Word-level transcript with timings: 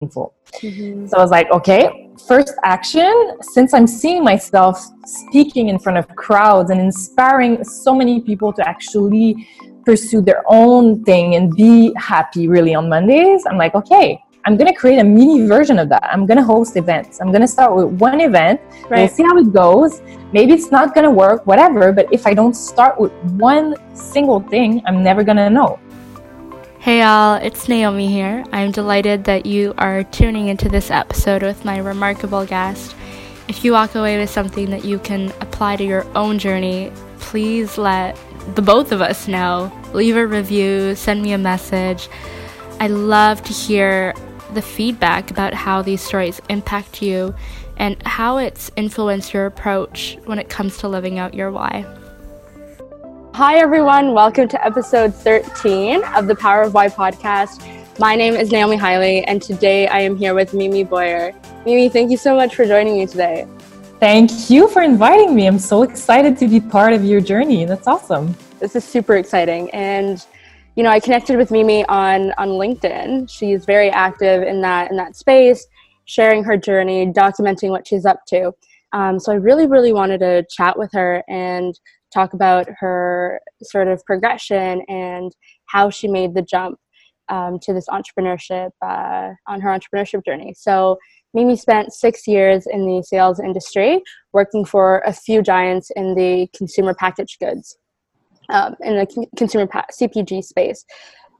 meaningful. 0.00 0.34
Mm-hmm. 0.54 1.06
So 1.06 1.18
I 1.18 1.20
was 1.20 1.30
like, 1.30 1.50
okay, 1.50 2.08
first 2.26 2.54
action, 2.64 3.38
since 3.42 3.74
I'm 3.74 3.86
seeing 3.86 4.24
myself 4.24 4.82
speaking 5.04 5.68
in 5.68 5.78
front 5.78 5.98
of 5.98 6.08
crowds 6.16 6.70
and 6.70 6.80
inspiring 6.80 7.62
so 7.64 7.94
many 7.94 8.20
people 8.20 8.52
to 8.54 8.66
actually 8.66 9.46
pursue 9.84 10.22
their 10.22 10.42
own 10.46 11.04
thing 11.04 11.34
and 11.34 11.54
be 11.54 11.92
happy 11.96 12.48
really 12.48 12.74
on 12.74 12.88
Mondays, 12.88 13.44
I'm 13.46 13.58
like, 13.58 13.74
okay, 13.74 14.22
I'm 14.46 14.56
gonna 14.56 14.74
create 14.74 14.98
a 14.98 15.04
mini 15.04 15.46
version 15.46 15.78
of 15.78 15.90
that. 15.90 16.08
I'm 16.10 16.24
gonna 16.24 16.42
host 16.42 16.78
events. 16.78 17.20
I'm 17.20 17.30
gonna 17.30 17.46
start 17.46 17.76
with 17.76 18.00
one 18.00 18.22
event. 18.22 18.58
Right. 18.88 19.00
We'll 19.00 19.08
see 19.08 19.22
how 19.22 19.36
it 19.36 19.52
goes. 19.52 20.00
Maybe 20.32 20.54
it's 20.54 20.70
not 20.70 20.94
gonna 20.94 21.10
work, 21.10 21.46
whatever. 21.46 21.92
But 21.92 22.10
if 22.10 22.26
I 22.26 22.32
don't 22.32 22.54
start 22.54 22.98
with 22.98 23.12
one 23.36 23.74
single 23.94 24.40
thing, 24.40 24.82
I'm 24.86 25.02
never 25.02 25.22
gonna 25.22 25.50
know. 25.50 25.78
Hey 26.80 27.00
y'all, 27.00 27.34
it's 27.34 27.68
Naomi 27.68 28.10
here. 28.10 28.42
I'm 28.52 28.70
delighted 28.70 29.24
that 29.24 29.44
you 29.44 29.74
are 29.76 30.02
tuning 30.02 30.48
into 30.48 30.70
this 30.70 30.90
episode 30.90 31.42
with 31.42 31.62
my 31.62 31.76
remarkable 31.76 32.46
guest. 32.46 32.96
If 33.48 33.62
you 33.62 33.72
walk 33.72 33.96
away 33.96 34.16
with 34.16 34.30
something 34.30 34.70
that 34.70 34.82
you 34.82 34.98
can 34.98 35.28
apply 35.42 35.76
to 35.76 35.84
your 35.84 36.06
own 36.16 36.38
journey, 36.38 36.90
please 37.18 37.76
let 37.76 38.16
the 38.54 38.62
both 38.62 38.92
of 38.92 39.02
us 39.02 39.28
know. 39.28 39.70
Leave 39.92 40.16
a 40.16 40.26
review, 40.26 40.94
send 40.94 41.20
me 41.20 41.32
a 41.32 41.38
message. 41.38 42.08
I 42.80 42.86
love 42.86 43.42
to 43.42 43.52
hear 43.52 44.14
the 44.54 44.62
feedback 44.62 45.30
about 45.30 45.52
how 45.52 45.82
these 45.82 46.00
stories 46.00 46.40
impact 46.48 47.02
you 47.02 47.34
and 47.76 48.02
how 48.06 48.38
it's 48.38 48.70
influenced 48.74 49.34
your 49.34 49.44
approach 49.44 50.16
when 50.24 50.38
it 50.38 50.48
comes 50.48 50.78
to 50.78 50.88
living 50.88 51.18
out 51.18 51.34
your 51.34 51.50
why. 51.50 51.84
Hi, 53.34 53.58
everyone. 53.58 54.12
Welcome 54.12 54.48
to 54.48 54.66
episode 54.66 55.14
13 55.14 56.02
of 56.16 56.26
the 56.26 56.34
Power 56.34 56.62
of 56.62 56.74
Why 56.74 56.88
podcast. 56.88 57.64
My 57.98 58.16
name 58.16 58.34
is 58.34 58.50
Naomi 58.50 58.76
Hiley, 58.76 59.24
and 59.26 59.40
today 59.40 59.86
I 59.86 60.00
am 60.00 60.16
here 60.16 60.34
with 60.34 60.52
Mimi 60.52 60.82
Boyer. 60.82 61.32
Mimi, 61.64 61.88
thank 61.88 62.10
you 62.10 62.16
so 62.16 62.34
much 62.34 62.56
for 62.56 62.66
joining 62.66 62.98
me 62.98 63.06
today. 63.06 63.46
Thank 64.00 64.50
you 64.50 64.68
for 64.68 64.82
inviting 64.82 65.34
me. 65.34 65.46
I'm 65.46 65.60
so 65.60 65.84
excited 65.84 66.36
to 66.38 66.48
be 66.48 66.60
part 66.60 66.92
of 66.92 67.04
your 67.04 67.20
journey. 67.20 67.64
That's 67.64 67.86
awesome. 67.86 68.36
This 68.58 68.74
is 68.74 68.84
super 68.84 69.16
exciting. 69.16 69.70
And 69.70 70.26
you 70.74 70.82
know, 70.82 70.90
I 70.90 70.98
connected 70.98 71.36
with 71.36 71.50
Mimi 71.52 71.86
on 71.86 72.32
on 72.32 72.48
LinkedIn. 72.48 73.30
She's 73.30 73.64
very 73.64 73.90
active 73.90 74.42
in 74.42 74.60
that 74.62 74.90
in 74.90 74.96
that 74.96 75.14
space, 75.14 75.66
sharing 76.04 76.42
her 76.44 76.56
journey, 76.56 77.06
documenting 77.06 77.70
what 77.70 77.86
she's 77.86 78.04
up 78.04 78.26
to. 78.26 78.52
Um, 78.92 79.20
so 79.20 79.30
I 79.32 79.36
really, 79.36 79.66
really 79.66 79.92
wanted 79.92 80.18
to 80.18 80.44
chat 80.50 80.76
with 80.76 80.90
her 80.92 81.22
and 81.28 81.78
talk 82.12 82.32
about 82.34 82.66
her 82.78 83.40
sort 83.62 83.88
of 83.88 84.04
progression 84.04 84.82
and 84.88 85.34
how 85.66 85.90
she 85.90 86.08
made 86.08 86.34
the 86.34 86.42
jump 86.42 86.78
um, 87.28 87.58
to 87.60 87.72
this 87.72 87.86
entrepreneurship 87.88 88.70
uh, 88.82 89.30
on 89.46 89.60
her 89.60 89.70
entrepreneurship 89.70 90.24
journey. 90.24 90.54
So 90.56 90.98
Mimi 91.32 91.56
spent 91.56 91.92
six 91.92 92.26
years 92.26 92.66
in 92.66 92.86
the 92.86 93.02
sales 93.02 93.38
industry, 93.38 94.02
working 94.32 94.64
for 94.64 94.98
a 95.06 95.12
few 95.12 95.42
giants 95.42 95.90
in 95.94 96.14
the 96.14 96.48
consumer 96.56 96.92
packaged 96.92 97.38
goods 97.38 97.78
um, 98.48 98.74
in 98.80 98.96
the 98.96 99.26
consumer 99.36 99.66
CPG 99.66 100.42
space. 100.42 100.84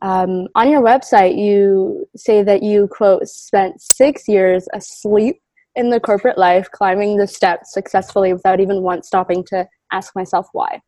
Um, 0.02 0.48
on 0.54 0.70
your 0.70 0.80
website, 0.80 1.36
you 1.36 2.08
say 2.16 2.42
that 2.42 2.62
you, 2.62 2.88
quote, 2.90 3.26
spent 3.28 3.80
six 3.80 4.28
years 4.28 4.66
asleep 4.72 5.42
in 5.74 5.90
the 5.90 6.00
corporate 6.00 6.38
life, 6.38 6.70
climbing 6.70 7.16
the 7.16 7.26
steps 7.26 7.72
successfully 7.72 8.32
without 8.32 8.60
even 8.60 8.82
once 8.82 9.06
stopping 9.08 9.44
to 9.48 9.68
ask 9.92 10.14
myself 10.14 10.48
why. 10.52 10.80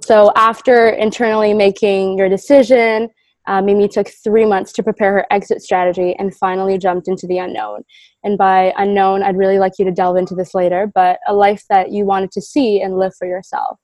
So, 0.00 0.32
after 0.36 0.88
internally 0.88 1.54
making 1.54 2.18
your 2.18 2.28
decision, 2.28 3.08
uh, 3.46 3.60
Mimi 3.60 3.88
took 3.88 4.08
three 4.08 4.46
months 4.46 4.72
to 4.72 4.82
prepare 4.82 5.12
her 5.12 5.26
exit 5.30 5.62
strategy 5.62 6.14
and 6.18 6.34
finally 6.34 6.78
jumped 6.78 7.08
into 7.08 7.26
the 7.26 7.38
unknown. 7.38 7.82
And 8.24 8.38
by 8.38 8.72
unknown, 8.76 9.22
I'd 9.22 9.36
really 9.36 9.58
like 9.58 9.72
you 9.78 9.84
to 9.84 9.90
delve 9.90 10.16
into 10.16 10.34
this 10.34 10.54
later, 10.54 10.90
but 10.94 11.18
a 11.26 11.34
life 11.34 11.64
that 11.68 11.90
you 11.90 12.04
wanted 12.04 12.30
to 12.32 12.40
see 12.40 12.80
and 12.80 12.98
live 12.98 13.12
for 13.18 13.26
yourself. 13.26 13.78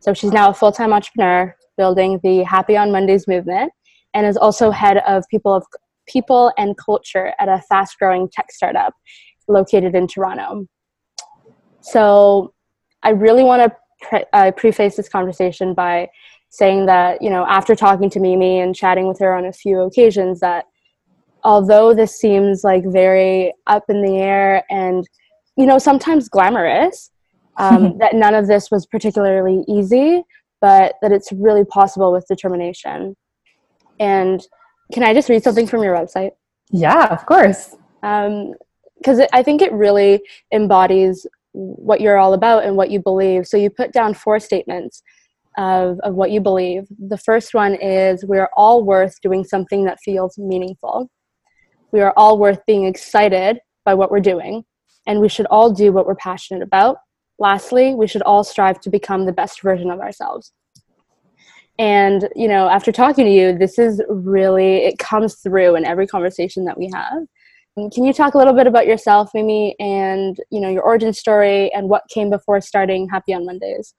So 0.00 0.14
she's 0.14 0.32
now 0.32 0.50
a 0.50 0.54
full 0.54 0.72
time 0.72 0.92
entrepreneur 0.92 1.54
building 1.76 2.18
the 2.22 2.42
Happy 2.42 2.76
on 2.76 2.90
Mondays 2.90 3.28
movement 3.28 3.72
and 4.14 4.26
is 4.26 4.36
also 4.36 4.70
head 4.70 4.98
of 5.06 5.24
people 5.30 5.54
of 5.54 5.66
people 6.06 6.52
and 6.56 6.76
culture 6.76 7.34
at 7.38 7.48
a 7.48 7.62
fast 7.68 7.98
growing 7.98 8.28
tech 8.32 8.50
startup 8.50 8.94
located 9.46 9.94
in 9.94 10.06
Toronto. 10.06 10.66
So 11.80 12.52
I 13.02 13.10
really 13.10 13.44
want 13.44 13.62
to 13.62 13.76
pre- 14.08 14.24
uh, 14.32 14.52
preface 14.52 14.96
this 14.96 15.08
conversation 15.08 15.74
by 15.74 16.08
saying 16.50 16.86
that, 16.86 17.22
you 17.22 17.30
know, 17.30 17.46
after 17.46 17.74
talking 17.74 18.10
to 18.10 18.20
Mimi 18.20 18.60
and 18.60 18.74
chatting 18.74 19.06
with 19.06 19.18
her 19.18 19.34
on 19.34 19.44
a 19.44 19.52
few 19.52 19.80
occasions, 19.80 20.40
that 20.40 20.64
although 21.44 21.94
this 21.94 22.18
seems 22.18 22.64
like 22.64 22.84
very 22.86 23.52
up 23.66 23.84
in 23.88 24.02
the 24.02 24.18
air 24.18 24.64
and, 24.70 25.08
you 25.56 25.66
know, 25.66 25.78
sometimes 25.78 26.28
glamorous, 26.28 27.10
um, 27.58 27.98
that 27.98 28.14
none 28.14 28.34
of 28.34 28.46
this 28.46 28.70
was 28.70 28.86
particularly 28.86 29.64
easy, 29.68 30.22
but 30.60 30.94
that 31.02 31.12
it's 31.12 31.32
really 31.32 31.64
possible 31.64 32.12
with 32.12 32.26
determination. 32.26 33.16
And 34.00 34.44
can 34.92 35.02
I 35.02 35.12
just 35.12 35.28
read 35.28 35.42
something 35.42 35.66
from 35.66 35.82
your 35.82 35.94
website? 35.94 36.30
Yeah, 36.70 37.06
of 37.06 37.26
course. 37.26 37.76
Because 38.00 39.20
um, 39.20 39.26
I 39.32 39.42
think 39.42 39.60
it 39.60 39.72
really 39.72 40.20
embodies 40.52 41.26
what 41.58 42.00
you're 42.00 42.18
all 42.18 42.34
about 42.34 42.64
and 42.64 42.76
what 42.76 42.90
you 42.90 43.00
believe. 43.00 43.46
So 43.46 43.56
you 43.56 43.70
put 43.70 43.92
down 43.92 44.14
four 44.14 44.38
statements 44.38 45.02
of, 45.56 45.98
of 46.00 46.14
what 46.14 46.30
you 46.30 46.40
believe. 46.40 46.84
The 46.98 47.18
first 47.18 47.54
one 47.54 47.74
is 47.74 48.24
we 48.24 48.38
are 48.38 48.50
all 48.56 48.84
worth 48.84 49.20
doing 49.20 49.44
something 49.44 49.84
that 49.84 49.98
feels 50.04 50.38
meaningful. 50.38 51.10
We 51.90 52.00
are 52.00 52.12
all 52.16 52.38
worth 52.38 52.60
being 52.66 52.84
excited 52.84 53.58
by 53.84 53.94
what 53.94 54.10
we're 54.10 54.20
doing. 54.20 54.64
And 55.06 55.20
we 55.20 55.28
should 55.28 55.46
all 55.46 55.72
do 55.72 55.92
what 55.92 56.06
we're 56.06 56.14
passionate 56.14 56.62
about 56.62 56.98
lastly, 57.38 57.94
we 57.94 58.06
should 58.06 58.22
all 58.22 58.44
strive 58.44 58.80
to 58.80 58.90
become 58.90 59.24
the 59.24 59.32
best 59.32 59.62
version 59.62 59.90
of 59.90 60.00
ourselves. 60.00 60.52
And, 61.78 62.28
you 62.34 62.48
know, 62.48 62.68
after 62.68 62.90
talking 62.90 63.24
to 63.24 63.30
you, 63.30 63.56
this 63.56 63.78
is 63.78 64.02
really, 64.08 64.78
it 64.78 64.98
comes 64.98 65.36
through 65.36 65.76
in 65.76 65.84
every 65.84 66.08
conversation 66.08 66.64
that 66.64 66.76
we 66.76 66.90
have. 66.92 67.22
Can 67.92 68.04
you 68.04 68.12
talk 68.12 68.34
a 68.34 68.38
little 68.38 68.56
bit 68.60 68.66
about 68.66 68.86
yourself, 68.86 69.30
Mimi, 69.34 69.76
and, 69.78 70.36
you 70.50 70.60
know, 70.60 70.70
your 70.70 70.82
origin 70.82 71.12
story 71.12 71.72
and 71.72 71.88
what 71.88 72.02
came 72.08 72.28
before 72.30 72.60
starting 72.60 73.08
Happy 73.08 73.32
on 73.34 73.46
Mondays? 73.46 73.94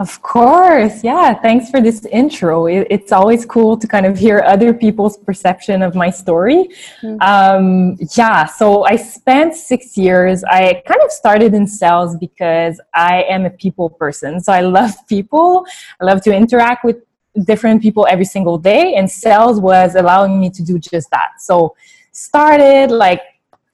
Of 0.00 0.22
course. 0.22 1.04
Yeah. 1.04 1.34
Thanks 1.34 1.68
for 1.70 1.78
this 1.78 2.06
intro. 2.06 2.66
It, 2.66 2.86
it's 2.88 3.12
always 3.12 3.44
cool 3.44 3.76
to 3.76 3.86
kind 3.86 4.06
of 4.06 4.16
hear 4.16 4.42
other 4.46 4.72
people's 4.72 5.18
perception 5.18 5.82
of 5.82 5.94
my 5.94 6.08
story. 6.08 6.70
Mm-hmm. 7.02 7.20
Um, 7.20 7.98
yeah. 8.16 8.46
So 8.46 8.84
I 8.84 8.96
spent 8.96 9.54
six 9.54 9.98
years. 9.98 10.42
I 10.44 10.82
kind 10.86 11.02
of 11.04 11.10
started 11.10 11.52
in 11.52 11.66
sales 11.66 12.16
because 12.16 12.80
I 12.94 13.24
am 13.24 13.44
a 13.44 13.50
people 13.50 13.90
person. 13.90 14.40
So 14.40 14.54
I 14.54 14.62
love 14.62 14.92
people. 15.06 15.66
I 16.00 16.04
love 16.06 16.22
to 16.22 16.34
interact 16.34 16.82
with 16.82 16.96
different 17.44 17.82
people 17.82 18.06
every 18.08 18.24
single 18.24 18.56
day. 18.56 18.94
And 18.94 19.10
sales 19.10 19.60
was 19.60 19.96
allowing 19.96 20.40
me 20.40 20.48
to 20.48 20.62
do 20.62 20.78
just 20.78 21.10
that. 21.10 21.32
So 21.40 21.76
started 22.12 22.90
like 22.90 23.22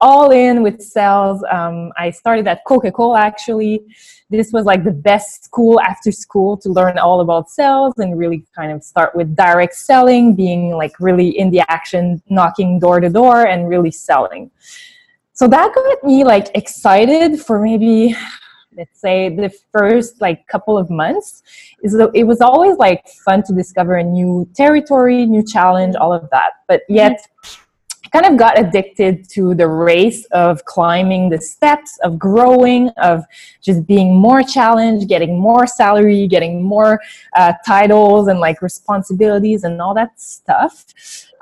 all 0.00 0.30
in 0.30 0.62
with 0.62 0.82
sales. 0.82 1.42
Um, 1.50 1.92
I 1.96 2.10
started 2.10 2.46
at 2.46 2.64
Coca 2.66 2.92
Cola 2.92 3.20
actually. 3.20 3.82
This 4.28 4.52
was 4.52 4.64
like 4.64 4.84
the 4.84 4.92
best 4.92 5.44
school 5.44 5.80
after 5.80 6.12
school 6.12 6.56
to 6.58 6.68
learn 6.68 6.98
all 6.98 7.20
about 7.20 7.48
sales 7.48 7.94
and 7.98 8.18
really 8.18 8.44
kind 8.54 8.72
of 8.72 8.82
start 8.82 9.14
with 9.14 9.34
direct 9.36 9.74
selling, 9.74 10.34
being 10.34 10.72
like 10.72 10.98
really 11.00 11.38
in 11.38 11.50
the 11.50 11.62
action, 11.70 12.22
knocking 12.28 12.78
door 12.78 13.00
to 13.00 13.08
door 13.08 13.46
and 13.46 13.68
really 13.68 13.90
selling. 13.90 14.50
So 15.32 15.46
that 15.48 15.74
got 15.74 16.04
me 16.04 16.24
like 16.24 16.50
excited 16.54 17.40
for 17.40 17.60
maybe 17.60 18.14
let's 18.76 19.00
say 19.00 19.34
the 19.34 19.50
first 19.72 20.20
like 20.20 20.46
couple 20.48 20.76
of 20.76 20.90
months 20.90 21.42
is 21.82 21.94
it 22.14 22.24
was 22.24 22.40
always 22.40 22.76
like 22.76 23.06
fun 23.24 23.42
to 23.42 23.54
discover 23.54 23.96
a 23.96 24.02
new 24.02 24.46
territory 24.54 25.24
new 25.24 25.42
challenge 25.42 25.94
all 25.96 26.12
of 26.12 26.28
that 26.30 26.50
but 26.68 26.82
yet 26.88 27.26
kind 28.12 28.26
of 28.26 28.36
got 28.38 28.58
addicted 28.58 29.28
to 29.30 29.54
the 29.54 29.68
race 29.68 30.24
of 30.26 30.64
climbing 30.64 31.28
the 31.28 31.40
steps, 31.40 31.98
of 32.02 32.18
growing, 32.18 32.88
of 32.96 33.24
just 33.60 33.86
being 33.86 34.14
more 34.14 34.42
challenged, 34.42 35.08
getting 35.08 35.38
more 35.38 35.66
salary, 35.66 36.26
getting 36.26 36.62
more 36.62 37.00
uh, 37.36 37.52
titles 37.66 38.28
and 38.28 38.40
like 38.40 38.62
responsibilities 38.62 39.64
and 39.64 39.80
all 39.80 39.94
that 39.94 40.20
stuff. 40.20 40.84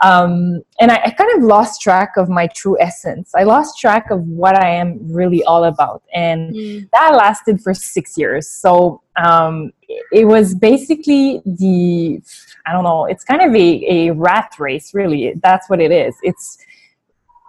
Um, 0.05 0.63
and 0.81 0.91
I, 0.91 0.97
I, 1.07 1.11
kind 1.11 1.31
of 1.37 1.43
lost 1.43 1.81
track 1.81 2.19
of 2.19 2.29
my 2.29 2.47
true 2.49 2.77
essence. 2.79 3.35
I 3.35 3.45
lost 3.45 3.79
track 3.79 4.11
of 4.11 4.21
what 4.27 4.55
I 4.55 4.69
am 4.69 4.99
really 5.01 5.43
all 5.45 5.65
about. 5.65 6.03
And 6.13 6.55
mm. 6.55 6.91
that 6.93 7.15
lasted 7.15 7.63
for 7.63 7.73
six 7.73 8.19
years. 8.19 8.47
So 8.49 9.01
um, 9.17 9.73
it 10.13 10.27
was 10.27 10.55
basically 10.55 11.43
the 11.45 12.21
i 12.67 12.73
don't 12.73 12.85
know 12.85 13.07
it's 13.07 13.25
kind 13.25 13.43
of 13.43 13.55
a, 13.55 13.85
a 13.89 14.11
rat 14.13 14.53
race 14.59 14.95
really 14.95 15.35
that's 15.43 15.69
what 15.69 15.81
it 15.81 15.91
is 15.91 16.17
it's 16.23 16.59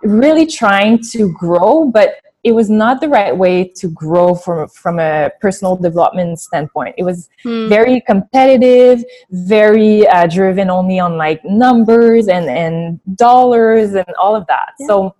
really 0.03 0.45
trying 0.45 1.01
to 1.01 1.31
grow 1.33 1.85
but 1.85 2.15
it 2.45 2.53
was 2.53 2.69
not 2.69 3.01
the 3.01 3.09
right 3.09 3.35
way 3.35 3.63
to 3.67 3.89
grow 3.89 4.35
from 4.35 4.69
from 4.69 4.99
a 4.99 5.31
personal 5.41 5.75
development 5.75 6.39
standpoint. 6.39 6.93
It 6.95 7.03
was 7.03 7.27
hmm. 7.41 7.67
very 7.67 8.01
competitive, 8.01 9.03
very 9.31 10.07
uh, 10.07 10.27
driven 10.27 10.69
only 10.69 10.99
on 10.99 11.17
like 11.17 11.43
numbers 11.43 12.27
and 12.27 12.45
and 12.47 12.99
dollars 13.15 13.95
and 13.95 14.11
all 14.19 14.35
of 14.35 14.45
that. 14.45 14.73
Yeah. 14.79 14.87
So 14.87 15.15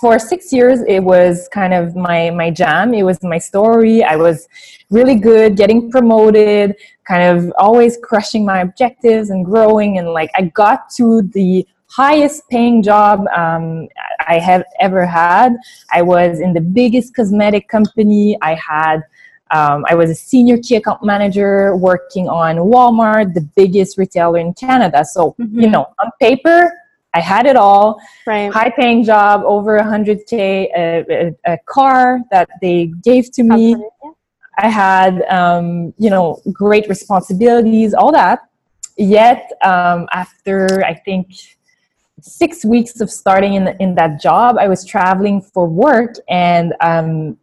for 0.00 0.18
six 0.18 0.52
years 0.52 0.80
it 0.88 1.00
was 1.00 1.48
kind 1.52 1.72
of 1.72 1.94
my 1.94 2.28
my 2.30 2.50
jam 2.50 2.92
it 2.92 3.04
was 3.04 3.22
my 3.22 3.38
story 3.38 4.02
i 4.02 4.16
was 4.16 4.48
really 4.90 5.14
good 5.14 5.56
getting 5.56 5.92
promoted 5.92 6.74
kind 7.06 7.22
of 7.22 7.52
always 7.56 7.96
crushing 8.02 8.44
my 8.44 8.62
objectives 8.62 9.30
and 9.30 9.44
growing 9.44 9.98
and 9.98 10.08
like 10.08 10.28
i 10.34 10.42
got 10.62 10.90
to 10.90 11.22
the 11.34 11.64
highest 11.94 12.42
paying 12.48 12.82
job 12.82 13.26
um, 13.36 13.88
i 14.26 14.38
have 14.38 14.64
ever 14.80 15.04
had 15.04 15.54
i 15.92 16.00
was 16.00 16.40
in 16.40 16.52
the 16.52 16.60
biggest 16.60 17.14
cosmetic 17.14 17.68
company 17.68 18.36
i 18.42 18.54
had 18.54 19.02
um, 19.52 19.84
I 19.86 19.94
was 19.94 20.08
a 20.08 20.14
senior 20.14 20.56
key 20.56 20.76
account 20.76 21.04
manager 21.04 21.76
working 21.76 22.26
on 22.26 22.56
Walmart, 22.56 23.34
the 23.34 23.42
biggest 23.54 23.98
retailer 23.98 24.38
in 24.38 24.54
Canada. 24.54 25.04
So, 25.04 25.36
mm-hmm. 25.38 25.60
you 25.60 25.68
know, 25.68 25.92
on 25.98 26.10
paper, 26.18 26.72
I 27.14 27.20
had 27.20 27.46
it 27.46 27.56
all. 27.56 28.00
Right. 28.26 28.50
High 28.50 28.70
paying 28.70 29.04
job, 29.04 29.42
over 29.44 29.78
100K, 29.78 30.32
a, 30.32 31.04
a, 31.46 31.52
a 31.52 31.58
car 31.66 32.20
that 32.30 32.48
they 32.62 32.86
gave 33.04 33.30
to 33.32 33.42
me. 33.42 33.76
I 34.58 34.68
had, 34.68 35.22
um, 35.28 35.92
you 35.98 36.08
know, 36.08 36.40
great 36.52 36.88
responsibilities, 36.88 37.92
all 37.92 38.12
that. 38.12 38.40
Yet, 38.96 39.52
um, 39.62 40.08
after 40.12 40.82
I 40.84 40.94
think 40.94 41.28
six 42.22 42.64
weeks 42.64 43.00
of 43.00 43.10
starting 43.10 43.54
in, 43.54 43.68
in 43.80 43.94
that 43.96 44.20
job, 44.20 44.56
I 44.58 44.68
was 44.68 44.84
traveling 44.84 45.42
for 45.42 45.66
work 45.66 46.14
and 46.28 46.74
um, 46.80 47.36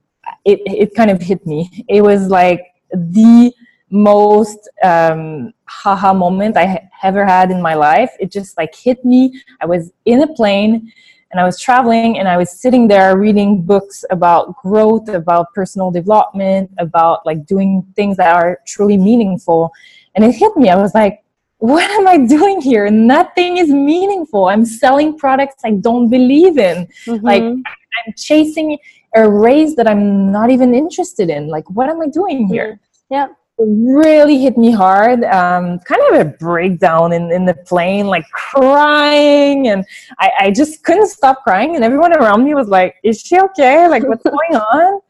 it, 0.45 0.61
it 0.65 0.95
kind 0.95 1.11
of 1.11 1.21
hit 1.21 1.45
me. 1.45 1.85
It 1.87 2.01
was 2.01 2.27
like 2.29 2.73
the 2.91 3.53
most 3.89 4.69
um, 4.83 5.53
haha 5.65 6.13
moment 6.13 6.57
I 6.57 6.65
ha- 6.65 6.89
ever 7.03 7.25
had 7.25 7.51
in 7.51 7.61
my 7.61 7.73
life. 7.73 8.11
It 8.19 8.31
just 8.31 8.57
like 8.57 8.73
hit 8.73 9.03
me. 9.03 9.41
I 9.61 9.65
was 9.65 9.91
in 10.05 10.21
a 10.21 10.27
plane 10.33 10.91
and 11.31 11.39
I 11.39 11.43
was 11.43 11.59
traveling 11.59 12.17
and 12.17 12.27
I 12.27 12.37
was 12.37 12.49
sitting 12.49 12.87
there 12.87 13.17
reading 13.17 13.61
books 13.61 14.03
about 14.09 14.55
growth, 14.61 15.09
about 15.09 15.53
personal 15.53 15.91
development, 15.91 16.71
about 16.77 17.25
like 17.25 17.45
doing 17.45 17.85
things 17.95 18.17
that 18.17 18.33
are 18.35 18.59
truly 18.65 18.97
meaningful. 18.97 19.71
And 20.15 20.25
it 20.25 20.35
hit 20.35 20.55
me. 20.57 20.69
I 20.69 20.75
was 20.75 20.93
like, 20.95 21.23
what 21.59 21.89
am 21.91 22.07
I 22.07 22.17
doing 22.17 22.61
here? 22.61 22.89
Nothing 22.89 23.57
is 23.57 23.69
meaningful. 23.69 24.45
I'm 24.47 24.65
selling 24.65 25.17
products 25.17 25.61
I 25.63 25.71
don't 25.71 26.09
believe 26.09 26.57
in. 26.57 26.87
Mm-hmm. 27.05 27.25
Like 27.25 27.43
I'm 27.43 28.13
chasing 28.17 28.77
a 29.15 29.29
race 29.29 29.75
that 29.75 29.87
I'm 29.87 30.31
not 30.31 30.49
even 30.51 30.73
interested 30.73 31.29
in. 31.29 31.47
Like, 31.47 31.69
what 31.69 31.89
am 31.89 32.01
I 32.01 32.07
doing 32.07 32.47
here? 32.47 32.73
Mm-hmm. 32.73 33.13
Yeah 33.13 33.27
really 33.59 34.39
hit 34.39 34.57
me 34.57 34.71
hard. 34.71 35.23
Um, 35.25 35.79
kind 35.79 36.01
of 36.11 36.21
a 36.21 36.25
breakdown 36.25 37.13
in, 37.13 37.31
in 37.31 37.45
the 37.45 37.53
plane, 37.53 38.07
like 38.07 38.29
crying. 38.31 39.67
And 39.67 39.85
I, 40.19 40.31
I 40.39 40.51
just 40.51 40.83
couldn't 40.83 41.07
stop 41.07 41.43
crying. 41.43 41.75
And 41.75 41.83
everyone 41.83 42.13
around 42.13 42.45
me 42.45 42.53
was 42.55 42.69
like, 42.69 42.95
Is 43.03 43.21
she 43.21 43.39
okay? 43.39 43.87
Like, 43.87 44.03
what's 44.03 44.23
going 44.23 44.55
on? 44.55 45.01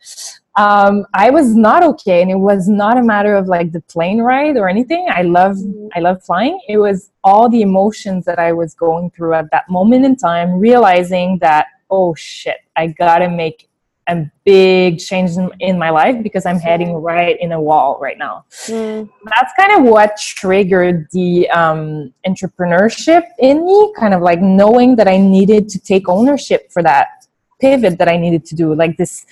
Um, 0.55 1.05
I 1.13 1.29
was 1.29 1.55
not 1.55 1.83
okay. 1.83 2.21
And 2.21 2.29
it 2.29 2.39
was 2.39 2.67
not 2.67 2.97
a 2.97 3.03
matter 3.03 3.35
of 3.35 3.47
like 3.47 3.71
the 3.71 3.81
plane 3.81 4.19
ride 4.21 4.57
or 4.57 4.67
anything. 4.67 5.07
I 5.09 5.21
love, 5.21 5.55
mm-hmm. 5.55 5.87
I 5.95 5.99
love 5.99 6.23
flying. 6.23 6.59
It 6.67 6.77
was 6.77 7.11
all 7.23 7.49
the 7.49 7.61
emotions 7.61 8.25
that 8.25 8.39
I 8.39 8.51
was 8.51 8.73
going 8.73 9.11
through 9.11 9.35
at 9.35 9.49
that 9.51 9.69
moment 9.69 10.05
in 10.05 10.15
time, 10.15 10.59
realizing 10.59 11.37
that, 11.39 11.67
oh 11.89 12.13
shit, 12.15 12.57
I 12.75 12.87
gotta 12.87 13.29
make 13.29 13.69
a 14.09 14.29
big 14.43 14.97
change 14.97 15.31
in, 15.37 15.51
in, 15.59 15.77
my 15.77 15.91
life 15.91 16.21
because 16.23 16.45
I'm 16.45 16.57
heading 16.57 16.93
right 16.95 17.39
in 17.39 17.51
a 17.51 17.61
wall 17.61 17.99
right 18.01 18.17
now. 18.17 18.45
Mm. 18.65 19.07
That's 19.35 19.53
kind 19.57 19.71
of 19.79 19.83
what 19.83 20.17
triggered 20.17 21.07
the 21.11 21.47
um, 21.51 22.11
entrepreneurship 22.27 23.23
in 23.37 23.63
me, 23.65 23.93
kind 23.97 24.15
of 24.15 24.21
like 24.21 24.41
knowing 24.41 24.95
that 24.95 25.07
I 25.07 25.17
needed 25.17 25.69
to 25.69 25.79
take 25.79 26.09
ownership 26.09 26.71
for 26.71 26.81
that 26.83 27.27
pivot 27.59 27.97
that 27.97 28.07
I 28.07 28.17
needed 28.17 28.45
to 28.45 28.55
do, 28.55 28.73
like 28.73 28.97
this, 28.97 29.25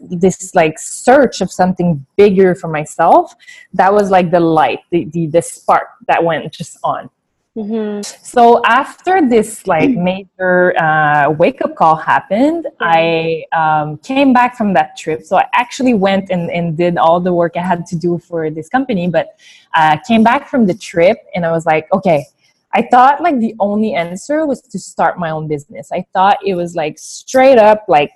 this 0.00 0.54
like 0.54 0.78
search 0.78 1.40
of 1.40 1.50
something 1.50 2.04
bigger 2.16 2.54
for 2.54 2.68
myself. 2.68 3.34
That 3.72 3.92
was 3.92 4.10
like 4.10 4.30
the 4.30 4.40
light, 4.40 4.80
the, 4.90 5.04
the, 5.04 5.26
the 5.26 5.42
spark 5.42 5.88
that 6.06 6.22
went 6.22 6.52
just 6.52 6.78
on. 6.84 7.10
Mm-hmm. 7.56 8.00
So 8.22 8.62
after 8.64 9.28
this 9.28 9.66
like 9.66 9.90
major 9.90 10.74
uh, 10.80 11.30
wake 11.30 11.60
up 11.60 11.76
call 11.76 11.96
happened, 11.96 12.66
I 12.80 13.44
um, 13.52 13.98
came 13.98 14.32
back 14.32 14.56
from 14.56 14.72
that 14.72 14.96
trip. 14.96 15.22
So 15.22 15.36
I 15.36 15.46
actually 15.52 15.92
went 15.92 16.30
and, 16.30 16.50
and 16.50 16.78
did 16.78 16.96
all 16.96 17.20
the 17.20 17.32
work 17.32 17.52
I 17.56 17.60
had 17.62 17.84
to 17.86 17.96
do 17.96 18.18
for 18.18 18.48
this 18.48 18.70
company, 18.70 19.06
but 19.06 19.38
uh, 19.74 19.98
came 20.08 20.22
back 20.22 20.48
from 20.48 20.64
the 20.64 20.72
trip 20.74 21.18
and 21.34 21.44
I 21.44 21.52
was 21.52 21.66
like, 21.66 21.92
okay, 21.92 22.24
I 22.74 22.82
thought 22.90 23.22
like 23.22 23.38
the 23.38 23.54
only 23.60 23.94
answer 23.94 24.46
was 24.46 24.62
to 24.62 24.78
start 24.78 25.18
my 25.18 25.30
own 25.30 25.46
business. 25.48 25.90
I 25.92 26.06
thought 26.12 26.38
it 26.44 26.54
was 26.54 26.74
like 26.74 26.98
straight 26.98 27.58
up 27.58 27.84
like 27.88 28.10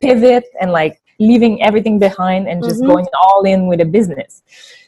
pivot 0.00 0.44
and 0.60 0.72
like 0.72 1.00
leaving 1.18 1.62
everything 1.62 1.98
behind 1.98 2.48
and 2.48 2.62
just 2.62 2.80
mm-hmm. 2.80 2.92
going 2.92 3.06
all 3.20 3.42
in 3.44 3.66
with 3.66 3.80
a 3.80 3.84
business. 3.84 4.42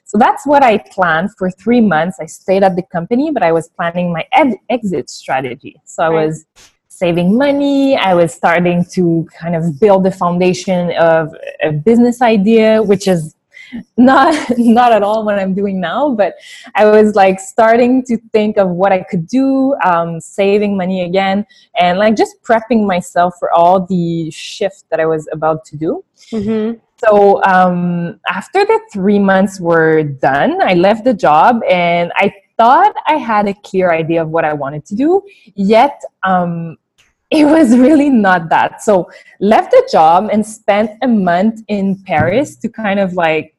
So 0.04 0.18
that's 0.18 0.46
what 0.46 0.62
I 0.62 0.78
planned 0.78 1.30
for 1.36 1.50
three 1.50 1.80
months. 1.80 2.18
I 2.20 2.26
stayed 2.26 2.62
at 2.62 2.76
the 2.76 2.82
company, 2.82 3.30
but 3.30 3.42
I 3.42 3.52
was 3.52 3.68
planning 3.68 4.12
my 4.12 4.26
ed- 4.32 4.58
exit 4.68 5.08
strategy. 5.08 5.80
So 5.84 6.02
I 6.02 6.10
was 6.10 6.44
saving 6.88 7.36
money. 7.36 7.96
I 7.96 8.14
was 8.14 8.32
starting 8.32 8.84
to 8.92 9.26
kind 9.36 9.56
of 9.56 9.80
build 9.80 10.04
the 10.04 10.10
foundation 10.10 10.92
of 10.98 11.34
a 11.62 11.72
business 11.72 12.20
idea, 12.20 12.82
which 12.82 13.08
is 13.08 13.34
not 13.96 14.34
not 14.58 14.92
at 14.92 15.02
all 15.02 15.24
what 15.24 15.38
I'm 15.38 15.54
doing 15.54 15.80
now. 15.80 16.10
But 16.14 16.34
I 16.74 16.86
was 16.86 17.14
like 17.14 17.40
starting 17.40 18.04
to 18.04 18.18
think 18.32 18.56
of 18.56 18.68
what 18.70 18.92
I 18.92 19.02
could 19.02 19.26
do, 19.26 19.74
um, 19.84 20.20
saving 20.20 20.76
money 20.76 21.04
again, 21.04 21.46
and 21.78 21.98
like 21.98 22.16
just 22.16 22.42
prepping 22.42 22.86
myself 22.86 23.34
for 23.38 23.52
all 23.52 23.86
the 23.86 24.30
shift 24.30 24.84
that 24.90 25.00
I 25.00 25.06
was 25.06 25.28
about 25.32 25.64
to 25.66 25.76
do. 25.76 26.04
Mm-hmm. 26.30 26.78
So 27.04 27.42
um, 27.44 28.20
after 28.28 28.64
the 28.64 28.80
three 28.92 29.18
months 29.18 29.60
were 29.60 30.04
done, 30.04 30.62
I 30.62 30.74
left 30.74 31.04
the 31.04 31.14
job 31.14 31.60
and 31.68 32.12
I 32.14 32.32
thought 32.56 32.94
I 33.06 33.14
had 33.16 33.48
a 33.48 33.54
clear 33.54 33.92
idea 33.92 34.22
of 34.22 34.28
what 34.28 34.44
I 34.44 34.52
wanted 34.52 34.84
to 34.86 34.94
do. 34.94 35.22
Yet 35.56 36.00
um, 36.22 36.76
it 37.30 37.44
was 37.44 37.76
really 37.76 38.10
not 38.10 38.48
that. 38.50 38.82
So 38.82 39.10
left 39.40 39.70
the 39.70 39.88
job 39.90 40.28
and 40.30 40.46
spent 40.46 40.90
a 41.02 41.08
month 41.08 41.62
in 41.68 42.00
Paris 42.04 42.56
to 42.56 42.68
kind 42.68 43.00
of 43.00 43.14
like 43.14 43.56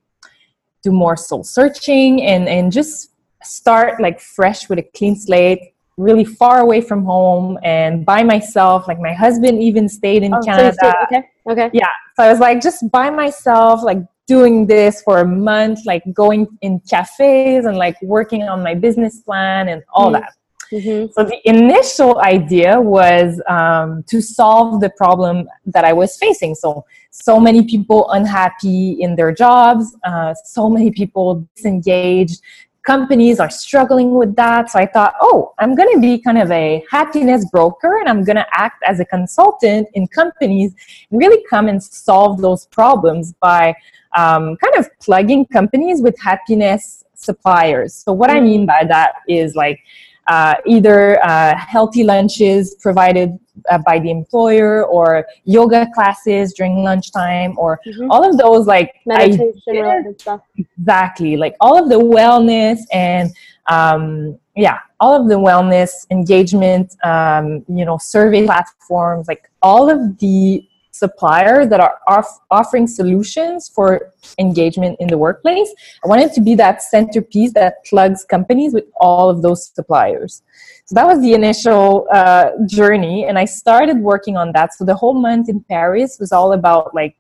do 0.84 0.92
more 0.92 1.16
soul 1.16 1.44
searching 1.44 2.22
and 2.24 2.48
and 2.48 2.72
just 2.72 3.12
start 3.42 4.02
like 4.02 4.20
fresh 4.20 4.70
with 4.70 4.80
a 4.80 4.84
clean 4.96 5.16
slate 5.16 5.74
really 5.98 6.26
far 6.26 6.60
away 6.60 6.82
from 6.82 7.06
home 7.06 7.58
and 7.64 8.06
by 8.06 8.24
myself. 8.24 8.88
Like 8.88 9.00
my 9.00 9.14
husband 9.14 9.62
even 9.62 9.88
stayed 9.88 10.24
in 10.24 10.34
oh, 10.34 10.42
Canada. 10.42 10.76
So 10.80 10.94
okay. 11.04 11.24
Okay. 11.50 11.70
Yeah. 11.74 11.88
So 12.16 12.24
I 12.24 12.30
was 12.30 12.40
like 12.40 12.62
just 12.62 12.90
by 12.92 13.10
myself, 13.10 13.84
like 13.84 14.00
doing 14.28 14.66
this 14.66 15.02
for 15.02 15.20
a 15.20 15.26
month, 15.26 15.80
like 15.86 16.04
going 16.14 16.48
in 16.62 16.80
cafes 16.90 17.66
and 17.66 17.78
like 17.78 18.02
working 18.02 18.44
on 18.44 18.64
my 18.64 18.74
business 18.74 19.20
plan 19.22 19.68
and 19.68 19.84
all 19.94 20.12
mm-hmm. 20.12 20.22
that. 20.22 20.34
Mm-hmm. 20.74 21.12
So 21.12 21.24
the 21.24 21.40
initial 21.48 22.20
idea 22.22 22.82
was 22.82 23.40
um, 23.48 24.04
to 24.08 24.22
solve 24.22 24.82
the 24.82 24.90
problem 24.90 25.48
that 25.68 25.86
I 25.86 25.94
was 25.94 26.18
facing. 26.18 26.56
So 26.56 26.86
so 27.12 27.40
many 27.40 27.64
people 27.64 28.10
unhappy 28.10 28.94
in 29.00 29.16
their 29.16 29.32
jobs, 29.32 29.96
uh, 30.04 30.34
so 30.46 30.68
many 30.68 30.90
people 30.90 31.48
disengaged, 31.56 32.42
companies 32.84 33.40
are 33.40 33.50
struggling 33.50 34.16
with 34.16 34.36
that. 34.36 34.72
So 34.72 34.80
I 34.80 34.88
thought, 34.88 35.14
oh, 35.22 35.54
I'm 35.60 35.76
going 35.76 35.94
to 35.94 36.02
be 36.02 36.20
kind 36.20 36.38
of 36.38 36.52
a 36.52 36.84
happiness 36.90 37.46
broker 37.52 38.00
and 38.00 38.10
I'm 38.10 38.24
going 38.24 38.36
to 38.36 38.46
act 38.52 38.84
as 38.86 39.00
a 39.00 39.06
consultant 39.06 39.88
in 39.94 40.08
companies 40.08 40.74
and 41.10 41.20
really 41.20 41.44
come 41.50 41.68
and 41.68 41.82
solve 41.82 42.42
those 42.42 42.66
problems 42.68 43.34
by 43.40 43.76
um, 44.16 44.58
kind 44.58 44.76
of 44.78 44.90
plugging 45.00 45.46
companies 45.46 46.02
with 46.02 46.20
happiness 46.20 47.06
suppliers. 47.14 47.94
So 47.94 48.12
what 48.12 48.30
I 48.30 48.42
mean 48.42 48.66
by 48.66 48.84
that 48.90 49.14
is 49.28 49.56
like 49.56 49.80
uh, 50.28 50.56
either 50.66 51.24
uh, 51.24 51.56
healthy 51.58 52.04
lunches 52.04 52.76
provided 52.82 53.38
uh, 53.70 53.78
by 53.86 54.00
the 54.00 54.10
employer 54.10 54.86
or 54.86 55.26
yoga 55.46 55.88
classes 55.94 56.54
during 56.54 56.84
lunchtime 56.84 57.54
or 57.58 57.80
mm-hmm. 57.86 58.10
all 58.12 58.28
of 58.28 58.38
those 58.38 58.68
like 58.68 58.94
meditation 59.06 59.54
and 59.68 60.20
stuff. 60.20 60.42
Exactly. 60.58 61.38
Like 61.38 61.56
all 61.60 61.82
of 61.82 61.90
the 61.90 62.00
wellness 62.00 62.80
and 62.92 63.32
um, 63.68 64.38
yeah 64.56 64.80
all 65.00 65.20
of 65.20 65.28
the 65.28 65.36
wellness 65.36 66.06
engagement 66.12 66.96
um, 67.04 67.64
you 67.68 67.86
know 67.86 67.98
survey 67.98 68.46
platforms 68.46 69.28
like 69.28 69.50
all 69.62 69.90
of 69.90 70.18
the 70.20 70.68
suppliers 70.94 71.68
that 71.70 71.80
are 71.80 71.96
off- 72.08 72.40
offering 72.52 72.86
solutions 72.86 73.68
for 73.68 74.14
engagement 74.38 74.96
in 75.00 75.08
the 75.08 75.18
workplace. 75.18 75.70
I 76.06 76.08
wanted 76.08 76.32
to 76.34 76.42
be 76.42 76.54
that 76.56 76.84
centerpiece 76.84 77.52
that 77.54 77.84
plugs 77.84 78.24
companies 78.24 78.74
with 78.74 78.86
all 79.02 79.28
of 79.30 79.42
those 79.42 79.68
suppliers. 79.74 80.44
So 80.86 80.94
that 80.96 81.08
was 81.08 81.20
the 81.22 81.34
initial 81.34 82.08
uh, 82.12 82.52
journey, 82.68 83.26
and 83.26 83.40
I 83.40 83.46
started 83.46 83.98
working 83.98 84.38
on 84.38 84.52
that. 84.52 84.76
So 84.76 84.86
the 84.86 84.96
whole 84.96 85.16
month 85.16 85.50
in 85.50 85.62
Paris 85.62 86.18
was 86.20 86.32
all 86.32 86.54
about 86.54 86.94
like 86.94 87.16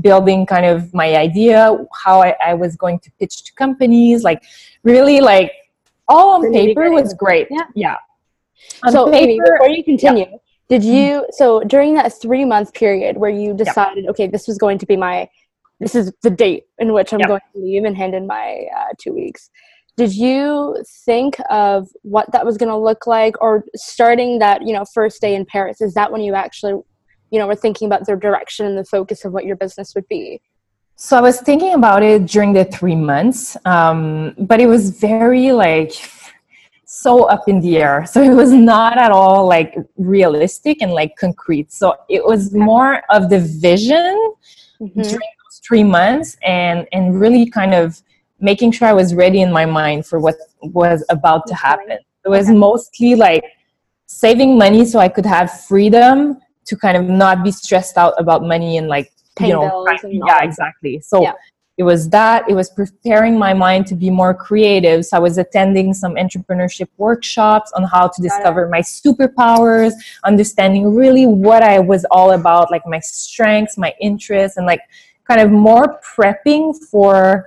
building 0.00 0.46
kind 0.46 0.64
of 0.64 0.94
my 0.94 1.16
idea, 1.16 1.76
how 1.92 2.22
I, 2.22 2.34
I 2.44 2.54
was 2.54 2.76
going 2.76 2.98
to 3.00 3.10
pitch 3.20 3.44
to 3.44 3.52
companies, 3.54 4.22
like 4.22 4.42
really 4.84 5.20
like 5.20 5.52
all 6.06 6.36
on 6.36 6.52
paper 6.52 6.90
was 6.90 7.12
great. 7.12 7.48
Yeah. 7.50 7.66
Yeah. 7.74 7.96
On 8.84 8.92
so 8.92 9.10
paper, 9.10 9.44
before 9.52 9.68
you 9.68 9.84
continue, 9.84 10.26
yeah. 10.30 10.36
Did 10.68 10.84
you 10.84 11.26
so 11.30 11.60
during 11.64 11.94
that 11.94 12.12
three 12.20 12.44
month 12.44 12.74
period 12.74 13.16
where 13.16 13.30
you 13.30 13.54
decided, 13.54 14.04
yeah. 14.04 14.10
okay, 14.10 14.26
this 14.26 14.46
was 14.46 14.58
going 14.58 14.78
to 14.78 14.86
be 14.86 14.96
my 14.96 15.28
this 15.80 15.94
is 15.94 16.12
the 16.22 16.30
date 16.30 16.64
in 16.78 16.92
which 16.92 17.12
I'm 17.12 17.20
yeah. 17.20 17.28
going 17.28 17.40
to 17.54 17.60
leave 17.60 17.84
and 17.84 17.96
hand 17.96 18.14
in 18.14 18.26
my 18.26 18.66
uh, 18.76 18.94
two 19.00 19.12
weeks. 19.12 19.48
Did 19.96 20.14
you 20.14 20.76
think 21.04 21.36
of 21.50 21.88
what 22.02 22.30
that 22.32 22.44
was 22.44 22.56
going 22.56 22.68
to 22.68 22.76
look 22.76 23.06
like, 23.06 23.40
or 23.40 23.64
starting 23.74 24.38
that 24.40 24.66
you 24.66 24.72
know 24.72 24.84
first 24.92 25.20
day 25.20 25.34
in 25.34 25.44
Paris? 25.46 25.80
Is 25.80 25.94
that 25.94 26.12
when 26.12 26.20
you 26.20 26.34
actually 26.34 26.72
you 27.30 27.38
know 27.38 27.46
were 27.46 27.56
thinking 27.56 27.86
about 27.86 28.06
the 28.06 28.16
direction 28.16 28.66
and 28.66 28.76
the 28.76 28.84
focus 28.84 29.24
of 29.24 29.32
what 29.32 29.44
your 29.44 29.56
business 29.56 29.94
would 29.94 30.06
be? 30.08 30.40
So 30.96 31.16
I 31.16 31.20
was 31.20 31.40
thinking 31.40 31.74
about 31.74 32.02
it 32.02 32.26
during 32.26 32.52
the 32.52 32.64
three 32.64 32.96
months, 32.96 33.56
um, 33.64 34.34
but 34.36 34.60
it 34.60 34.66
was 34.66 34.90
very 34.90 35.52
like 35.52 35.92
so 37.02 37.24
up 37.24 37.48
in 37.48 37.60
the 37.60 37.78
air. 37.78 38.06
So 38.06 38.22
it 38.22 38.34
was 38.34 38.52
not 38.52 38.98
at 38.98 39.10
all 39.10 39.46
like 39.46 39.76
realistic 39.96 40.82
and 40.82 40.92
like 40.92 41.16
concrete. 41.16 41.72
So 41.72 41.94
it 42.08 42.24
was 42.24 42.54
more 42.54 43.02
of 43.10 43.30
the 43.30 43.40
vision 43.40 44.16
mm-hmm. 44.80 45.02
during 45.02 45.30
those 45.42 45.60
three 45.66 45.84
months 45.84 46.36
and 46.42 46.86
and 46.92 47.20
really 47.20 47.48
kind 47.48 47.74
of 47.74 48.00
making 48.40 48.72
sure 48.72 48.88
I 48.88 48.92
was 48.92 49.14
ready 49.14 49.40
in 49.42 49.52
my 49.52 49.66
mind 49.66 50.06
for 50.06 50.18
what 50.18 50.36
was 50.62 51.04
about 51.08 51.46
to 51.48 51.54
happen. 51.54 51.98
It 52.24 52.28
was 52.28 52.48
okay. 52.48 52.58
mostly 52.58 53.14
like 53.14 53.44
saving 54.06 54.56
money 54.56 54.84
so 54.84 54.98
I 54.98 55.08
could 55.08 55.26
have 55.26 55.48
freedom 55.66 56.38
to 56.66 56.76
kind 56.76 56.96
of 56.96 57.04
not 57.04 57.44
be 57.44 57.50
stressed 57.50 57.96
out 57.96 58.14
about 58.18 58.42
money 58.42 58.76
and 58.78 58.88
like 58.88 59.12
you 59.40 59.48
know 59.48 59.86
yeah 60.04 60.42
exactly 60.42 61.00
so 61.00 61.22
yeah. 61.22 61.32
It 61.78 61.84
was 61.84 62.10
that 62.10 62.50
it 62.50 62.54
was 62.54 62.68
preparing 62.68 63.38
my 63.38 63.54
mind 63.54 63.86
to 63.86 63.94
be 63.94 64.10
more 64.10 64.34
creative. 64.34 65.06
So 65.06 65.16
i 65.16 65.20
was 65.20 65.38
attending 65.38 65.94
some 65.94 66.14
entrepreneurship 66.16 66.88
workshops 66.98 67.72
on 67.72 67.84
how 67.84 68.08
to 68.08 68.20
discover 68.20 68.68
my 68.68 68.80
superpowers 68.80 69.92
understanding 70.24 70.94
really 70.94 71.26
what 71.26 71.62
i 71.62 71.78
was 71.78 72.04
all 72.10 72.32
about 72.32 72.70
like 72.70 72.82
my 72.86 73.00
strengths 73.00 73.78
my 73.78 73.94
interests 74.00 74.56
and 74.56 74.66
like 74.66 74.80
kind 75.24 75.40
of 75.40 75.50
more 75.50 76.00
prepping 76.00 76.76
for 76.90 77.46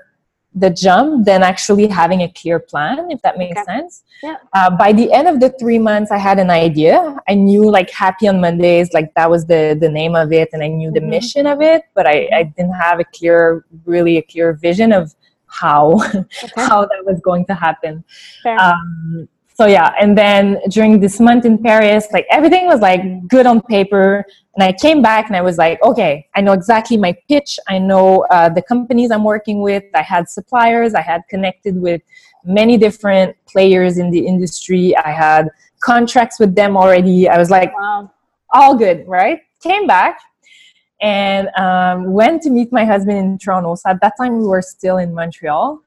the 0.53 0.69
jump 0.69 1.25
than 1.25 1.43
actually 1.43 1.87
having 1.87 2.21
a 2.23 2.29
clear 2.33 2.59
plan 2.59 3.09
if 3.09 3.21
that 3.21 3.37
makes 3.37 3.57
okay. 3.57 3.63
sense 3.63 4.03
yeah. 4.21 4.35
Uh, 4.53 4.69
by 4.69 4.91
the 4.91 5.11
end 5.11 5.27
of 5.27 5.39
the 5.39 5.49
three 5.59 5.79
months 5.79 6.11
i 6.11 6.17
had 6.17 6.39
an 6.39 6.49
idea 6.49 7.15
i 7.29 7.33
knew 7.33 7.69
like 7.69 7.89
happy 7.89 8.27
on 8.27 8.41
mondays 8.41 8.91
like 8.93 9.13
that 9.15 9.29
was 9.29 9.45
the 9.45 9.77
the 9.79 9.89
name 9.89 10.13
of 10.13 10.33
it 10.33 10.49
and 10.51 10.61
i 10.61 10.67
knew 10.67 10.91
the 10.91 10.99
mm-hmm. 10.99 11.11
mission 11.11 11.47
of 11.47 11.61
it 11.61 11.83
but 11.95 12.05
I, 12.05 12.29
I 12.33 12.43
didn't 12.43 12.73
have 12.73 12.99
a 12.99 13.05
clear 13.05 13.65
really 13.85 14.17
a 14.17 14.21
clear 14.21 14.53
vision 14.53 14.91
of 14.91 15.15
how 15.47 16.01
okay. 16.15 16.51
how 16.55 16.81
that 16.81 17.05
was 17.05 17.19
going 17.21 17.45
to 17.45 17.53
happen 17.53 18.03
um, 18.45 19.29
so 19.61 19.67
yeah 19.67 19.93
and 20.01 20.17
then 20.17 20.59
during 20.69 20.99
this 20.99 21.19
month 21.19 21.45
in 21.45 21.55
paris 21.55 22.07
like 22.11 22.25
everything 22.31 22.65
was 22.65 22.79
like 22.79 23.03
good 23.27 23.45
on 23.45 23.61
paper. 23.61 24.25
And 24.55 24.63
i 24.63 24.73
came 24.73 25.03
back 25.03 25.27
and 25.27 25.35
i 25.35 25.41
was 25.49 25.59
like 25.59 25.77
okay 25.83 26.27
i 26.35 26.41
know 26.41 26.53
exactly 26.53 26.97
my 26.97 27.13
pitch. 27.29 27.59
I 27.67 27.77
know 27.77 28.25
uh, 28.35 28.49
the 28.49 28.63
companies 28.63 29.11
i'm 29.11 29.23
working 29.23 29.61
with. 29.61 29.83
I 29.93 30.01
had 30.01 30.23
suppliers. 30.37 30.95
I 30.95 31.03
had 31.11 31.21
connected 31.29 31.75
with 31.87 32.01
many 32.43 32.75
different 32.85 33.29
players 33.53 33.99
in 33.99 34.09
the 34.09 34.25
industry. 34.31 34.97
I 34.97 35.11
had 35.11 35.43
contracts 35.91 36.39
with 36.39 36.55
them 36.55 36.75
already. 36.75 37.29
I 37.29 37.37
was 37.37 37.51
like 37.51 37.71
wow. 37.77 38.11
all 38.57 38.73
good 38.75 39.07
right? 39.07 39.39
Came 39.61 39.85
back 39.85 40.19
and 41.01 41.49
um, 41.65 42.11
went 42.11 42.41
to 42.45 42.49
meet 42.49 42.69
my 42.71 42.83
husband 42.83 43.17
in 43.19 43.37
toronto. 43.37 43.75
So 43.75 43.91
at 43.91 44.01
that 44.01 44.13
time 44.19 44.39
we 44.39 44.45
were 44.47 44.63
still 44.63 44.97
in 44.97 45.13
montreal 45.13 45.83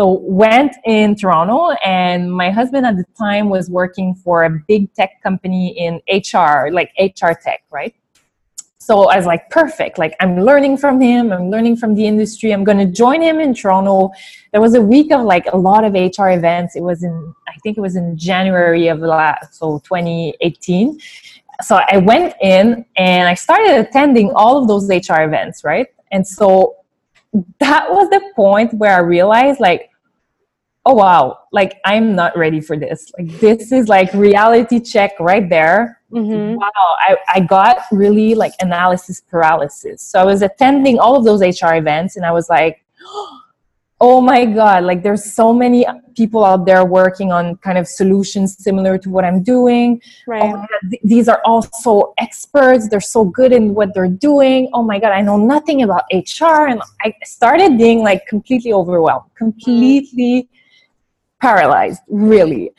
so 0.00 0.18
went 0.22 0.74
in 0.86 1.14
Toronto, 1.14 1.72
and 1.84 2.32
my 2.32 2.48
husband 2.48 2.86
at 2.86 2.96
the 2.96 3.04
time 3.18 3.50
was 3.50 3.68
working 3.68 4.14
for 4.14 4.44
a 4.44 4.50
big 4.66 4.90
tech 4.94 5.22
company 5.22 5.78
in 5.78 6.00
HR, 6.08 6.70
like 6.72 6.90
HR 6.98 7.32
tech, 7.32 7.64
right? 7.70 7.94
So 8.78 9.10
I 9.10 9.18
was 9.18 9.26
like, 9.26 9.50
perfect. 9.50 9.98
Like 9.98 10.14
I'm 10.18 10.40
learning 10.40 10.78
from 10.78 11.02
him. 11.02 11.30
I'm 11.32 11.50
learning 11.50 11.76
from 11.76 11.94
the 11.94 12.06
industry. 12.06 12.50
I'm 12.52 12.64
going 12.64 12.78
to 12.78 12.86
join 12.86 13.20
him 13.20 13.40
in 13.40 13.52
Toronto. 13.52 14.10
There 14.52 14.62
was 14.62 14.74
a 14.74 14.80
week 14.80 15.12
of 15.12 15.20
like 15.24 15.44
a 15.52 15.58
lot 15.58 15.84
of 15.84 15.92
HR 15.92 16.30
events. 16.30 16.76
It 16.76 16.82
was 16.82 17.02
in, 17.02 17.34
I 17.46 17.52
think 17.62 17.76
it 17.76 17.82
was 17.82 17.94
in 17.94 18.16
January 18.16 18.88
of 18.88 19.00
last, 19.00 19.52
so 19.56 19.80
2018. 19.80 20.98
So 21.60 21.78
I 21.92 21.98
went 21.98 22.34
in 22.40 22.86
and 22.96 23.28
I 23.28 23.34
started 23.34 23.72
attending 23.78 24.32
all 24.34 24.62
of 24.62 24.66
those 24.66 24.88
HR 24.88 25.20
events, 25.20 25.62
right? 25.62 25.88
And 26.10 26.26
so 26.26 26.76
that 27.58 27.90
was 27.90 28.08
the 28.08 28.22
point 28.34 28.72
where 28.74 28.96
I 28.96 29.00
realized 29.00 29.60
like 29.60 29.89
oh 30.86 30.94
wow. 30.94 31.38
Like 31.52 31.80
i'm 31.84 32.14
not 32.14 32.36
ready 32.36 32.60
for 32.60 32.76
this. 32.76 33.10
Like 33.18 33.28
this 33.40 33.72
is 33.72 33.88
like 33.88 34.12
reality 34.12 34.80
check 34.80 35.12
right 35.20 35.48
there. 35.48 36.00
Mm-hmm. 36.12 36.56
wow. 36.56 36.70
I, 37.00 37.16
I 37.34 37.40
got 37.40 37.78
really 37.92 38.34
like 38.34 38.52
analysis 38.60 39.20
paralysis. 39.20 40.02
So 40.02 40.20
i 40.20 40.24
was 40.24 40.42
attending 40.42 40.98
all 40.98 41.16
of 41.16 41.24
those 41.24 41.40
hr 41.40 41.74
events 41.74 42.16
and 42.16 42.24
i 42.24 42.32
was 42.32 42.48
like 42.48 42.84
oh 44.02 44.18
my 44.22 44.46
god. 44.46 44.84
Like 44.84 45.02
there's 45.02 45.30
so 45.30 45.52
many 45.52 45.86
people 46.16 46.42
out 46.42 46.64
there 46.64 46.86
working 46.86 47.32
on 47.32 47.56
kind 47.58 47.76
of 47.76 47.86
solutions 47.86 48.56
similar 48.58 48.96
to 48.96 49.10
what 49.10 49.24
i'm 49.24 49.42
doing. 49.42 50.00
Right. 50.26 50.54
oh 50.54 50.66
th- 50.88 51.02
these 51.04 51.28
are 51.28 51.42
all 51.44 51.62
so 51.62 52.14
experts. 52.16 52.88
They're 52.88 53.00
so 53.16 53.24
good 53.24 53.52
in 53.52 53.74
what 53.74 53.92
they're 53.92 54.08
doing. 54.08 54.70
Oh 54.72 54.82
my 54.82 54.98
god. 54.98 55.12
I 55.12 55.20
know 55.20 55.36
nothing 55.36 55.82
about 55.82 56.04
hr 56.12 56.68
and 56.72 56.80
i 57.02 57.12
started 57.24 57.76
being 57.76 58.02
like 58.02 58.26
completely 58.26 58.72
overwhelmed 58.72 59.28
completely 59.36 60.42
mm 60.42 60.48
paralyzed, 61.40 62.02
really. 62.08 62.72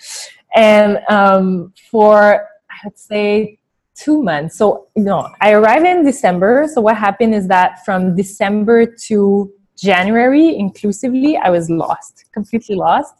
And 0.56 1.00
um, 1.10 1.74
for, 1.89 2.48
I'd 2.84 2.98
say, 2.98 3.60
two 3.96 4.22
months. 4.24 4.58
So, 4.58 4.88
you 4.96 5.03
know, 5.03 5.30
I 5.41 5.51
arrived 5.51 5.86
in 5.86 6.03
December. 6.03 6.68
So, 6.74 6.82
what 6.82 6.98
happened 6.98 7.36
is 7.36 7.48
that 7.48 7.86
from 7.86 8.15
December 8.15 8.86
to 8.86 9.51
January, 9.77 10.56
inclusively, 10.56 11.38
I 11.38 11.50
was 11.50 11.70
lost, 11.70 12.25
completely 12.34 12.75
lost. 12.75 13.13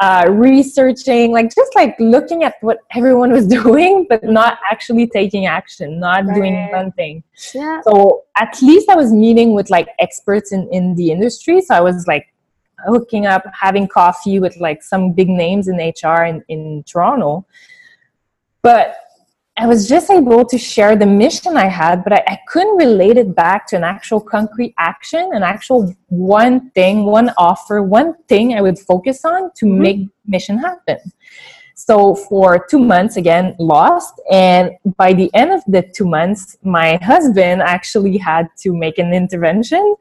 Uh, 0.00 0.26
researching, 0.28 1.30
like 1.30 1.54
just 1.54 1.72
like 1.76 1.94
looking 2.00 2.42
at 2.42 2.54
what 2.62 2.78
everyone 2.96 3.30
was 3.30 3.46
doing, 3.62 4.04
but 4.08 4.24
not 4.24 4.58
actually 4.68 5.06
taking 5.06 5.46
action, 5.46 6.00
not 6.00 6.26
right. 6.26 6.34
doing 6.34 6.54
one 6.72 6.90
thing. 6.92 7.22
Yeah. 7.54 7.80
So 7.82 8.24
at 8.36 8.60
least 8.60 8.88
I 8.88 8.96
was 8.96 9.12
meeting 9.12 9.54
with 9.54 9.70
like 9.70 9.86
experts 10.00 10.52
in, 10.52 10.68
in 10.72 10.96
the 10.96 11.12
industry. 11.12 11.60
So 11.60 11.76
I 11.76 11.80
was 11.80 12.08
like 12.08 12.33
hooking 12.86 13.26
up, 13.26 13.44
having 13.52 13.88
coffee 13.88 14.38
with 14.38 14.56
like 14.58 14.82
some 14.82 15.12
big 15.12 15.28
names 15.28 15.68
in 15.68 15.76
HR 15.76 16.24
in, 16.24 16.44
in 16.48 16.84
Toronto. 16.84 17.46
But 18.62 18.96
I 19.56 19.66
was 19.66 19.88
just 19.88 20.10
able 20.10 20.44
to 20.46 20.58
share 20.58 20.96
the 20.96 21.06
mission 21.06 21.56
I 21.56 21.66
had, 21.66 22.02
but 22.02 22.12
I, 22.12 22.24
I, 22.26 22.38
couldn't 22.48 22.76
relate 22.76 23.16
it 23.16 23.36
back 23.36 23.68
to 23.68 23.76
an 23.76 23.84
actual 23.84 24.20
concrete 24.20 24.74
action, 24.78 25.30
an 25.32 25.44
actual 25.44 25.94
one 26.08 26.70
thing, 26.70 27.04
one 27.04 27.30
offer, 27.38 27.80
one 27.80 28.14
thing 28.28 28.54
I 28.54 28.62
would 28.62 28.80
focus 28.80 29.24
on 29.24 29.52
to 29.56 29.66
mm-hmm. 29.66 29.80
make 29.80 30.08
mission 30.26 30.58
happen. 30.58 30.98
So 31.74 32.14
for 32.14 32.64
two 32.70 32.78
months, 32.78 33.16
again, 33.16 33.56
lost. 33.58 34.20
And 34.30 34.70
by 34.96 35.12
the 35.12 35.28
end 35.34 35.52
of 35.52 35.62
the 35.66 35.82
two 35.82 36.06
months, 36.06 36.56
my 36.62 36.98
husband 37.02 37.62
actually 37.62 38.16
had 38.16 38.48
to 38.58 38.72
make 38.72 38.98
an 38.98 39.12
intervention. 39.12 39.96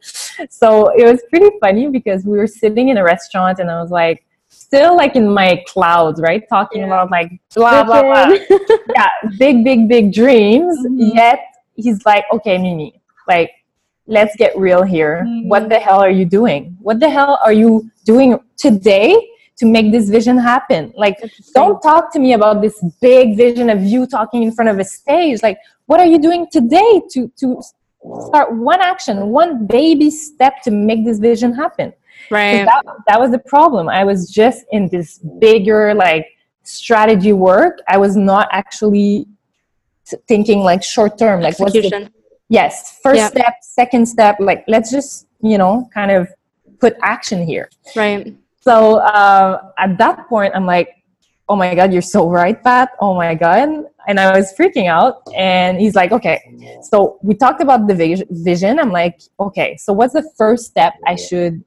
So 0.49 0.89
it 0.89 1.05
was 1.05 1.21
pretty 1.29 1.49
funny 1.59 1.87
because 1.87 2.25
we 2.25 2.37
were 2.37 2.47
sitting 2.47 2.89
in 2.89 2.97
a 2.97 3.03
restaurant 3.03 3.59
and 3.59 3.71
I 3.71 3.81
was 3.81 3.91
like, 3.91 4.23
still 4.49 4.95
like 4.95 5.15
in 5.15 5.27
my 5.27 5.63
clouds, 5.67 6.21
right? 6.21 6.47
Talking 6.47 6.81
yeah. 6.81 6.87
about 6.87 7.11
like 7.11 7.31
blah, 7.55 7.83
blah, 7.83 8.03
blah. 8.03 8.37
yeah, 8.95 9.09
big, 9.37 9.63
big, 9.63 9.89
big 9.89 10.13
dreams. 10.13 10.77
Mm-hmm. 10.85 11.17
Yet 11.17 11.39
he's 11.75 12.05
like, 12.05 12.25
okay, 12.31 12.57
Mimi, 12.57 13.01
like, 13.27 13.51
let's 14.05 14.35
get 14.35 14.55
real 14.57 14.83
here. 14.83 15.23
Mm-hmm. 15.25 15.49
What 15.49 15.69
the 15.69 15.79
hell 15.79 15.99
are 15.99 16.09
you 16.09 16.25
doing? 16.25 16.77
What 16.81 16.99
the 16.99 17.09
hell 17.09 17.39
are 17.43 17.53
you 17.53 17.89
doing 18.05 18.39
today 18.57 19.29
to 19.57 19.65
make 19.65 19.91
this 19.91 20.09
vision 20.09 20.37
happen. 20.37 20.93
Like, 20.95 21.17
don't 21.53 21.81
talk 21.81 22.11
to 22.13 22.19
me 22.19 22.33
about 22.33 22.61
this 22.61 22.83
big 23.01 23.37
vision 23.37 23.69
of 23.69 23.83
you 23.83 24.07
talking 24.07 24.43
in 24.43 24.51
front 24.51 24.69
of 24.69 24.79
a 24.79 24.83
stage. 24.83 25.43
Like, 25.43 25.57
what 25.85 25.99
are 25.99 26.05
you 26.05 26.19
doing 26.19 26.47
today 26.51 27.01
to 27.11 27.31
to 27.37 27.61
start 28.27 28.53
one 28.53 28.81
action, 28.81 29.27
one 29.27 29.67
baby 29.67 30.09
step 30.09 30.61
to 30.63 30.71
make 30.71 31.05
this 31.05 31.19
vision 31.19 31.53
happen? 31.53 31.93
Right. 32.31 32.65
That, 32.65 32.83
that 33.07 33.19
was 33.19 33.31
the 33.31 33.39
problem. 33.39 33.89
I 33.89 34.03
was 34.03 34.29
just 34.29 34.65
in 34.71 34.87
this 34.89 35.19
bigger 35.39 35.93
like 35.93 36.27
strategy 36.63 37.33
work. 37.33 37.79
I 37.87 37.97
was 37.97 38.15
not 38.15 38.47
actually 38.51 39.27
thinking 40.27 40.59
like 40.59 40.83
short 40.83 41.17
term. 41.17 41.41
Like, 41.41 41.59
what's 41.59 41.73
the 41.73 42.09
yes 42.49 42.99
first 43.01 43.17
yeah. 43.17 43.29
step 43.29 43.53
second 43.61 44.05
step 44.05 44.35
like 44.39 44.63
let's 44.67 44.91
just 44.91 45.27
you 45.41 45.57
know 45.57 45.89
kind 45.93 46.11
of 46.11 46.27
put 46.79 46.95
action 47.01 47.45
here 47.45 47.69
right 47.95 48.35
so 48.63 48.97
uh, 48.97 49.71
at 49.77 49.97
that 49.97 50.27
point 50.27 50.53
i'm 50.55 50.65
like 50.65 51.03
oh 51.49 51.55
my 51.55 51.75
god 51.75 51.91
you're 51.91 52.01
so 52.01 52.29
right 52.29 52.63
pat. 52.63 52.89
Oh 52.99 53.13
my 53.13 53.35
god. 53.35 53.69
And 54.07 54.19
i 54.19 54.35
was 54.37 54.53
freaking 54.57 54.87
out. 54.87 55.21
And 55.35 55.79
he's 55.79 55.95
like 55.95 56.11
okay. 56.11 56.39
So 56.89 57.19
we 57.21 57.35
talked 57.35 57.61
about 57.61 57.87
the 57.87 57.95
vision. 58.31 58.79
I'm 58.79 58.91
like 58.91 59.21
okay. 59.39 59.77
So 59.77 59.93
what's 59.93 60.13
the 60.13 60.27
first 60.37 60.65
step 60.65 60.93
i 61.05 61.15
should 61.15 61.63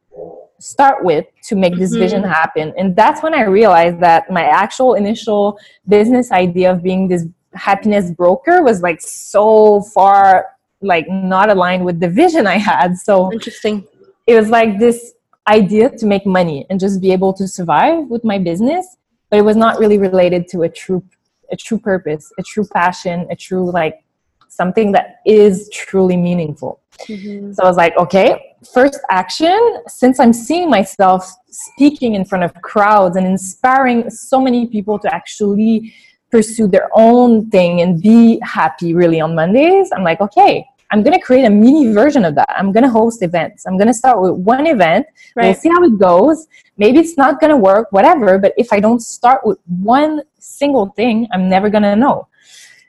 start 0.59 1.05
with 1.05 1.27
to 1.45 1.55
make 1.55 1.77
this 1.77 1.93
mm-hmm. 1.93 2.01
vision 2.01 2.23
happen? 2.23 2.73
And 2.79 2.97
that's 2.97 3.23
when 3.23 3.35
i 3.35 3.43
realized 3.45 4.01
that 4.01 4.31
my 4.31 4.45
actual 4.45 4.95
initial 4.95 5.59
business 5.87 6.33
idea 6.33 6.73
of 6.73 6.83
being 6.83 7.09
this 7.09 7.25
happiness 7.55 8.11
broker 8.11 8.63
was 8.63 8.83
like 8.83 9.01
so 9.01 9.83
far 9.95 10.47
like 10.83 11.09
not 11.09 11.49
aligned 11.49 11.85
with 11.85 12.01
the 12.01 12.09
vision 12.09 12.47
i 12.47 12.57
had. 12.57 12.97
So 12.97 13.33
interesting. 13.33 13.87
it 14.27 14.35
was 14.35 14.49
like 14.49 14.79
this 14.79 15.13
idea 15.49 15.91
to 15.91 16.07
make 16.07 16.27
money 16.27 16.67
and 16.71 16.81
just 16.81 17.01
be 17.01 17.13
able 17.13 17.33
to 17.33 17.47
survive 17.47 18.07
with 18.09 18.25
my 18.25 18.39
business 18.39 18.97
but 19.31 19.39
it 19.39 19.43
was 19.43 19.57
not 19.57 19.79
really 19.79 19.99
related 19.99 20.49
to 20.49 20.63
a 20.63 20.69
true 20.69 21.03
a 21.51 21.57
true 21.57 21.79
purpose 21.79 22.33
a 22.39 22.43
true 22.43 22.67
passion 22.73 23.27
a 23.31 23.37
true 23.37 23.71
like 23.71 24.05
something 24.49 24.93
that 24.93 25.17
is 25.27 25.69
truly 25.73 26.17
meaningful 26.17 26.81
mm-hmm. 27.01 27.53
so 27.53 27.63
i 27.63 27.67
was 27.67 27.77
like 27.77 27.97
okay 27.97 28.55
first 28.73 29.01
action 29.11 29.83
since 29.87 30.19
i'm 30.19 30.33
seeing 30.33 30.69
myself 30.69 31.31
speaking 31.49 32.15
in 32.15 32.25
front 32.25 32.43
of 32.43 32.53
crowds 32.63 33.17
and 33.17 33.27
inspiring 33.27 34.09
so 34.11 34.41
many 34.41 34.67
people 34.67 34.99
to 34.99 35.13
actually 35.15 35.93
pursue 36.31 36.67
their 36.67 36.89
own 36.95 37.49
thing 37.51 37.81
and 37.83 38.03
be 38.03 38.41
happy 38.43 38.95
really 38.95 39.21
on 39.21 39.35
mondays 39.35 39.91
i'm 39.95 40.03
like 40.03 40.21
okay 40.21 40.67
I'm 40.97 41.03
going 41.03 41.19
to 41.19 41.23
create 41.23 41.45
a 41.45 41.51
mini 41.51 41.93
version 41.93 42.25
of 42.25 42.35
that. 42.37 42.49
I'm 42.57 42.73
going 42.73 42.83
to 42.83 42.89
host 42.89 43.23
events. 43.23 43.67
I'm 43.67 43.77
going 43.77 43.89
to 43.89 43.93
start 43.93 44.23
with 44.23 44.33
one 44.33 44.67
event. 44.67 45.07
Right. 45.35 45.45
We'll 45.45 45.55
see 45.55 45.69
how 45.69 45.85
it 45.85 45.99
goes. 45.99 46.47
Maybe 46.79 47.01
it's 47.01 47.19
not 47.19 47.39
going 47.39 47.51
to 47.51 47.57
work, 47.59 47.93
whatever. 47.93 48.39
But 48.39 48.55
if 48.57 48.73
I 48.73 48.81
don't 48.81 49.01
start 49.01 49.43
with 49.45 49.59
one 49.67 50.23
single 50.39 50.87
thing, 50.97 51.29
I'm 51.33 51.51
never 51.51 51.69
going 51.69 51.83
to 51.83 51.97
know. 51.97 52.29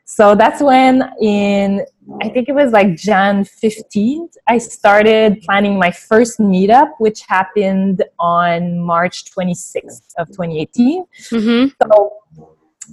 So 0.05 0.35
that's 0.35 0.61
when, 0.61 1.03
in 1.19 1.85
I 2.23 2.29
think 2.29 2.47
it 2.47 2.55
was 2.55 2.71
like 2.71 2.95
Jan 2.95 3.43
15th, 3.43 4.37
I 4.47 4.57
started 4.57 5.41
planning 5.41 5.77
my 5.77 5.91
first 5.91 6.39
meetup, 6.39 6.91
which 6.99 7.23
happened 7.27 8.05
on 8.17 8.79
March 8.79 9.25
26th 9.25 10.13
of 10.17 10.29
2018. 10.29 11.03
Mm-hmm. 11.31 11.67
So 11.83 12.13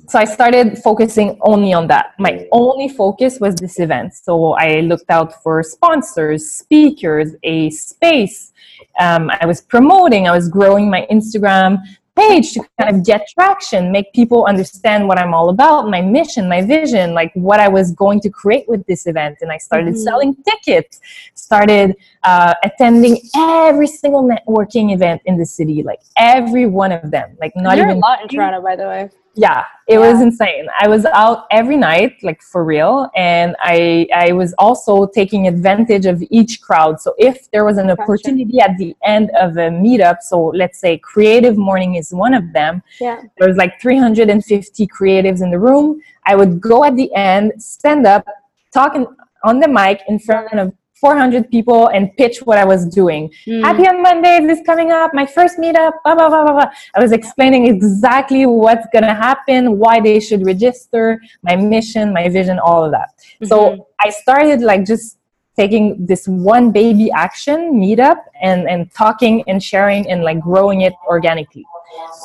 so 0.09 0.19
I 0.19 0.25
started 0.25 0.79
focusing 0.79 1.39
only 1.43 1.73
on 1.73 1.87
that. 1.89 2.15
My 2.19 2.47
only 2.53 2.89
focus 2.89 3.41
was 3.41 3.55
this 3.55 3.79
event. 3.81 4.15
So 4.15 4.53
I 4.53 4.81
looked 4.81 5.11
out 5.11 5.43
for 5.43 5.63
sponsors, 5.63 6.51
speakers, 6.51 7.33
a 7.43 7.71
space. 7.71 8.53
Um, 9.01 9.31
I 9.41 9.47
was 9.47 9.61
promoting, 9.61 10.29
I 10.29 10.33
was 10.33 10.49
growing 10.49 10.91
my 10.91 11.07
Instagram 11.11 11.79
page 12.17 12.53
to 12.53 12.61
kind 12.79 12.95
of 12.95 13.05
get 13.05 13.27
traction, 13.29 13.91
make 13.91 14.13
people 14.13 14.45
understand 14.45 15.09
what 15.09 15.19
I'm 15.19 15.35
all 15.35 15.49
about, 15.49 15.89
my 15.89 16.01
mission, 16.01 16.49
my 16.49 16.63
vision, 16.63 17.13
like 17.13 17.33
what 17.35 17.59
I 17.59 17.69
was 17.69 17.91
going 17.93 18.21
to 18.21 18.31
create 18.31 18.69
with 18.69 18.87
this 18.87 19.07
event. 19.07 19.39
And 19.41 19.51
I 19.51 19.59
started 19.59 19.95
mm-hmm. 19.95 20.03
selling 20.03 20.37
tickets, 20.49 21.01
started 21.35 21.97
uh, 22.25 22.55
attending 22.63 23.19
every 23.37 23.87
single 23.87 24.25
networking 24.25 24.95
event 24.95 25.23
in 25.27 25.37
the 25.37 25.47
city, 25.47 25.83
like 25.83 26.01
every 26.17 26.67
one 26.67 26.93
of 26.93 27.11
them. 27.11 27.37
Like 27.41 27.53
not 27.57 27.77
You're 27.77 27.87
even 27.87 27.99
a 27.99 28.01
lot 28.01 28.23
in 28.23 28.29
Toronto, 28.29 28.63
by 28.63 28.77
the 28.77 28.85
way. 28.85 29.11
Yeah 29.35 29.65
it 29.87 29.99
yeah. 29.99 30.13
was 30.13 30.21
insane. 30.21 30.67
I 30.81 30.89
was 30.89 31.05
out 31.05 31.47
every 31.51 31.77
night 31.77 32.17
like 32.23 32.41
for 32.43 32.65
real 32.65 33.11
and 33.15 33.55
i 33.61 34.07
i 34.15 34.33
was 34.33 34.55
also 34.59 35.07
taking 35.07 35.47
advantage 35.47 36.07
of 36.07 36.23
each 36.31 36.61
crowd. 36.63 37.01
So 37.01 37.15
if 37.19 37.51
there 37.51 37.65
was 37.65 37.77
an 37.77 37.91
opportunity 37.91 38.61
at 38.61 38.79
the 38.79 38.97
end 39.05 39.31
of 39.39 39.57
a 39.57 39.69
meetup 39.69 40.23
so 40.23 40.47
let's 40.47 40.79
say 40.79 40.99
creative 40.99 41.57
morning 41.57 41.97
is 41.97 42.13
one 42.13 42.35
of 42.35 42.53
them 42.53 42.83
yeah. 43.01 43.21
there 43.39 43.49
was 43.49 43.57
like 43.57 43.81
350 43.81 44.87
creatives 44.87 45.43
in 45.43 45.51
the 45.51 45.59
room. 45.59 46.01
I 46.27 46.35
would 46.35 46.61
go 46.61 46.85
at 46.85 46.97
the 46.97 47.15
end 47.15 47.53
stand 47.63 48.07
up 48.07 48.27
talking 48.73 49.07
on 49.45 49.61
the 49.61 49.69
mic 49.69 50.01
in 50.09 50.19
front 50.19 50.59
of 50.59 50.73
400 51.05 51.51
people 51.51 51.89
and 51.89 52.17
pitch 52.17 52.39
what 52.39 52.57
I 52.57 52.65
was 52.65 52.87
doing. 52.87 53.31
Mm. 53.47 53.63
Happy 53.63 53.87
on 53.87 54.03
Mondays 54.03 54.49
is 54.49 54.65
coming 54.65 54.91
up, 54.91 55.13
my 55.13 55.27
first 55.27 55.59
meetup, 55.59 55.93
blah, 56.03 56.15
blah, 56.15 56.31
blah, 56.31 56.45
blah, 56.45 56.53
blah. 56.53 56.71
I 56.95 57.01
was 57.03 57.13
explaining 57.13 57.67
exactly 57.67 58.47
what's 58.47 58.87
going 58.91 59.05
to 59.05 59.13
happen, 59.13 59.79
why 59.79 60.01
they 60.01 60.19
should 60.19 60.47
register, 60.47 61.21
my 61.43 61.57
mission, 61.57 62.15
my 62.15 62.31
vision, 62.31 62.59
all 62.59 62.87
of 62.87 62.93
that. 62.93 63.11
Mm-hmm. 63.19 63.47
So 63.49 63.87
I 64.01 64.09
started 64.09 64.63
like 64.63 64.87
just 64.87 65.19
taking 65.59 66.07
this 66.07 66.27
one 66.27 66.73
baby 66.73 67.11
action 67.11 67.75
meetup 67.75 68.21
and, 68.41 68.67
and 68.67 68.91
talking 68.95 69.45
and 69.47 69.63
sharing 69.63 70.11
and 70.11 70.25
like 70.25 70.41
growing 70.41 70.81
it 70.81 70.95
organically. 71.07 71.67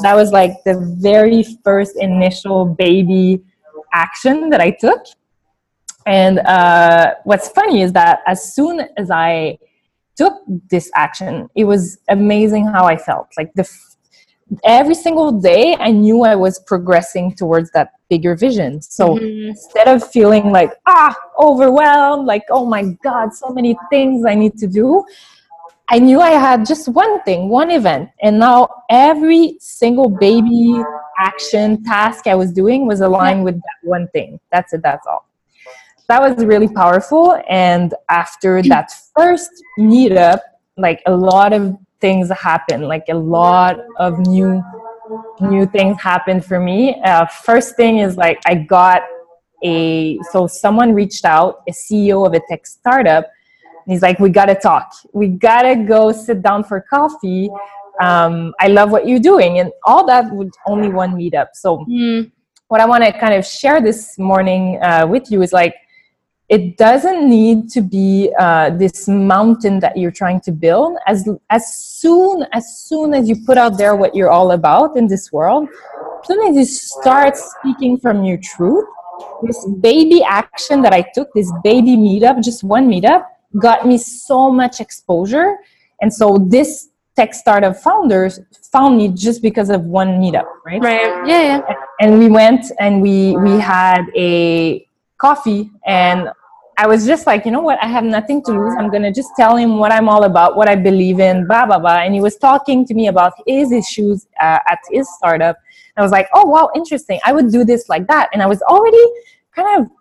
That 0.03 0.15
was 0.15 0.31
like 0.31 0.53
the 0.63 0.79
very 1.01 1.43
first 1.65 1.97
initial 1.97 2.63
baby 2.63 3.41
action 3.93 4.49
that 4.51 4.61
I 4.61 4.71
took 4.71 5.03
and 6.09 6.39
uh, 6.39 7.13
what's 7.23 7.49
funny 7.49 7.83
is 7.83 7.93
that 7.93 8.21
as 8.25 8.55
soon 8.55 8.81
as 8.97 9.11
I 9.11 9.59
took 10.15 10.33
this 10.71 10.89
action, 10.95 11.47
it 11.53 11.65
was 11.65 11.99
amazing 12.09 12.65
how 12.65 12.85
I 12.85 12.97
felt. 12.97 13.27
Like 13.37 13.53
the 13.53 13.61
f- 13.61 13.95
every 14.63 14.95
single 14.95 15.31
day, 15.31 15.77
I 15.79 15.91
knew 15.91 16.23
I 16.23 16.35
was 16.35 16.57
progressing 16.65 17.35
towards 17.35 17.69
that 17.71 17.91
bigger 18.09 18.35
vision. 18.35 18.81
So 18.81 19.09
mm-hmm. 19.09 19.49
instead 19.49 19.87
of 19.87 20.11
feeling 20.11 20.51
like 20.51 20.73
ah 20.87 21.15
overwhelmed, 21.37 22.25
like 22.25 22.45
oh 22.49 22.65
my 22.65 22.85
god, 23.03 23.31
so 23.35 23.49
many 23.49 23.77
things 23.91 24.25
I 24.25 24.33
need 24.33 24.57
to 24.57 24.65
do, 24.65 25.05
I 25.89 25.99
knew 25.99 26.21
I 26.21 26.31
had 26.31 26.65
just 26.65 26.89
one 26.89 27.21
thing, 27.21 27.49
one 27.49 27.69
event, 27.69 28.09
and 28.23 28.39
now 28.39 28.67
every 28.89 29.57
single 29.59 30.09
baby 30.09 30.81
action 31.19 31.83
task 31.83 32.25
I 32.25 32.33
was 32.33 32.51
doing 32.51 32.87
was 32.87 33.01
aligned 33.01 33.43
with 33.43 33.57
that 33.57 33.79
one 33.83 34.07
thing. 34.07 34.39
That's 34.51 34.73
it. 34.73 34.81
That's 34.81 35.05
all 35.05 35.28
that 36.09 36.21
was 36.21 36.43
really 36.43 36.67
powerful. 36.67 37.39
And 37.47 37.93
after 38.09 38.61
that 38.63 38.91
first 39.15 39.51
meetup, 39.77 40.39
like 40.75 41.01
a 41.05 41.15
lot 41.15 41.53
of 41.53 41.77
things 42.01 42.29
happened, 42.31 42.87
like 42.87 43.05
a 43.09 43.13
lot 43.15 43.77
of 43.97 44.19
new 44.19 44.63
new 45.39 45.65
things 45.67 46.01
happened 46.01 46.43
for 46.43 46.59
me. 46.59 46.99
Uh, 47.03 47.25
first 47.27 47.75
thing 47.75 47.99
is 47.99 48.17
like 48.17 48.39
I 48.47 48.55
got 48.55 49.03
a 49.63 50.17
so 50.31 50.47
someone 50.47 50.93
reached 50.93 51.25
out, 51.25 51.61
a 51.67 51.71
CEO 51.71 52.25
of 52.25 52.33
a 52.33 52.41
tech 52.49 52.65
startup. 52.65 53.25
And 53.85 53.93
he's 53.93 54.01
like, 54.01 54.19
we 54.19 54.29
gotta 54.29 54.55
talk. 54.55 54.91
We 55.13 55.27
gotta 55.27 55.75
go 55.75 56.11
sit 56.11 56.41
down 56.41 56.63
for 56.63 56.81
coffee. 56.81 57.49
Um, 58.01 58.53
I 58.59 58.67
love 58.67 58.91
what 58.91 59.07
you're 59.07 59.19
doing, 59.19 59.59
and 59.59 59.71
all 59.83 60.07
that 60.07 60.33
with 60.33 60.51
only 60.65 60.89
one 60.89 61.13
meetup. 61.15 61.47
So, 61.53 61.85
mm. 61.89 62.31
what 62.69 62.79
I 62.79 62.85
want 62.85 63.03
to 63.03 63.11
kind 63.11 63.33
of 63.33 63.45
share 63.45 63.81
this 63.81 64.17
morning 64.17 64.79
uh, 64.81 65.05
with 65.05 65.29
you 65.29 65.41
is 65.41 65.51
like 65.51 65.75
it 66.49 66.77
doesn't 66.77 67.29
need 67.29 67.69
to 67.69 67.81
be 67.81 68.33
uh, 68.39 68.71
this 68.71 69.07
mountain 69.07 69.79
that 69.79 69.95
you're 69.97 70.11
trying 70.11 70.41
to 70.41 70.51
build. 70.51 70.97
As 71.05 71.27
as 71.49 71.75
soon 71.75 72.45
as 72.53 72.77
soon 72.77 73.13
as 73.13 73.29
you 73.29 73.35
put 73.45 73.57
out 73.57 73.77
there 73.77 73.95
what 73.95 74.15
you're 74.15 74.31
all 74.31 74.51
about 74.51 74.97
in 74.97 75.07
this 75.07 75.31
world 75.31 75.67
as 76.21 76.27
soon 76.27 76.47
as 76.47 76.55
you 76.55 76.65
start 76.65 77.37
speaking 77.37 77.97
from 77.97 78.23
your 78.23 78.37
truth 78.37 78.85
this 79.43 79.65
baby 79.81 80.23
action 80.23 80.81
that 80.81 80.93
i 80.93 81.01
took 81.13 81.27
this 81.33 81.51
baby 81.61 81.97
meetup 81.97 82.41
just 82.41 82.63
one 82.63 82.89
meetup 82.89 83.25
got 83.57 83.87
me 83.87 83.97
so 83.97 84.51
much 84.51 84.79
exposure. 84.79 85.57
And 86.01 86.13
so 86.13 86.37
this 86.49 86.89
tech 87.15 87.33
startup 87.33 87.75
founders 87.77 88.39
found 88.71 88.97
me 88.97 89.09
just 89.09 89.41
because 89.41 89.69
of 89.69 89.81
one 89.83 90.19
meetup 90.21 90.45
right? 90.65 90.81
Right. 90.81 91.27
Yeah, 91.27 91.41
yeah. 91.41 91.73
and 91.99 92.19
we 92.19 92.29
went 92.29 92.71
and 92.79 93.01
we 93.01 93.35
we 93.37 93.59
had 93.59 94.03
a 94.15 94.87
coffee 95.17 95.69
and 95.85 96.29
I 96.81 96.87
was 96.87 97.05
just 97.05 97.27
like, 97.27 97.43
you 97.45 97.51
know 97.51 97.59
what? 97.59 97.77
I 97.83 97.87
have 97.87 98.05
nothing 98.05 98.41
to 98.45 98.51
lose. 98.53 98.73
I'm 98.79 98.89
gonna 98.89 99.11
just 99.11 99.31
tell 99.35 99.57
him 99.57 99.79
what 99.79 99.91
I'm 99.91 100.07
all 100.07 100.23
about, 100.23 100.55
what 100.55 100.69
I 100.69 100.77
believe 100.77 101.19
in, 101.19 101.45
blah 101.45 101.65
blah 101.65 101.77
blah. 101.77 101.97
And 102.03 102.13
he 102.13 102.21
was 102.21 102.37
talking 102.37 102.85
to 102.85 102.93
me 102.93 103.07
about 103.07 103.33
his 103.45 103.73
issues 103.73 104.27
uh, 104.41 104.59
at 104.65 104.79
his 104.89 105.05
startup. 105.17 105.57
I 105.97 106.01
was 106.01 106.11
like, 106.11 106.29
oh 106.33 106.45
wow, 106.47 106.69
interesting. 106.73 107.19
I 107.25 107.33
would 107.33 107.51
do 107.51 107.65
this 107.65 107.89
like 107.89 108.07
that, 108.07 108.29
and 108.31 108.41
I 108.41 108.45
was 108.45 108.61
already 108.61 109.05
kind 109.53 109.67
of 109.77 109.91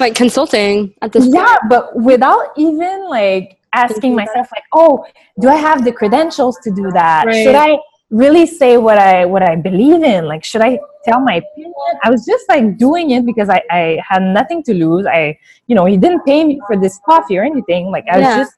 like 0.00 0.16
consulting 0.16 0.92
at 1.02 1.12
this. 1.12 1.24
Yeah, 1.32 1.44
point. 1.44 1.68
but 1.68 1.96
without 2.02 2.48
even 2.56 3.08
like 3.08 3.60
asking 3.72 4.16
myself, 4.16 4.48
like, 4.50 4.64
oh, 4.72 5.06
do 5.40 5.48
I 5.48 5.54
have 5.54 5.84
the 5.84 5.92
credentials 5.92 6.58
to 6.64 6.72
do 6.72 6.90
that? 6.90 7.26
Right. 7.26 7.44
Should 7.44 7.54
I 7.54 7.78
really 8.14 8.46
say 8.46 8.76
what 8.76 8.96
I 8.96 9.24
what 9.24 9.42
I 9.42 9.56
believe 9.56 10.02
in? 10.02 10.26
Like, 10.26 10.44
should 10.44 10.62
I 10.62 10.78
tell 11.04 11.20
my 11.20 11.36
opinion? 11.42 11.74
I 12.02 12.10
was 12.10 12.24
just 12.24 12.48
like 12.48 12.78
doing 12.78 13.10
it 13.10 13.26
because 13.26 13.48
I, 13.48 13.62
I 13.70 14.02
had 14.08 14.22
nothing 14.22 14.62
to 14.64 14.74
lose. 14.74 15.06
I, 15.06 15.38
you 15.66 15.74
know, 15.74 15.84
he 15.84 15.96
didn't 15.96 16.24
pay 16.24 16.44
me 16.44 16.60
for 16.66 16.76
this 16.76 17.00
coffee 17.04 17.36
or 17.36 17.44
anything. 17.44 17.90
Like, 17.90 18.06
I 18.10 18.18
was 18.18 18.24
yeah. 18.24 18.38
just 18.38 18.54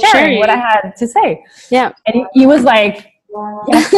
sharing, 0.00 0.12
sharing, 0.12 0.38
what 0.38 0.50
I 0.50 0.56
had 0.56 0.92
to 0.96 1.06
say. 1.06 1.44
Yeah. 1.70 1.92
And 2.06 2.16
he, 2.16 2.40
he 2.40 2.46
was 2.46 2.64
like, 2.64 3.06
yeah. 3.68 3.88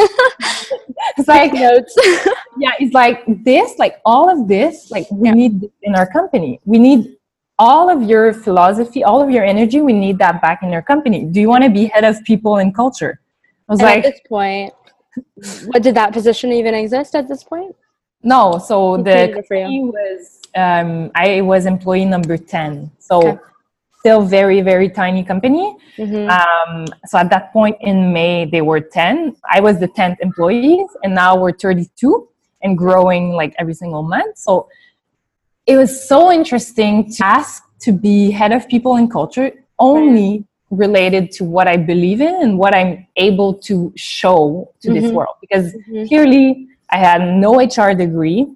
it's 1.17 1.29
like 1.29 1.55
notes. 1.55 1.95
yeah, 2.59 2.73
it's 2.79 2.93
like 2.93 3.25
this, 3.45 3.79
like 3.79 4.01
all 4.05 4.29
of 4.29 4.47
this, 4.47 4.91
like 4.91 5.11
we 5.11 5.29
yeah. 5.29 5.35
need 5.35 5.71
in 5.83 5.95
our 5.95 6.11
company. 6.11 6.61
We 6.65 6.79
need 6.79 7.17
all 7.59 7.91
of 7.91 8.03
your 8.03 8.33
philosophy, 8.33 9.05
all 9.05 9.23
of 9.23 9.31
your 9.31 9.45
energy, 9.45 9.81
we 9.81 9.93
need 9.93 10.19
that 10.19 10.41
back 10.41 10.63
in 10.63 10.71
your 10.71 10.83
company. 10.83 11.27
Do 11.27 11.41
you 11.41 11.49
want 11.49 11.63
to 11.65 11.71
be 11.71 11.87
head 11.87 12.05
of 12.05 12.23
people 12.25 12.57
and 12.57 12.75
culture? 12.75 13.21
Was 13.71 13.81
and 13.81 13.87
like, 13.87 14.05
at 14.05 14.13
this 14.13 14.21
point, 14.29 14.75
what 15.67 15.83
did 15.83 15.95
that 15.95 16.13
position 16.13 16.53
even 16.53 16.75
exist 16.75 17.15
at 17.15 17.29
this 17.29 17.43
point? 17.43 17.75
No, 18.23 18.59
so 18.59 18.99
the 18.99 19.31
company 19.33 19.81
was 19.85 20.41
um, 20.55 21.11
I 21.15 21.41
was 21.41 21.65
employee 21.65 22.05
number 22.05 22.37
ten, 22.37 22.91
so 22.99 23.29
okay. 23.29 23.39
still 24.01 24.23
very 24.23 24.61
very 24.61 24.91
tiny 24.91 25.23
company. 25.25 25.77
Mm-hmm. 25.97 26.29
Um, 26.29 26.87
so 27.07 27.17
at 27.17 27.31
that 27.31 27.53
point 27.53 27.77
in 27.81 28.13
May, 28.13 28.45
they 28.45 28.61
were 28.61 28.81
ten. 28.81 29.37
I 29.49 29.61
was 29.61 29.79
the 29.79 29.89
tenth 29.89 30.19
employee, 30.21 30.85
and 31.03 31.15
now 31.15 31.37
we're 31.41 31.53
thirty-two 31.53 32.29
and 32.63 32.77
growing 32.77 33.31
like 33.31 33.55
every 33.57 33.75
single 33.75 34.03
month. 34.03 34.37
So 34.37 34.69
it 35.65 35.77
was 35.77 36.07
so 36.09 36.31
interesting 36.31 37.11
to 37.15 37.25
ask 37.25 37.63
to 37.83 37.93
be 37.93 38.31
head 38.33 38.53
of 38.53 38.69
people 38.69 38.97
and 38.97 39.11
culture 39.11 39.53
only 39.79 40.31
right. 40.31 40.45
Related 40.71 41.33
to 41.33 41.45
what 41.45 41.67
I 41.67 41.77
believe 41.77 42.21
in 42.21 42.43
and 42.43 42.57
what 42.57 42.75
I'm 42.75 43.07
able 43.17 43.55
to 43.55 43.93
show 43.97 44.73
to 44.81 44.89
mm-hmm. 44.89 45.01
this 45.01 45.13
world. 45.13 45.37
Because 45.41 45.75
mm-hmm. 45.75 46.07
clearly, 46.07 46.69
I 46.91 46.99
had 46.99 47.23
no 47.23 47.61
HR 47.61 47.95
degree, 47.95 48.47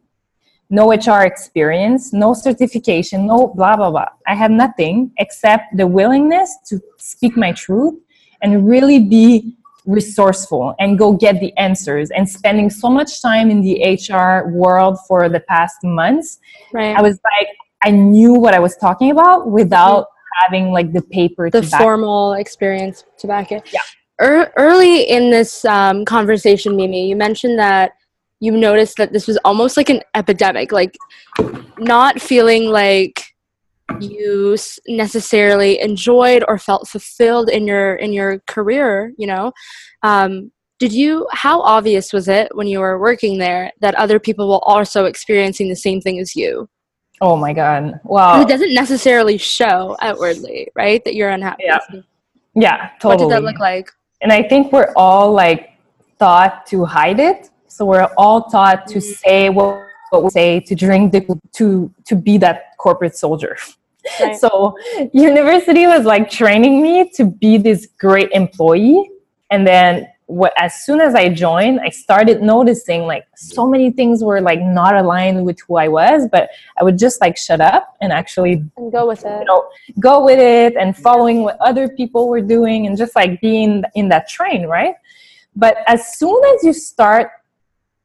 no 0.71 0.93
HR 0.93 1.23
experience, 1.23 2.13
no 2.13 2.35
certification, 2.35 3.27
no 3.27 3.49
blah, 3.49 3.77
blah, 3.77 3.91
blah. 3.91 4.09
I 4.27 4.35
had 4.35 4.51
nothing 4.51 5.13
except 5.19 5.77
the 5.77 5.87
willingness 5.87 6.57
to 6.67 6.81
speak 6.99 7.37
my 7.37 7.53
truth 7.53 7.95
and 8.43 8.69
really 8.69 9.01
be 9.01 9.57
resourceful 9.87 10.75
and 10.79 10.99
go 10.99 11.13
get 11.13 11.41
the 11.41 11.57
answers 11.59 12.11
and 12.11 12.29
spending 12.29 12.71
so 12.71 12.89
much 12.89 13.21
time 13.21 13.51
in 13.51 13.61
the 13.61 13.77
HR 14.09 14.49
world 14.51 14.99
for 15.07 15.29
the 15.29 15.41
past 15.41 15.77
months. 15.85 16.39
Right. 16.73 16.97
I 16.97 17.03
was 17.03 17.19
like, 17.25 17.49
I 17.83 17.91
knew 17.91 18.35
what 18.35 18.55
I 18.55 18.61
was 18.61 18.77
talking 18.77 19.11
about 19.11 19.51
without. 19.51 20.07
Having 20.43 20.71
like 20.73 20.93
the 20.93 21.03
paper 21.03 21.51
the 21.51 21.63
formal 21.63 22.35
experience 22.35 23.05
to 23.19 23.27
back 23.27 23.53
it. 23.53 23.69
Yeah. 23.73 23.81
Er- 24.21 24.53
early 24.57 25.03
in 25.03 25.31
this 25.31 25.65
um, 25.65 26.05
conversation, 26.05 26.77
Mimi, 26.77 27.09
you 27.09 27.17
mentioned 27.17 27.59
that 27.59 27.93
you 28.41 28.53
noticed 28.53 28.97
that 28.99 29.13
this 29.13 29.27
was 29.27 29.39
almost 29.45 29.77
like 29.77 29.91
an 29.91 30.03
epidemic, 30.15 30.71
like 30.71 30.97
not 31.79 32.21
feeling 32.21 32.67
like 32.67 33.35
you 34.01 34.57
necessarily 34.87 35.81
enjoyed 35.81 36.45
or 36.49 36.59
felt 36.59 36.89
fulfilled 36.89 37.51
in 37.51 37.67
your 37.67 37.97
in 37.97 38.13
your 38.13 38.39
career 38.47 39.13
you 39.19 39.27
know 39.27 39.53
um, 40.03 40.51
did 40.79 40.93
you 40.93 41.27
how 41.33 41.61
obvious 41.61 42.13
was 42.13 42.27
it 42.29 42.49
when 42.57 42.67
you 42.67 42.81
were 42.81 42.99
working 42.99 43.39
there 43.39 43.71
that 43.81 43.95
other 43.95 44.19
people 44.19 44.49
were 44.49 44.65
also 44.65 45.05
experiencing 45.05 45.69
the 45.69 45.77
same 45.77 46.01
thing 46.01 46.19
as 46.19 46.35
you 46.35 46.69
oh 47.25 47.37
my 47.37 47.53
god. 47.53 48.01
Wow 48.05 48.43
it 48.43 48.49
doesn't 48.49 48.75
necessarily 48.75 49.39
show 49.39 49.97
outwardly 50.01 50.69
right? 50.75 51.01
That 51.05 51.15
you're 51.15 51.31
unhappy. 51.31 51.65
Yeah. 51.67 51.79
Yeah 52.55 52.91
totally 53.01 53.25
what 53.25 53.31
did 53.31 53.37
that 53.37 53.43
look 53.49 53.61
like? 53.71 53.91
And 54.23 54.33
i 54.33 54.43
think 54.51 54.73
we're 54.73 54.93
all 54.97 55.33
like 55.33 55.63
taught 56.19 56.67
to 56.67 56.85
hide 56.85 57.21
it. 57.31 57.51
So 57.67 57.85
we're 57.85 58.09
all 58.17 58.39
taught 58.55 58.87
to 58.89 58.99
mm-hmm. 58.99 59.13
say 59.23 59.49
what 59.49 59.85
what 60.11 60.25
we 60.25 60.31
say 60.31 60.61
to 60.61 60.75
drink 60.75 61.13
the 61.13 61.23
to 61.59 61.93
to 62.09 62.15
be 62.17 62.39
that 62.39 62.77
corporate 62.79 63.17
soldier. 63.17 63.57
Right. 64.21 64.37
so 64.37 64.77
university 65.13 65.87
was 65.87 66.05
like 66.05 66.31
training 66.31 66.83
me 66.83 67.11
to 67.17 67.25
be 67.25 67.57
this 67.57 67.89
great 67.99 68.31
employee. 68.33 69.11
And 69.51 69.67
then 69.67 70.07
as 70.57 70.85
soon 70.85 71.01
as 71.01 71.15
i 71.15 71.29
joined 71.29 71.79
i 71.81 71.89
started 71.91 72.43
noticing 72.43 73.03
like 73.03 73.27
so 73.37 73.67
many 73.67 73.91
things 73.91 74.25
were 74.25 74.41
like 74.41 74.61
not 74.61 74.97
aligned 74.97 75.45
with 75.45 75.59
who 75.69 75.77
i 75.77 75.87
was 75.87 76.27
but 76.33 76.49
i 76.81 76.85
would 76.85 76.99
just 76.99 77.21
like 77.21 77.37
shut 77.37 77.61
up 77.61 77.95
and 78.01 78.11
actually 78.11 78.65
and 78.79 78.91
go 78.91 79.07
with 79.07 79.23
it. 79.25 79.39
you 79.41 79.45
know 79.45 79.69
go 80.01 80.25
with 80.25 80.39
it 80.39 80.75
and 80.77 80.97
following 80.97 81.43
what 81.43 81.59
other 81.61 81.89
people 81.91 82.29
were 82.29 82.41
doing 82.41 82.87
and 82.87 82.97
just 82.97 83.15
like 83.15 83.39
being 83.41 83.83
in 83.95 84.09
that 84.09 84.27
train 84.29 84.67
right? 84.67 84.95
But 85.57 85.79
as 85.87 86.19
soon 86.19 86.43
as 86.55 86.65
you 86.65 86.73
start 86.73 87.31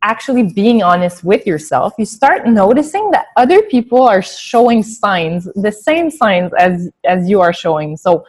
actually 0.02 0.44
being 0.44 0.82
honest 0.82 1.24
with 1.24 1.46
yourself, 1.46 1.94
you 1.98 2.06
start 2.06 2.48
noticing 2.48 3.12
that 3.12 3.28
other 3.36 3.62
people 3.64 4.02
are 4.04 4.22
showing 4.22 4.84
signs, 4.84 5.50
the 5.56 5.72
same 5.72 6.10
signs 6.10 6.52
as 6.58 6.90
as 7.06 7.30
you 7.30 7.42
are 7.42 7.54
showing. 7.54 7.98
So 7.98 8.26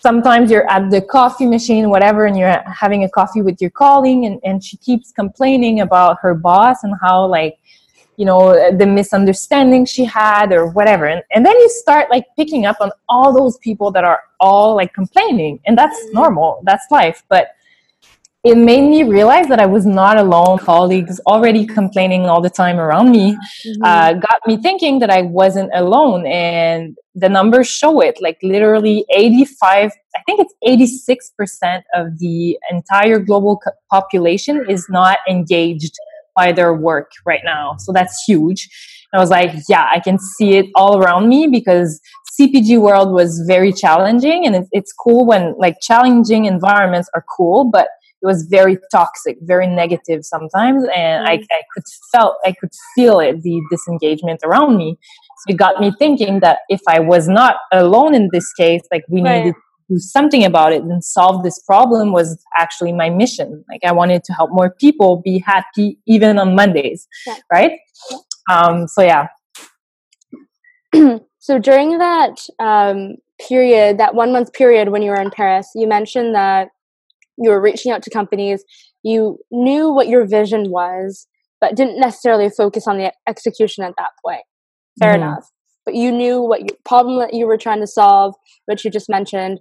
sometimes 0.00 0.50
you're 0.50 0.68
at 0.70 0.90
the 0.90 1.00
coffee 1.00 1.46
machine, 1.46 1.90
whatever, 1.90 2.26
and 2.26 2.36
you're 2.36 2.62
having 2.66 3.04
a 3.04 3.08
coffee 3.08 3.42
with 3.42 3.60
your 3.60 3.70
colleague, 3.70 4.24
and, 4.24 4.40
and 4.44 4.64
she 4.64 4.76
keeps 4.78 5.12
complaining 5.12 5.80
about 5.80 6.18
her 6.20 6.34
boss 6.34 6.82
and 6.82 6.94
how 7.00 7.26
like 7.26 7.58
you 8.16 8.26
know 8.26 8.76
the 8.76 8.86
misunderstanding 8.86 9.86
she 9.86 10.04
had 10.04 10.52
or 10.52 10.66
whatever. 10.68 11.06
And, 11.06 11.22
and 11.34 11.46
then 11.46 11.56
you 11.58 11.68
start 11.68 12.10
like 12.10 12.24
picking 12.36 12.66
up 12.66 12.76
on 12.80 12.90
all 13.08 13.32
those 13.32 13.56
people 13.58 13.90
that 13.92 14.04
are 14.04 14.20
all 14.40 14.74
like 14.74 14.92
complaining. 14.92 15.60
And 15.66 15.76
that's 15.78 15.98
mm-hmm. 15.98 16.16
normal. 16.16 16.60
That's 16.64 16.84
life. 16.90 17.22
But 17.28 17.48
it 18.42 18.56
made 18.56 18.88
me 18.88 19.02
realize 19.02 19.48
that 19.48 19.60
I 19.60 19.66
was 19.66 19.84
not 19.84 20.16
alone. 20.16 20.58
Colleagues 20.58 21.20
already 21.26 21.66
complaining 21.66 22.24
all 22.24 22.40
the 22.40 22.48
time 22.48 22.78
around 22.78 23.10
me 23.10 23.32
mm-hmm. 23.32 23.82
uh, 23.84 24.14
got 24.14 24.40
me 24.46 24.56
thinking 24.56 24.98
that 25.00 25.10
I 25.10 25.22
wasn't 25.22 25.70
alone. 25.74 26.26
And 26.26 26.96
the 27.14 27.28
numbers 27.28 27.68
show 27.68 28.00
it 28.00 28.18
like 28.22 28.38
literally 28.42 29.04
85, 29.14 29.92
I 30.16 30.22
think 30.24 30.40
it's 30.40 31.20
86% 31.62 31.82
of 31.94 32.18
the 32.18 32.58
entire 32.70 33.18
global 33.18 33.60
population 33.90 34.64
is 34.70 34.86
not 34.88 35.18
engaged 35.28 35.92
by 36.34 36.52
their 36.52 36.72
work 36.72 37.10
right 37.26 37.42
now. 37.44 37.76
So 37.78 37.92
that's 37.92 38.24
huge. 38.26 38.70
And 39.12 39.20
I 39.20 39.22
was 39.22 39.30
like, 39.30 39.52
yeah, 39.68 39.86
I 39.92 40.00
can 40.00 40.18
see 40.18 40.56
it 40.56 40.66
all 40.74 40.98
around 40.98 41.28
me 41.28 41.46
because 41.46 42.00
CPG 42.40 42.80
world 42.80 43.12
was 43.12 43.42
very 43.46 43.70
challenging 43.70 44.46
and 44.46 44.66
it's 44.72 44.92
cool 44.94 45.26
when 45.26 45.54
like 45.58 45.76
challenging 45.82 46.46
environments 46.46 47.10
are 47.14 47.24
cool, 47.36 47.70
but 47.70 47.88
it 48.22 48.26
was 48.26 48.44
very 48.44 48.78
toxic, 48.92 49.38
very 49.42 49.66
negative 49.66 50.24
sometimes, 50.24 50.84
and 50.94 51.26
I, 51.26 51.38
mm. 51.38 51.46
I 51.50 51.62
could 51.72 51.84
felt 52.12 52.36
I 52.44 52.52
could 52.52 52.70
feel 52.94 53.18
it, 53.20 53.42
the 53.42 53.60
disengagement 53.70 54.40
around 54.44 54.76
me. 54.76 54.98
So 55.38 55.54
it 55.54 55.56
got 55.56 55.80
me 55.80 55.92
thinking 55.98 56.40
that 56.40 56.58
if 56.68 56.80
I 56.86 57.00
was 57.00 57.28
not 57.28 57.56
alone 57.72 58.14
in 58.14 58.28
this 58.32 58.52
case, 58.52 58.82
like 58.92 59.04
we 59.08 59.22
right. 59.22 59.38
needed 59.38 59.54
to 59.54 59.60
do 59.94 59.98
something 59.98 60.44
about 60.44 60.72
it 60.72 60.82
and 60.82 61.02
solve 61.02 61.42
this 61.42 61.58
problem 61.60 62.12
was 62.12 62.42
actually 62.58 62.92
my 62.92 63.08
mission. 63.08 63.64
Like 63.70 63.80
I 63.84 63.92
wanted 63.92 64.22
to 64.24 64.32
help 64.34 64.50
more 64.52 64.70
people 64.70 65.22
be 65.24 65.42
happy 65.44 65.98
even 66.06 66.38
on 66.38 66.54
Mondays, 66.54 67.08
yeah. 67.26 67.36
right? 67.50 67.72
Yeah. 68.10 68.18
Um, 68.50 68.86
so 68.86 69.02
yeah. 69.02 69.28
so 71.38 71.58
during 71.58 71.98
that 71.98 72.36
um, 72.58 73.16
period, 73.48 73.98
that 73.98 74.14
one 74.14 74.32
month 74.32 74.52
period 74.52 74.90
when 74.90 75.02
you 75.02 75.10
were 75.10 75.20
in 75.20 75.30
Paris, 75.30 75.70
you 75.74 75.86
mentioned 75.86 76.34
that 76.34 76.68
you 77.40 77.50
were 77.50 77.60
reaching 77.60 77.90
out 77.92 78.02
to 78.02 78.10
companies 78.10 78.64
you 79.02 79.38
knew 79.50 79.90
what 79.90 80.08
your 80.08 80.26
vision 80.26 80.70
was 80.70 81.26
but 81.60 81.76
didn't 81.76 82.00
necessarily 82.00 82.48
focus 82.50 82.86
on 82.86 82.98
the 82.98 83.12
execution 83.28 83.84
at 83.84 83.92
that 83.98 84.10
point. 84.24 84.42
Fair 84.98 85.14
mm-hmm. 85.14 85.22
enough. 85.22 85.48
But 85.84 85.94
you 85.94 86.10
knew 86.10 86.40
what 86.40 86.60
your 86.60 86.76
problem 86.84 87.18
that 87.18 87.34
you 87.34 87.46
were 87.46 87.56
trying 87.56 87.80
to 87.80 87.86
solve 87.86 88.34
which 88.66 88.84
you 88.84 88.90
just 88.90 89.08
mentioned. 89.08 89.58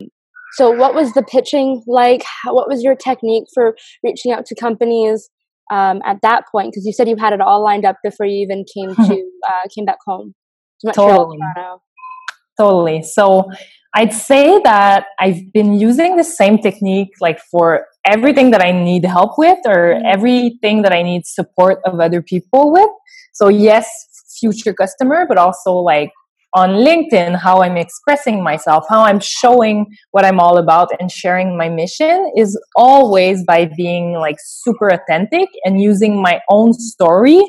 So 0.53 0.71
what 0.71 0.95
was 0.95 1.13
the 1.13 1.23
pitching 1.23 1.83
like? 1.87 2.23
What 2.45 2.67
was 2.67 2.83
your 2.83 2.95
technique 2.95 3.45
for 3.53 3.75
reaching 4.03 4.31
out 4.31 4.45
to 4.47 4.55
companies 4.55 5.29
um, 5.71 6.01
at 6.05 6.17
that 6.23 6.45
point? 6.51 6.71
Because 6.71 6.85
you 6.85 6.93
said 6.93 7.07
you 7.07 7.15
had 7.15 7.33
it 7.33 7.41
all 7.41 7.63
lined 7.63 7.85
up 7.85 7.97
before 8.03 8.25
you 8.25 8.41
even 8.41 8.65
came 8.73 8.95
to 9.07 9.29
uh, 9.47 9.67
came 9.73 9.85
back 9.85 9.99
home. 10.05 10.33
To 10.85 10.91
totally. 10.91 11.37
totally. 12.57 13.03
So 13.03 13.49
I'd 13.95 14.13
say 14.13 14.59
that 14.63 15.05
I've 15.19 15.51
been 15.51 15.73
using 15.73 16.15
the 16.15 16.23
same 16.23 16.59
technique 16.59 17.09
like 17.19 17.39
for 17.51 17.85
everything 18.05 18.51
that 18.51 18.61
I 18.61 18.71
need 18.71 19.05
help 19.05 19.37
with 19.37 19.59
or 19.65 19.95
mm-hmm. 19.95 20.05
everything 20.05 20.83
that 20.83 20.93
I 20.93 21.01
need 21.01 21.25
support 21.25 21.79
of 21.85 21.99
other 21.99 22.21
people 22.21 22.71
with. 22.71 22.89
So 23.33 23.47
yes, 23.47 23.89
future 24.39 24.73
customer, 24.73 25.25
but 25.27 25.37
also 25.37 25.73
like 25.73 26.11
on 26.53 26.69
LinkedIn, 26.69 27.37
how 27.37 27.61
I'm 27.61 27.77
expressing 27.77 28.43
myself, 28.43 28.85
how 28.89 29.03
I'm 29.03 29.19
showing 29.19 29.85
what 30.11 30.25
I'm 30.25 30.39
all 30.39 30.57
about 30.57 30.89
and 30.99 31.11
sharing 31.11 31.57
my 31.57 31.69
mission 31.69 32.31
is 32.35 32.59
always 32.75 33.43
by 33.43 33.69
being 33.77 34.13
like 34.13 34.37
super 34.39 34.89
authentic 34.89 35.49
and 35.63 35.79
using 35.79 36.21
my 36.21 36.39
own 36.49 36.73
story 36.73 37.41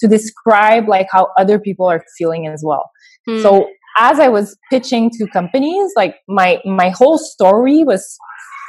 to 0.00 0.08
describe 0.08 0.88
like 0.88 1.08
how 1.10 1.28
other 1.38 1.58
people 1.58 1.86
are 1.86 2.02
feeling 2.16 2.46
as 2.46 2.62
well. 2.64 2.90
Mm. 3.28 3.42
So 3.42 3.68
as 3.98 4.20
I 4.20 4.28
was 4.28 4.56
pitching 4.70 5.10
to 5.10 5.26
companies, 5.28 5.92
like 5.96 6.16
my 6.28 6.60
my 6.64 6.90
whole 6.90 7.18
story 7.18 7.84
was 7.84 8.18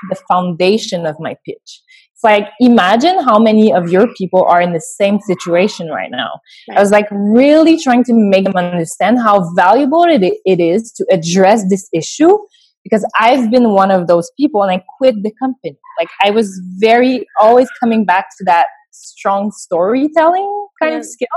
the 0.10 0.16
foundation 0.28 1.06
of 1.06 1.16
my 1.20 1.36
pitch. 1.46 1.82
It's 2.14 2.24
like 2.24 2.48
imagine 2.60 3.20
how 3.24 3.38
many 3.38 3.72
of 3.72 3.92
your 3.92 4.08
people 4.16 4.44
are 4.44 4.62
in 4.62 4.74
the 4.74 4.82
same 4.82 5.20
situation 5.20 5.90
right 5.90 6.10
now. 6.10 6.40
Right. 6.70 6.78
I 6.78 6.82
was 6.82 6.92
like 6.92 7.08
really 7.12 7.80
trying 7.80 8.04
to 8.06 8.14
make 8.14 8.46
them 8.46 8.56
understand 8.56 9.20
how 9.20 9.54
valuable 9.56 10.04
it, 10.04 10.24
it 10.24 10.60
is 10.60 10.92
to 10.94 11.06
address 11.12 11.70
this 11.70 11.88
issue 11.94 12.38
because 12.84 13.06
I've 13.20 13.52
been 13.52 13.72
one 13.72 13.92
of 13.92 14.08
those 14.08 14.32
people 14.40 14.64
and 14.64 14.72
I 14.72 14.84
quit 14.98 15.16
the 15.22 15.32
company. 15.40 15.78
Like 16.00 16.10
I 16.24 16.32
was 16.32 16.60
very 16.78 17.28
always 17.40 17.70
coming 17.80 18.06
back 18.06 18.28
to 18.38 18.46
that 18.46 18.68
strong 18.92 19.52
storytelling 19.52 20.68
kind 20.82 20.94
yeah. 20.94 21.00
of 21.00 21.06
skill 21.06 21.28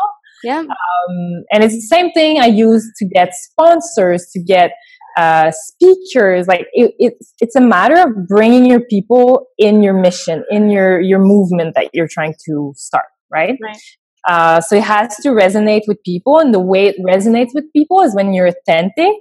Yeah. 0.42 0.61
Um, 0.61 1.44
and 1.53 1.64
it's 1.64 1.74
the 1.74 1.81
same 1.81 2.12
thing 2.12 2.40
I 2.40 2.46
use 2.46 2.90
to 2.98 3.07
get 3.07 3.31
sponsors, 3.35 4.29
to 4.33 4.42
get 4.42 4.72
uh, 5.16 5.50
speakers. 5.50 6.46
Like 6.46 6.66
it, 6.72 6.94
it's 6.98 7.35
it's 7.40 7.57
a 7.57 7.61
matter 7.61 8.00
of 8.00 8.29
bringing 8.29 8.66
your 8.66 8.81
people 8.81 9.46
in 9.59 9.83
your 9.83 9.94
mission, 9.94 10.44
in 10.50 10.70
your 10.70 11.00
your 11.00 11.18
movement 11.18 11.74
that 11.74 11.90
you're 11.92 12.09
trying 12.09 12.35
to 12.46 12.72
start. 12.76 13.07
Right. 13.31 13.57
Right. 13.62 13.76
Uh, 14.29 14.61
so 14.61 14.76
it 14.76 14.83
has 14.83 15.16
to 15.16 15.31
resonate 15.31 15.83
with 15.87 15.98
people, 16.05 16.38
and 16.38 16.53
the 16.53 16.61
way 16.61 16.87
it 16.87 16.96
resonates 17.00 17.50
with 17.55 17.64
people 17.72 18.03
is 18.03 18.14
when 18.14 18.35
you're 18.35 18.48
authentic 18.48 19.16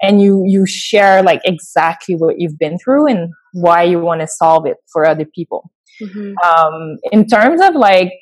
and 0.00 0.20
you 0.22 0.44
you 0.46 0.66
share 0.66 1.22
like 1.22 1.40
exactly 1.44 2.14
what 2.14 2.36
you've 2.38 2.58
been 2.58 2.78
through 2.78 3.08
and 3.08 3.30
why 3.52 3.82
you 3.82 3.98
want 3.98 4.20
to 4.20 4.26
solve 4.26 4.66
it 4.66 4.76
for 4.92 5.06
other 5.06 5.26
people. 5.34 5.70
Mm-hmm. 6.00 6.34
Um, 6.46 6.98
in 7.10 7.26
terms 7.26 7.60
of 7.60 7.74
like 7.74 8.12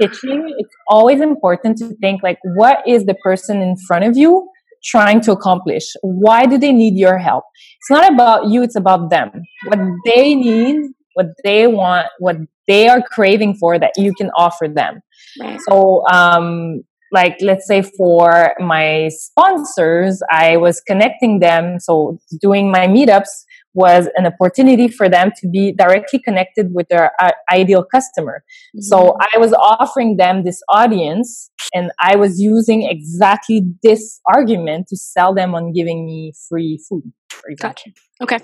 pitching, 0.00 0.54
it's 0.58 0.74
always 0.88 1.20
important 1.20 1.78
to 1.78 1.94
think 2.00 2.22
like, 2.22 2.38
what 2.56 2.78
is 2.86 3.04
the 3.06 3.14
person 3.14 3.60
in 3.60 3.76
front 3.86 4.04
of 4.04 4.16
you 4.16 4.48
trying 4.84 5.20
to 5.22 5.32
accomplish? 5.32 5.84
Why 6.02 6.46
do 6.46 6.58
they 6.58 6.72
need 6.72 6.96
your 6.96 7.18
help? 7.18 7.44
It's 7.80 7.90
not 7.90 8.12
about 8.12 8.48
you, 8.48 8.62
it's 8.62 8.76
about 8.76 9.10
them. 9.10 9.30
What 9.66 9.78
they 10.04 10.34
need, 10.34 10.76
what 11.14 11.26
they 11.44 11.66
want, 11.66 12.06
what 12.18 12.36
they 12.66 12.88
are 12.88 13.02
craving 13.02 13.56
for 13.56 13.78
that 13.78 13.92
you 13.96 14.14
can 14.14 14.30
offer 14.36 14.68
them. 14.68 15.00
Right. 15.40 15.60
So, 15.68 16.06
um, 16.08 16.82
like, 17.10 17.38
let's 17.40 17.66
say 17.66 17.82
for 17.82 18.52
my 18.60 19.08
sponsors, 19.10 20.20
I 20.30 20.58
was 20.58 20.80
connecting 20.82 21.40
them. 21.40 21.80
So, 21.80 22.18
doing 22.40 22.70
my 22.70 22.86
meetups 22.86 23.30
was 23.74 24.08
an 24.16 24.26
opportunity 24.26 24.88
for 24.88 25.08
them 25.08 25.30
to 25.36 25.48
be 25.48 25.72
directly 25.72 26.18
connected 26.18 26.74
with 26.74 26.88
their 26.88 27.12
uh, 27.20 27.32
ideal 27.52 27.84
customer. 27.84 28.42
Mm-hmm. 28.74 28.82
So 28.82 29.16
I 29.20 29.38
was 29.38 29.52
offering 29.52 30.16
them 30.16 30.44
this 30.44 30.60
audience 30.68 31.50
and 31.74 31.92
I 32.00 32.16
was 32.16 32.40
using 32.40 32.88
exactly 32.88 33.62
this 33.82 34.20
argument 34.34 34.88
to 34.88 34.96
sell 34.96 35.34
them 35.34 35.54
on 35.54 35.72
giving 35.72 36.06
me 36.06 36.32
free 36.48 36.82
food. 36.88 37.12
For. 37.30 37.50
Gotcha. 37.60 37.90
Okay. 38.20 38.40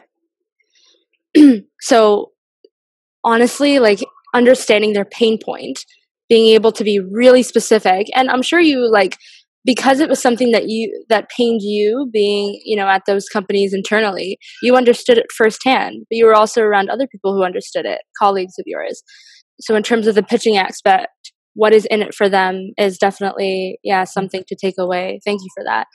so 1.81 2.33
honestly, 3.25 3.79
like 3.79 4.01
understanding 4.35 4.93
their 4.93 5.05
pain 5.05 5.39
point, 5.43 5.85
being 6.29 6.55
able 6.55 6.73
to 6.73 6.85
be 6.85 7.01
really 7.01 7.43
specific, 7.43 8.07
and 8.15 8.31
I'm 8.31 8.43
sure 8.43 8.61
you 8.61 8.91
like 8.91 9.19
because 9.64 10.00
it 10.00 10.09
was 10.09 10.20
something 10.20 10.50
that 10.50 10.68
you 10.68 11.05
that 11.09 11.29
pained 11.31 11.61
you 11.62 12.09
being 12.12 12.61
you 12.64 12.77
know 12.77 12.88
at 12.88 13.03
those 13.07 13.29
companies 13.29 13.72
internally 13.72 14.38
you 14.62 14.77
understood 14.77 15.18
it 15.18 15.27
firsthand 15.37 16.05
but 16.09 16.16
you 16.16 16.27
were 16.27 16.35
also 16.35 16.61
around 16.61 16.90
other 16.90 17.07
people 17.07 17.35
who 17.35 17.42
understood 17.42 17.87
it 17.87 18.00
colleagues 18.18 18.55
of 18.59 18.64
yours. 18.66 19.03
So 19.61 19.77
in 19.77 19.83
terms 19.83 20.07
of 20.07 20.14
the 20.14 20.22
pitching 20.22 20.57
aspect 20.57 21.09
what 21.55 21.72
is 21.72 21.87
in 21.87 22.03
it 22.03 22.14
for 22.14 22.29
them 22.29 22.72
is 22.77 22.98
definitely 22.98 23.79
yeah 23.83 24.05
something 24.05 24.44
to 24.48 24.57
take 24.61 24.74
away. 24.79 25.20
Thank 25.24 25.40
you 25.42 25.48
for 25.57 25.64
that. 25.64 25.87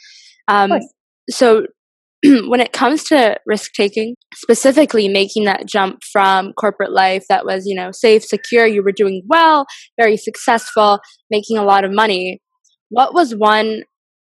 Um, 0.47 0.79
so 1.29 1.65
when 2.47 2.60
it 2.60 2.73
comes 2.73 3.03
to 3.05 3.38
risk 3.45 3.71
taking 3.73 4.15
specifically 4.34 5.08
making 5.08 5.45
that 5.45 5.65
jump 5.65 5.99
from 6.12 6.51
corporate 6.53 6.91
life 6.91 7.23
that 7.29 7.45
was 7.45 7.65
you 7.65 7.75
know 7.75 7.91
safe 7.91 8.23
secure 8.23 8.65
you 8.65 8.84
were 8.84 8.91
doing 8.91 9.21
well 9.27 9.65
very 9.97 10.17
successful 10.17 10.99
making 11.32 11.58
a 11.58 11.63
lot 11.63 11.86
of 11.86 11.93
money 11.93 12.41
what 12.89 13.13
was 13.13 13.36
one 13.36 13.84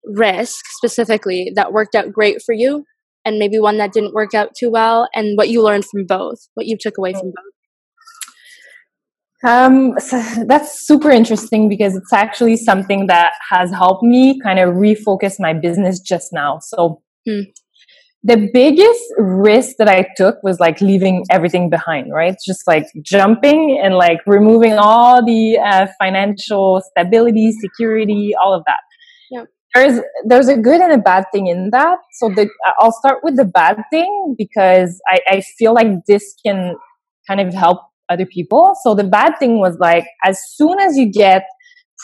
risk 0.06 0.66
specifically 0.70 1.52
that 1.56 1.74
worked 1.74 1.96
out 1.96 2.12
great 2.12 2.42
for 2.46 2.54
you 2.54 2.86
and 3.26 3.38
maybe 3.38 3.60
one 3.60 3.78
that 3.78 3.92
didn't 3.92 4.14
work 4.14 4.34
out 4.34 4.50
too 4.58 4.70
well 4.70 5.08
and 5.14 5.38
what 5.38 5.50
you 5.50 5.62
learned 5.62 5.86
from 5.86 6.06
both 6.06 6.38
what 6.54 6.66
you 6.66 6.78
took 6.80 6.98
away 6.98 7.14
from 7.14 7.28
both 7.28 7.46
um, 9.44 9.98
so 10.00 10.22
that's 10.48 10.86
super 10.86 11.10
interesting 11.10 11.70
because 11.70 11.96
it's 11.96 12.12
actually 12.12 12.58
something 12.58 13.08
that 13.08 13.34
has 13.50 13.72
helped 13.72 14.04
me 14.04 14.40
kind 14.42 14.60
of 14.60 14.76
refocus 14.76 15.36
my 15.40 15.54
business 15.54 16.00
just 16.00 16.34
now. 16.34 16.60
So, 16.60 17.02
hmm 17.26 17.44
the 18.24 18.50
biggest 18.54 19.02
risk 19.18 19.78
that 19.78 19.88
I 19.88 20.06
took 20.18 20.44
was 20.44 20.60
like 20.60 20.82
leaving 20.82 21.24
everything 21.32 21.70
behind, 21.70 22.12
right? 22.14 22.36
Just 22.46 22.68
like 22.68 22.86
jumping 23.02 23.80
and 23.82 23.96
like 23.96 24.20
removing 24.28 24.74
all 24.74 25.26
the 25.26 25.58
uh, 25.58 25.88
financial 25.98 26.82
stability, 26.92 27.54
security, 27.54 28.34
all 28.36 28.54
of 28.54 28.64
that. 28.66 28.80
There's 29.76 30.00
there's 30.26 30.48
a 30.48 30.58
good 30.58 30.82
and 30.82 30.92
a 30.92 30.98
bad 30.98 31.26
thing 31.32 31.48
in 31.48 31.70
that. 31.72 32.00
So 32.14 32.30
the 32.30 32.50
I'll 32.80 32.92
start 32.92 33.20
with 33.24 33.38
the 33.38 33.46
bad 33.46 33.78
thing 33.92 34.36
because 34.38 35.00
I, 35.08 35.20
I 35.28 35.42
feel 35.42 35.74
like 35.74 35.88
this 36.08 36.34
can 36.44 36.76
kind 37.28 37.40
of 37.40 37.54
help 37.54 37.80
other 38.10 38.26
people. 38.26 38.74
So 38.84 38.96
the 38.96 39.04
bad 39.04 39.38
thing 39.38 39.60
was 39.60 39.78
like 39.80 40.06
as 40.26 40.40
soon 40.56 40.80
as 40.80 40.98
you 40.98 41.12
get 41.12 41.44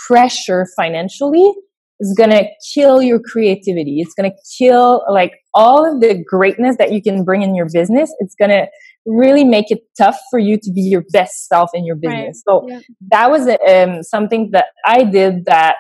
pressure 0.08 0.68
financially, 0.76 1.52
is 2.00 2.14
going 2.18 2.30
to 2.30 2.46
kill 2.74 3.02
your 3.02 3.20
creativity. 3.20 4.02
It's 4.02 4.14
going 4.14 4.30
to 4.30 4.38
kill 4.58 5.06
like 5.10 5.34
all 5.54 5.90
of 5.90 6.02
the 6.02 6.24
greatness 6.28 6.76
that 6.78 6.92
you 6.92 7.02
can 7.02 7.24
bring 7.24 7.42
in 7.42 7.56
your 7.56 7.68
business. 7.72 8.14
It's 8.20 8.36
going 8.36 8.52
to 8.52 8.68
really 9.06 9.44
make 9.44 9.72
it 9.72 9.80
tough 9.98 10.18
for 10.30 10.40
you 10.40 10.58
to 10.58 10.72
be 10.72 10.82
your 10.82 11.04
best 11.12 11.48
self 11.48 11.70
in 11.74 11.86
your 11.86 11.96
business. 11.96 12.44
Right. 12.48 12.62
So 12.62 12.68
yeah. 12.68 12.80
that 13.12 13.32
was 13.32 13.48
um, 13.68 14.04
something 14.04 14.50
that 14.52 14.66
I 14.86 15.04
did 15.04 15.46
that 15.46 15.76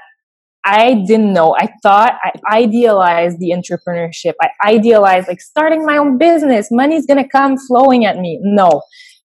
I 0.67 1.03
didn't 1.05 1.31
know. 1.31 1.55
I 1.55 1.69
thought 1.83 2.17
I 2.23 2.31
idealized 2.51 3.37
the 3.37 3.51
entrepreneurship. 3.51 4.33
I 4.41 4.49
idealized 4.65 5.27
like 5.27 5.39
starting 5.39 5.85
my 5.85 5.97
own 5.97 6.17
business. 6.17 6.69
Money's 6.71 7.05
going 7.05 7.23
to 7.23 7.29
come 7.29 7.55
flowing 7.67 8.03
at 8.03 8.17
me. 8.17 8.39
No, 8.41 8.81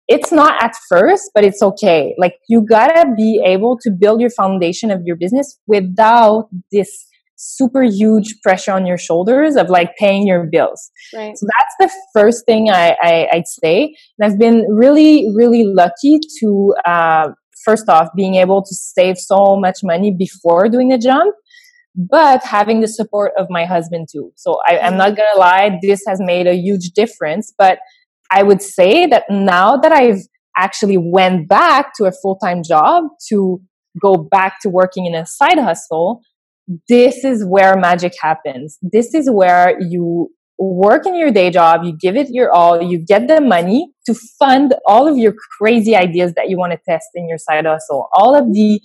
it's 0.08 0.30
not 0.30 0.62
at 0.62 0.74
first, 0.88 1.30
but 1.34 1.44
it's 1.44 1.62
okay. 1.62 2.14
Like 2.18 2.34
you 2.48 2.64
gotta 2.66 3.12
be 3.16 3.42
able 3.44 3.78
to 3.82 3.90
build 3.90 4.20
your 4.20 4.30
foundation 4.30 4.90
of 4.90 5.00
your 5.04 5.16
business 5.16 5.58
without 5.66 6.48
this 6.72 7.06
super 7.36 7.82
huge 7.82 8.36
pressure 8.42 8.72
on 8.72 8.86
your 8.86 8.98
shoulders 8.98 9.56
of 9.56 9.68
like 9.68 9.96
paying 9.96 10.26
your 10.26 10.46
bills. 10.50 10.90
Right. 11.14 11.36
So 11.36 11.46
that's 11.46 11.92
the 11.92 12.20
first 12.20 12.44
thing 12.46 12.70
I, 12.70 12.96
I 13.02 13.28
would 13.34 13.46
say. 13.46 13.94
And 14.18 14.30
I've 14.30 14.38
been 14.38 14.66
really, 14.70 15.26
really 15.34 15.64
lucky 15.64 16.20
to 16.40 16.74
uh, 16.86 17.28
first 17.64 17.88
off 17.88 18.08
being 18.16 18.36
able 18.36 18.62
to 18.62 18.74
save 18.74 19.18
so 19.18 19.56
much 19.58 19.78
money 19.82 20.14
before 20.16 20.68
doing 20.68 20.88
the 20.88 20.98
jump 20.98 21.34
but 21.94 22.42
having 22.42 22.80
the 22.80 22.88
support 22.88 23.32
of 23.38 23.46
my 23.50 23.64
husband 23.64 24.08
too. 24.10 24.32
So 24.34 24.58
I, 24.68 24.78
am 24.78 24.96
not 24.96 25.16
gonna 25.16 25.38
lie, 25.38 25.78
this 25.80 26.02
has 26.08 26.18
made 26.20 26.46
a 26.46 26.54
huge 26.54 26.90
difference. 26.90 27.52
But 27.56 27.78
I 28.30 28.42
would 28.42 28.62
say 28.62 29.06
that 29.06 29.24
now 29.30 29.76
that 29.76 29.92
I've 29.92 30.20
actually 30.56 30.98
went 30.98 31.48
back 31.48 31.94
to 31.96 32.04
a 32.04 32.12
full-time 32.12 32.62
job 32.62 33.04
to 33.28 33.60
go 34.00 34.16
back 34.16 34.60
to 34.62 34.68
working 34.68 35.06
in 35.06 35.14
a 35.14 35.26
side 35.26 35.58
hustle, 35.58 36.20
this 36.88 37.24
is 37.24 37.44
where 37.44 37.76
magic 37.76 38.14
happens. 38.20 38.78
This 38.82 39.14
is 39.14 39.30
where 39.30 39.76
you 39.80 40.30
work 40.58 41.06
in 41.06 41.16
your 41.16 41.30
day 41.30 41.50
job, 41.50 41.82
you 41.84 41.96
give 42.00 42.16
it 42.16 42.28
your 42.30 42.52
all, 42.52 42.80
you 42.80 42.98
get 42.98 43.26
the 43.26 43.40
money 43.40 43.88
to 44.06 44.14
fund 44.38 44.74
all 44.86 45.08
of 45.08 45.18
your 45.18 45.34
crazy 45.58 45.96
ideas 45.96 46.32
that 46.34 46.48
you 46.48 46.56
want 46.56 46.72
to 46.72 46.78
test 46.88 47.08
in 47.14 47.28
your 47.28 47.38
side 47.38 47.66
hustle. 47.66 48.08
All 48.12 48.36
of 48.36 48.52
the 48.52 48.80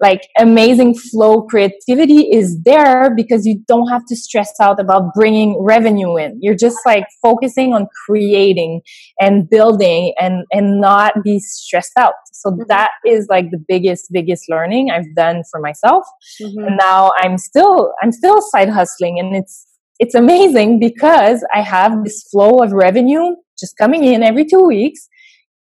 like 0.00 0.22
amazing 0.38 0.94
flow 0.94 1.42
creativity 1.42 2.30
is 2.32 2.60
there 2.64 3.14
because 3.14 3.44
you 3.46 3.62
don't 3.66 3.88
have 3.88 4.04
to 4.06 4.16
stress 4.16 4.52
out 4.60 4.80
about 4.80 5.12
bringing 5.14 5.56
revenue 5.60 6.16
in 6.16 6.38
you're 6.40 6.54
just 6.56 6.78
like 6.86 7.04
focusing 7.22 7.74
on 7.74 7.86
creating 8.06 8.80
and 9.20 9.48
building 9.50 10.14
and 10.20 10.44
and 10.52 10.80
not 10.80 11.12
be 11.24 11.38
stressed 11.38 11.96
out 11.96 12.14
so 12.32 12.50
mm-hmm. 12.50 12.62
that 12.68 12.90
is 13.06 13.26
like 13.28 13.50
the 13.50 13.62
biggest 13.68 14.08
biggest 14.12 14.44
learning 14.48 14.90
i've 14.90 15.14
done 15.14 15.42
for 15.50 15.60
myself 15.60 16.04
mm-hmm. 16.40 16.66
and 16.66 16.76
now 16.76 17.12
i'm 17.20 17.38
still 17.38 17.92
i'm 18.02 18.12
still 18.12 18.40
side 18.40 18.68
hustling 18.68 19.18
and 19.18 19.34
it's 19.34 19.66
it's 19.98 20.14
amazing 20.14 20.78
because 20.78 21.44
i 21.54 21.60
have 21.60 22.04
this 22.04 22.22
flow 22.30 22.62
of 22.62 22.72
revenue 22.72 23.34
just 23.58 23.76
coming 23.76 24.04
in 24.04 24.22
every 24.22 24.44
two 24.44 24.64
weeks 24.64 25.08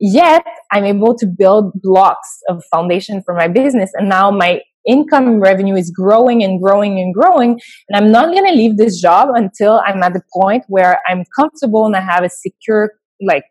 Yet 0.01 0.45
I'm 0.71 0.85
able 0.85 1.17
to 1.17 1.27
build 1.27 1.73
blocks 1.83 2.41
of 2.49 2.63
foundation 2.71 3.23
for 3.23 3.35
my 3.35 3.49
business. 3.49 3.91
And 3.95 4.09
now 4.09 4.31
my 4.31 4.61
income 4.87 5.41
revenue 5.41 5.75
is 5.75 5.91
growing 5.91 6.43
and 6.43 6.63
growing 6.63 6.99
and 6.99 7.13
growing. 7.13 7.61
And 7.89 7.97
I'm 7.97 8.11
not 8.13 8.33
going 8.33 8.47
to 8.47 8.53
leave 8.53 8.77
this 8.77 9.01
job 9.01 9.29
until 9.35 9.81
I'm 9.85 10.03
at 10.03 10.15
the 10.15 10.23
point 10.33 10.65
where 10.69 11.01
I'm 11.09 11.25
comfortable 11.37 11.85
and 11.87 11.97
I 11.97 12.01
have 12.01 12.25
a 12.25 12.31
secure, 12.31 12.93
like, 13.21 13.45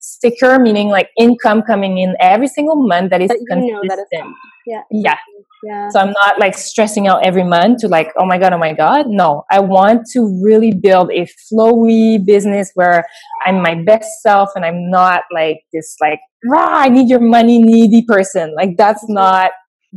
secure 0.00 0.58
meaning 0.58 0.88
like 0.88 1.10
income 1.18 1.62
coming 1.62 1.98
in 1.98 2.16
every 2.20 2.48
single 2.48 2.76
month 2.76 3.10
that 3.10 3.20
is 3.20 3.30
consistent. 3.48 4.34
Yeah. 4.66 4.82
Yeah. 4.90 5.16
Yeah. 5.62 5.88
So 5.90 6.00
I'm 6.00 6.12
not 6.12 6.38
like 6.38 6.56
stressing 6.56 7.06
out 7.06 7.24
every 7.24 7.44
month 7.44 7.80
to 7.80 7.88
like, 7.88 8.12
oh 8.18 8.24
my 8.24 8.38
God, 8.38 8.52
oh 8.52 8.58
my 8.58 8.72
God. 8.72 9.08
No, 9.08 9.44
I 9.50 9.60
want 9.60 10.06
to 10.12 10.40
really 10.42 10.72
build 10.72 11.10
a 11.12 11.26
flowy 11.52 12.24
business 12.24 12.70
where 12.74 13.04
I'm 13.44 13.60
my 13.60 13.74
best 13.74 14.08
self 14.22 14.50
and 14.54 14.64
I'm 14.64 14.90
not 14.90 15.24
like 15.32 15.60
this 15.72 15.96
like, 16.00 16.20
rah, 16.46 16.78
I 16.78 16.88
need 16.88 17.10
your 17.10 17.20
money 17.20 17.62
needy 17.62 18.02
person. 18.06 18.54
Like 18.54 18.76
that's 18.78 19.04
mm-hmm. 19.04 19.14
not 19.14 19.50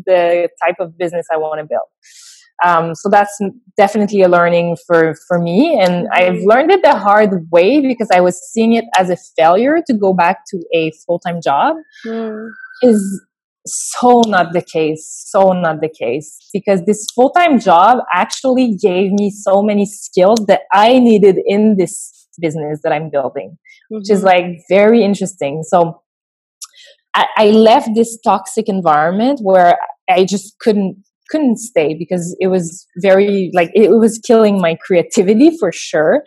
the 0.06 0.50
type 0.62 0.76
of 0.80 0.98
business 0.98 1.28
I 1.32 1.38
want 1.38 1.62
to 1.62 1.66
build. 1.66 1.88
Um, 2.66 2.96
so 2.96 3.10
that's 3.10 3.40
definitely 3.78 4.22
a 4.22 4.30
learning 4.30 4.78
for, 4.88 5.16
for 5.28 5.40
me. 5.40 5.78
And 5.80 6.08
I've 6.14 6.34
mm-hmm. 6.34 6.50
learned 6.50 6.72
it 6.72 6.82
the 6.84 6.96
hard 6.96 7.48
way 7.52 7.82
because 7.82 8.10
I 8.14 8.22
was 8.22 8.40
seeing 8.52 8.74
it 8.74 8.86
as 8.98 9.10
a 9.10 9.18
failure 9.38 9.80
to 9.88 9.94
go 9.94 10.14
back 10.14 10.40
to 10.50 10.64
a 10.74 10.92
full-time 11.06 11.40
job. 11.44 11.76
Mm. 12.06 12.50
Is 12.82 13.22
so 13.66 14.22
not 14.28 14.52
the 14.52 14.62
case 14.62 15.26
so 15.28 15.54
not 15.54 15.80
the 15.80 15.90
case 15.90 16.38
because 16.52 16.82
this 16.86 17.08
full-time 17.16 17.60
job 17.60 18.00
actually 18.14 18.76
gave 18.76 19.12
me 19.12 19.32
so 19.32 19.62
many 19.62 19.86
skills 19.86 20.46
that 20.48 20.62
i 20.74 21.00
needed 21.00 21.38
in 21.46 21.78
this 21.78 22.28
business 22.42 22.82
that 22.84 22.92
i'm 22.92 23.10
building 23.10 23.52
mm-hmm. 23.52 23.96
which 23.96 24.10
is 24.10 24.20
mm-hmm. 24.20 24.28
like 24.28 24.62
very 24.70 25.02
interesting 25.02 25.64
so 25.64 26.02
I, 27.16 27.28
I 27.38 27.46
left 27.52 27.90
this 27.96 28.20
toxic 28.22 28.68
environment 28.68 29.40
where 29.42 29.78
i 30.10 30.26
just 30.26 30.60
couldn't 30.60 30.98
couldn't 31.34 31.58
stay 31.58 31.90
because 32.04 32.26
it 32.40 32.48
was 32.56 32.66
very 33.02 33.52
like 33.54 33.72
it 33.74 33.90
was 34.06 34.20
killing 34.20 34.62
my 34.62 34.74
creativity 34.88 35.50
for 35.60 35.72
sure 35.72 36.24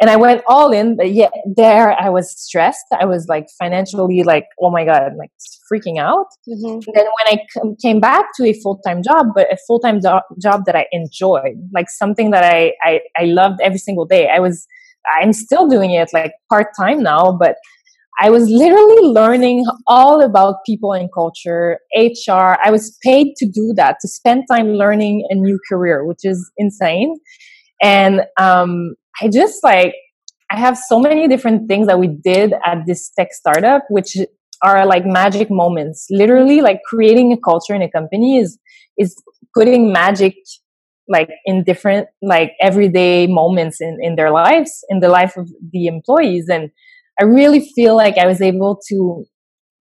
and 0.00 0.10
I 0.10 0.16
went 0.16 0.42
all 0.46 0.72
in. 0.72 0.96
But 0.96 1.12
yeah, 1.12 1.30
there 1.56 1.92
I 1.98 2.10
was 2.10 2.30
stressed. 2.30 2.84
I 2.98 3.04
was 3.06 3.26
like 3.28 3.46
financially 3.58 4.22
like, 4.22 4.46
oh 4.60 4.70
my 4.70 4.84
god, 4.84 5.12
like 5.18 5.30
freaking 5.72 5.98
out. 5.98 6.26
Mm-hmm. 6.48 6.80
Then 6.94 7.06
when 7.06 7.26
I 7.26 7.38
c- 7.50 7.76
came 7.80 8.00
back 8.00 8.26
to 8.36 8.46
a 8.46 8.52
full 8.52 8.78
time 8.86 9.02
job, 9.02 9.28
but 9.34 9.52
a 9.52 9.56
full 9.66 9.80
time 9.80 10.00
do- 10.00 10.20
job 10.40 10.62
that 10.66 10.76
I 10.76 10.86
enjoyed, 10.92 11.56
like 11.72 11.88
something 11.90 12.30
that 12.30 12.44
I, 12.44 12.74
I 12.82 13.00
I 13.16 13.24
loved 13.24 13.60
every 13.62 13.78
single 13.78 14.04
day. 14.04 14.28
I 14.28 14.38
was 14.38 14.66
I'm 15.20 15.32
still 15.32 15.68
doing 15.68 15.92
it 15.92 16.10
like 16.12 16.32
part 16.50 16.68
time 16.78 17.02
now, 17.02 17.32
but 17.32 17.56
I 18.18 18.30
was 18.30 18.48
literally 18.48 19.08
learning 19.08 19.66
all 19.86 20.22
about 20.22 20.64
people 20.64 20.92
and 20.92 21.12
culture, 21.12 21.78
HR. 21.94 22.56
I 22.64 22.70
was 22.70 22.96
paid 23.02 23.34
to 23.36 23.46
do 23.46 23.74
that, 23.76 23.96
to 24.00 24.08
spend 24.08 24.44
time 24.50 24.68
learning 24.68 25.26
a 25.28 25.34
new 25.34 25.58
career, 25.68 26.04
which 26.04 26.20
is 26.24 26.50
insane. 26.56 27.14
And 27.82 28.22
um, 28.40 28.94
I 29.20 29.28
just 29.28 29.62
like, 29.62 29.94
I 30.50 30.58
have 30.58 30.78
so 30.78 30.98
many 30.98 31.28
different 31.28 31.68
things 31.68 31.88
that 31.88 31.98
we 31.98 32.08
did 32.08 32.54
at 32.64 32.86
this 32.86 33.10
tech 33.10 33.32
startup, 33.32 33.82
which 33.90 34.16
are 34.62 34.86
like 34.86 35.04
magic 35.04 35.50
moments. 35.50 36.06
Literally, 36.10 36.62
like 36.62 36.80
creating 36.88 37.32
a 37.32 37.36
culture 37.36 37.74
in 37.74 37.82
a 37.82 37.90
company 37.90 38.38
is 38.38 38.58
is 38.96 39.14
putting 39.54 39.92
magic 39.92 40.34
like 41.08 41.28
in 41.44 41.62
different 41.64 42.08
like 42.22 42.52
everyday 42.60 43.26
moments 43.26 43.80
in 43.80 43.98
in 44.00 44.16
their 44.16 44.30
lives, 44.30 44.84
in 44.88 45.00
the 45.00 45.08
life 45.08 45.36
of 45.36 45.50
the 45.72 45.86
employees, 45.86 46.48
and 46.48 46.70
I 47.20 47.24
really 47.24 47.60
feel 47.74 47.96
like 47.96 48.18
I 48.18 48.26
was 48.26 48.40
able 48.40 48.78
to 48.88 49.24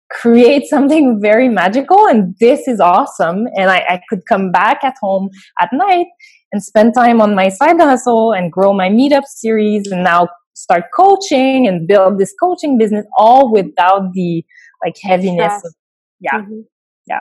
create 0.10 0.66
something 0.66 1.20
very 1.22 1.48
magical 1.48 2.08
and 2.08 2.36
this 2.40 2.68
is 2.68 2.80
awesome. 2.80 3.46
And 3.56 3.70
I, 3.70 3.78
I 3.88 4.02
could 4.10 4.26
come 4.28 4.52
back 4.52 4.84
at 4.84 4.96
home 5.02 5.30
at 5.62 5.70
night 5.72 6.08
and 6.52 6.64
spend 6.64 6.96
time 6.96 7.22
on 7.22 7.36
my 7.36 7.50
side 7.50 7.80
hustle 7.80 8.34
and 8.34 8.52
grow 8.52 8.74
my 8.74 8.90
meetup 8.90 9.26
series 9.26 9.92
and 9.92 10.04
now 10.04 10.28
start 10.54 10.86
coaching 10.96 11.68
and 11.68 11.88
build 11.88 12.20
this 12.20 12.34
coaching 12.42 12.78
business 12.78 13.06
all 13.18 13.52
without 13.52 14.12
the 14.14 14.44
like 14.84 14.96
heaviness 15.02 15.54
of, 15.64 15.74
yeah 16.20 16.42
mm-hmm. 16.42 16.62
yeah. 17.08 17.20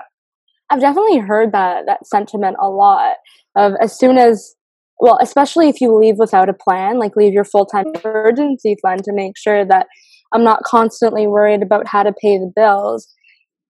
I've 0.71 0.81
definitely 0.81 1.19
heard 1.19 1.53
that 1.53 1.87
that 1.87 2.07
sentiment 2.07 2.57
a 2.61 2.69
lot 2.69 3.17
of 3.55 3.75
as 3.81 3.97
soon 3.97 4.19
as 4.19 4.55
well 5.01 5.19
especially 5.21 5.69
if 5.69 5.81
you 5.81 5.95
leave 5.95 6.17
without 6.19 6.49
a 6.49 6.55
plan 6.55 6.99
like 6.99 7.17
leave 7.17 7.33
your 7.33 7.45
full-time 7.45 7.87
emergency 8.05 8.77
fund 8.83 9.03
to 9.05 9.13
make 9.13 9.37
sure 9.37 9.65
that 9.65 9.87
i'm 10.33 10.45
not 10.45 10.63
constantly 10.63 11.27
worried 11.27 11.63
about 11.63 11.87
how 11.87 12.03
to 12.03 12.13
pay 12.13 12.39
the 12.39 12.53
bills 12.55 13.09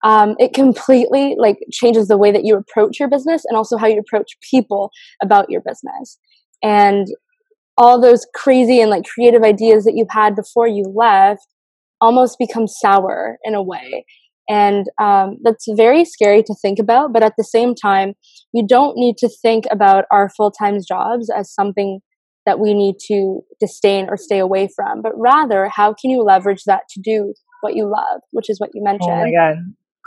um, 0.04 0.36
it 0.38 0.54
completely 0.54 1.34
like 1.38 1.58
changes 1.72 2.08
the 2.08 2.18
way 2.18 2.30
that 2.30 2.44
you 2.44 2.56
approach 2.56 3.00
your 3.00 3.08
business 3.08 3.42
and 3.44 3.56
also 3.56 3.76
how 3.76 3.86
you 3.86 3.98
approach 3.98 4.36
people 4.48 4.90
about 5.22 5.50
your 5.50 5.60
business. 5.60 6.18
And 6.62 7.08
all 7.76 8.00
those 8.00 8.26
crazy 8.34 8.80
and 8.80 8.90
like 8.90 9.04
creative 9.04 9.42
ideas 9.42 9.84
that 9.84 9.94
you've 9.94 10.10
had 10.10 10.34
before 10.34 10.66
you 10.66 10.84
left 10.94 11.46
almost 12.00 12.38
become 12.38 12.66
sour 12.66 13.38
in 13.44 13.54
a 13.54 13.62
way 13.62 14.04
and 14.48 14.86
um, 15.00 15.36
that's 15.42 15.66
very 15.76 16.04
scary 16.04 16.42
to 16.42 16.54
think 16.60 16.78
about 16.78 17.12
but 17.12 17.22
at 17.22 17.34
the 17.36 17.44
same 17.44 17.74
time 17.74 18.14
you 18.52 18.66
don't 18.66 18.96
need 18.96 19.16
to 19.18 19.28
think 19.28 19.64
about 19.70 20.04
our 20.10 20.28
full-time 20.30 20.78
jobs 20.86 21.30
as 21.30 21.52
something 21.52 22.00
that 22.46 22.58
we 22.58 22.72
need 22.72 22.96
to 22.98 23.40
disdain 23.60 24.08
or 24.08 24.16
stay 24.16 24.38
away 24.38 24.68
from 24.74 25.02
but 25.02 25.12
rather 25.16 25.68
how 25.68 25.92
can 25.92 26.10
you 26.10 26.22
leverage 26.22 26.64
that 26.64 26.82
to 26.88 27.00
do 27.00 27.34
what 27.60 27.74
you 27.74 27.84
love 27.84 28.20
which 28.32 28.48
is 28.48 28.58
what 28.60 28.70
you 28.74 28.82
mentioned 28.82 29.10
oh 29.10 29.24
my 29.24 29.32
god 29.32 29.56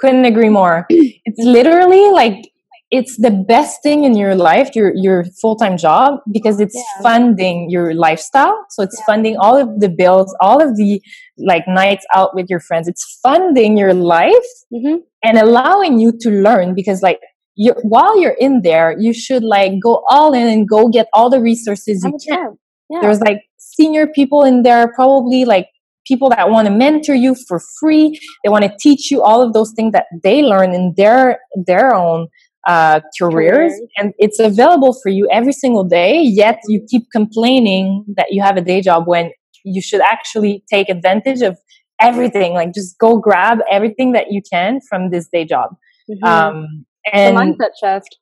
couldn't 0.02 0.26
agree 0.26 0.50
more. 0.50 0.88
It's 0.90 1.40
literally 1.40 2.12
like 2.12 2.51
it's 2.92 3.18
the 3.18 3.32
best 3.32 3.82
thing 3.82 4.04
in 4.04 4.18
your 4.18 4.36
life, 4.36 4.76
your 4.76 4.92
your 4.94 5.24
full 5.42 5.56
time 5.56 5.78
job, 5.78 6.20
because 6.32 6.60
it's 6.60 6.76
yeah. 6.76 7.02
funding 7.02 7.70
your 7.70 7.94
lifestyle. 7.94 8.66
So 8.70 8.84
it's 8.84 8.98
yeah. 9.00 9.06
funding 9.06 9.38
all 9.38 9.56
of 9.56 9.80
the 9.80 9.88
bills, 9.90 10.36
all 10.42 10.62
of 10.62 10.76
the 10.76 11.02
like 11.38 11.64
nights 11.68 12.06
out 12.14 12.36
with 12.36 12.48
your 12.50 12.60
friends. 12.60 12.90
It's 12.90 13.20
funding 13.24 13.78
your 13.78 13.94
life 13.94 14.52
mm-hmm. 14.74 14.98
and 15.24 15.38
allowing 15.38 16.00
you 16.00 16.12
to 16.20 16.30
learn. 16.30 16.76
Because 16.76 17.02
like 17.02 17.20
you, 17.56 17.74
while 17.84 18.20
you're 18.20 18.38
in 18.38 18.62
there, 18.62 18.94
you 19.00 19.14
should 19.14 19.44
like 19.44 19.74
go 19.82 20.04
all 20.10 20.34
in 20.34 20.48
and 20.48 20.68
go 20.68 20.90
get 20.90 21.08
all 21.14 21.30
the 21.30 21.42
resources 21.42 22.04
you 22.04 22.18
can. 22.28 22.58
Yeah. 22.90 23.00
There's 23.02 23.22
like 23.22 23.38
senior 23.58 24.08
people 24.08 24.44
in 24.44 24.64
there, 24.64 24.92
probably 24.94 25.46
like 25.46 25.68
people 26.06 26.30
that 26.30 26.50
want 26.50 26.68
to 26.68 26.74
mentor 26.74 27.16
you 27.16 27.36
for 27.48 27.62
free. 27.80 28.20
They 28.44 28.50
want 28.50 28.66
to 28.66 28.76
teach 28.82 29.12
you 29.12 29.22
all 29.22 29.42
of 29.42 29.54
those 29.54 29.72
things 29.78 29.94
that 29.94 30.08
they 30.24 30.42
learn 30.42 30.74
in 30.74 30.94
their 30.98 31.40
their 31.66 31.96
own 31.96 32.28
uh, 32.68 33.02
careers, 33.20 33.74
and 33.98 34.14
it's 34.18 34.40
available 34.40 34.96
for 35.02 35.10
you 35.10 35.28
every 35.32 35.54
single 35.54 35.84
day. 35.84 36.22
Yet 36.22 36.60
you 36.68 36.86
keep 36.90 37.04
complaining 37.12 38.06
that 38.18 38.28
you 38.30 38.42
have 38.42 38.58
a 38.58 38.62
day 38.62 38.82
job 38.82 39.08
when 39.08 39.32
you 39.64 39.82
should 39.82 40.02
actually 40.02 40.64
take 40.72 40.90
advantage 40.90 41.42
of 41.42 41.58
everything. 42.00 42.54
Like 42.54 42.74
just 42.74 42.98
go 43.00 43.18
grab 43.18 43.60
everything 43.70 44.12
that 44.14 44.28
you 44.32 44.42
can 44.52 44.80
from 44.90 45.12
this 45.12 45.28
day 45.32 45.46
job. 45.46 45.72
Mm-hmm. 46.10 46.26
Um, 46.26 46.86
and 47.12 47.38
the 47.38 47.42
mindset 47.42 47.72
shift. 47.82 48.18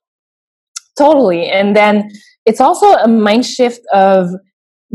Totally, 0.98 1.48
and 1.48 1.74
then 1.76 2.10
it's 2.46 2.60
also 2.60 2.86
a 2.94 3.08
mind 3.08 3.46
shift 3.46 3.80
of 3.92 4.30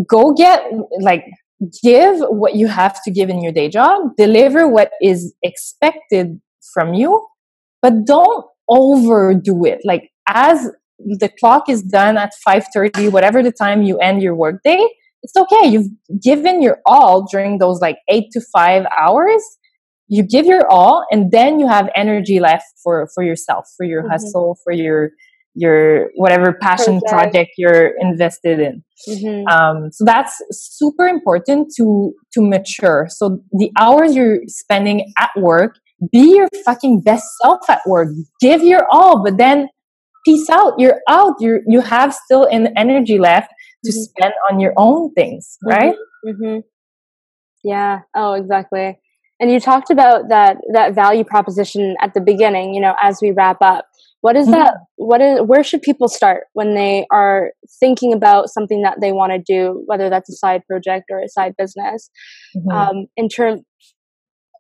go 0.08 0.34
get 0.34 0.64
like 1.00 1.26
give 1.84 2.20
what 2.20 2.56
you 2.56 2.68
have 2.68 3.02
to 3.04 3.12
give 3.12 3.30
in 3.30 3.42
your 3.42 3.52
day 3.52 3.70
job, 3.70 4.12
deliver 4.18 4.68
what 4.68 4.92
is 5.02 5.34
expected 5.44 6.40
from 6.74 6.94
you, 6.94 7.26
but 7.82 8.06
don't 8.06 8.46
overdo 8.70 9.66
it. 9.66 9.82
Like 9.84 10.12
as 10.28 10.70
the 11.00 11.30
clock 11.40 11.70
is 11.70 11.82
done 11.82 12.18
at 12.18 12.32
5:30 12.48 13.12
whatever 13.12 13.44
the 13.44 13.52
time 13.52 13.84
you 13.84 13.98
end 13.98 14.22
your 14.22 14.36
workday, 14.36 14.86
it's 15.24 15.36
okay. 15.36 15.68
You've 15.68 15.90
given 16.22 16.62
your 16.62 16.80
all 16.86 17.26
during 17.32 17.58
those 17.58 17.82
like 17.82 17.98
8 18.10 18.26
to 18.34 18.42
5 18.54 18.86
hours. 18.98 19.44
You 20.08 20.24
give 20.24 20.46
your 20.46 20.68
all 20.70 21.04
and 21.12 21.32
then 21.32 21.60
you 21.60 21.68
have 21.68 21.90
energy 21.96 22.40
left 22.40 22.66
for 22.84 23.10
for 23.14 23.24
yourself, 23.24 23.66
for 23.76 23.86
your 23.86 24.04
mm-hmm. 24.04 24.12
hustle, 24.12 24.58
for 24.64 24.72
your 24.72 25.12
your 25.56 26.12
whatever 26.16 26.54
passion 26.54 27.00
project, 27.00 27.10
project 27.10 27.52
you're 27.58 27.94
invested 28.00 28.60
in. 28.60 28.84
Mm-hmm. 29.10 29.48
Um, 29.48 29.90
so 29.92 30.04
that's 30.04 30.36
super 30.52 31.08
important 31.08 31.74
to 31.78 32.14
to 32.34 32.42
mature. 32.42 33.08
So 33.10 33.40
the 33.52 33.72
hours 33.80 34.16
you're 34.16 34.40
spending 34.48 35.12
at 35.18 35.32
work, 35.38 35.76
be 36.12 36.36
your 36.36 36.48
fucking 36.66 37.02
best 37.02 37.26
self 37.42 37.70
at 37.70 37.82
work. 37.86 38.10
Give 38.42 38.64
your 38.64 38.86
all, 38.92 39.24
but 39.24 39.38
then 39.38 39.70
peace 40.26 40.50
out. 40.50 40.74
You're 40.78 41.02
out. 41.10 41.36
You 41.40 41.62
you 41.68 41.82
have 41.82 42.14
still 42.14 42.46
an 42.46 42.74
energy 42.78 43.18
left 43.18 43.50
to 43.84 43.92
mm-hmm. 43.92 44.02
spend 44.02 44.34
on 44.52 44.60
your 44.60 44.74
own 44.78 45.14
things, 45.14 45.58
mm-hmm. 45.64 45.78
right? 45.78 45.96
Mm-hmm. 46.26 46.60
Yeah. 47.64 48.00
Oh, 48.16 48.34
exactly. 48.34 49.00
And 49.40 49.52
you 49.52 49.60
talked 49.60 49.90
about 49.90 50.30
that 50.30 50.58
that 50.74 50.96
value 50.96 51.24
proposition 51.24 51.96
at 52.02 52.14
the 52.14 52.22
beginning. 52.22 52.74
You 52.74 52.82
know, 52.82 52.96
as 53.02 53.20
we 53.22 53.32
wrap 53.32 53.58
up 53.62 53.86
what 54.26 54.36
is 54.36 54.48
that 54.48 54.74
mm-hmm. 54.74 55.06
what 55.06 55.22
is 55.22 55.40
where 55.42 55.64
should 55.64 55.84
people 55.84 56.08
start 56.08 56.46
when 56.54 56.74
they 56.74 57.06
are 57.12 57.52
thinking 57.80 58.12
about 58.12 58.50
something 58.50 58.82
that 58.82 58.98
they 59.00 59.12
want 59.12 59.32
to 59.32 59.38
do 59.38 59.84
whether 59.86 60.10
that's 60.10 60.28
a 60.32 60.34
side 60.34 60.64
project 60.68 61.06
or 61.12 61.20
a 61.20 61.30
side 61.30 61.54
business 61.60 62.10
mm-hmm. 62.58 62.72
um, 62.72 63.06
in 63.16 63.30
terms 63.30 63.62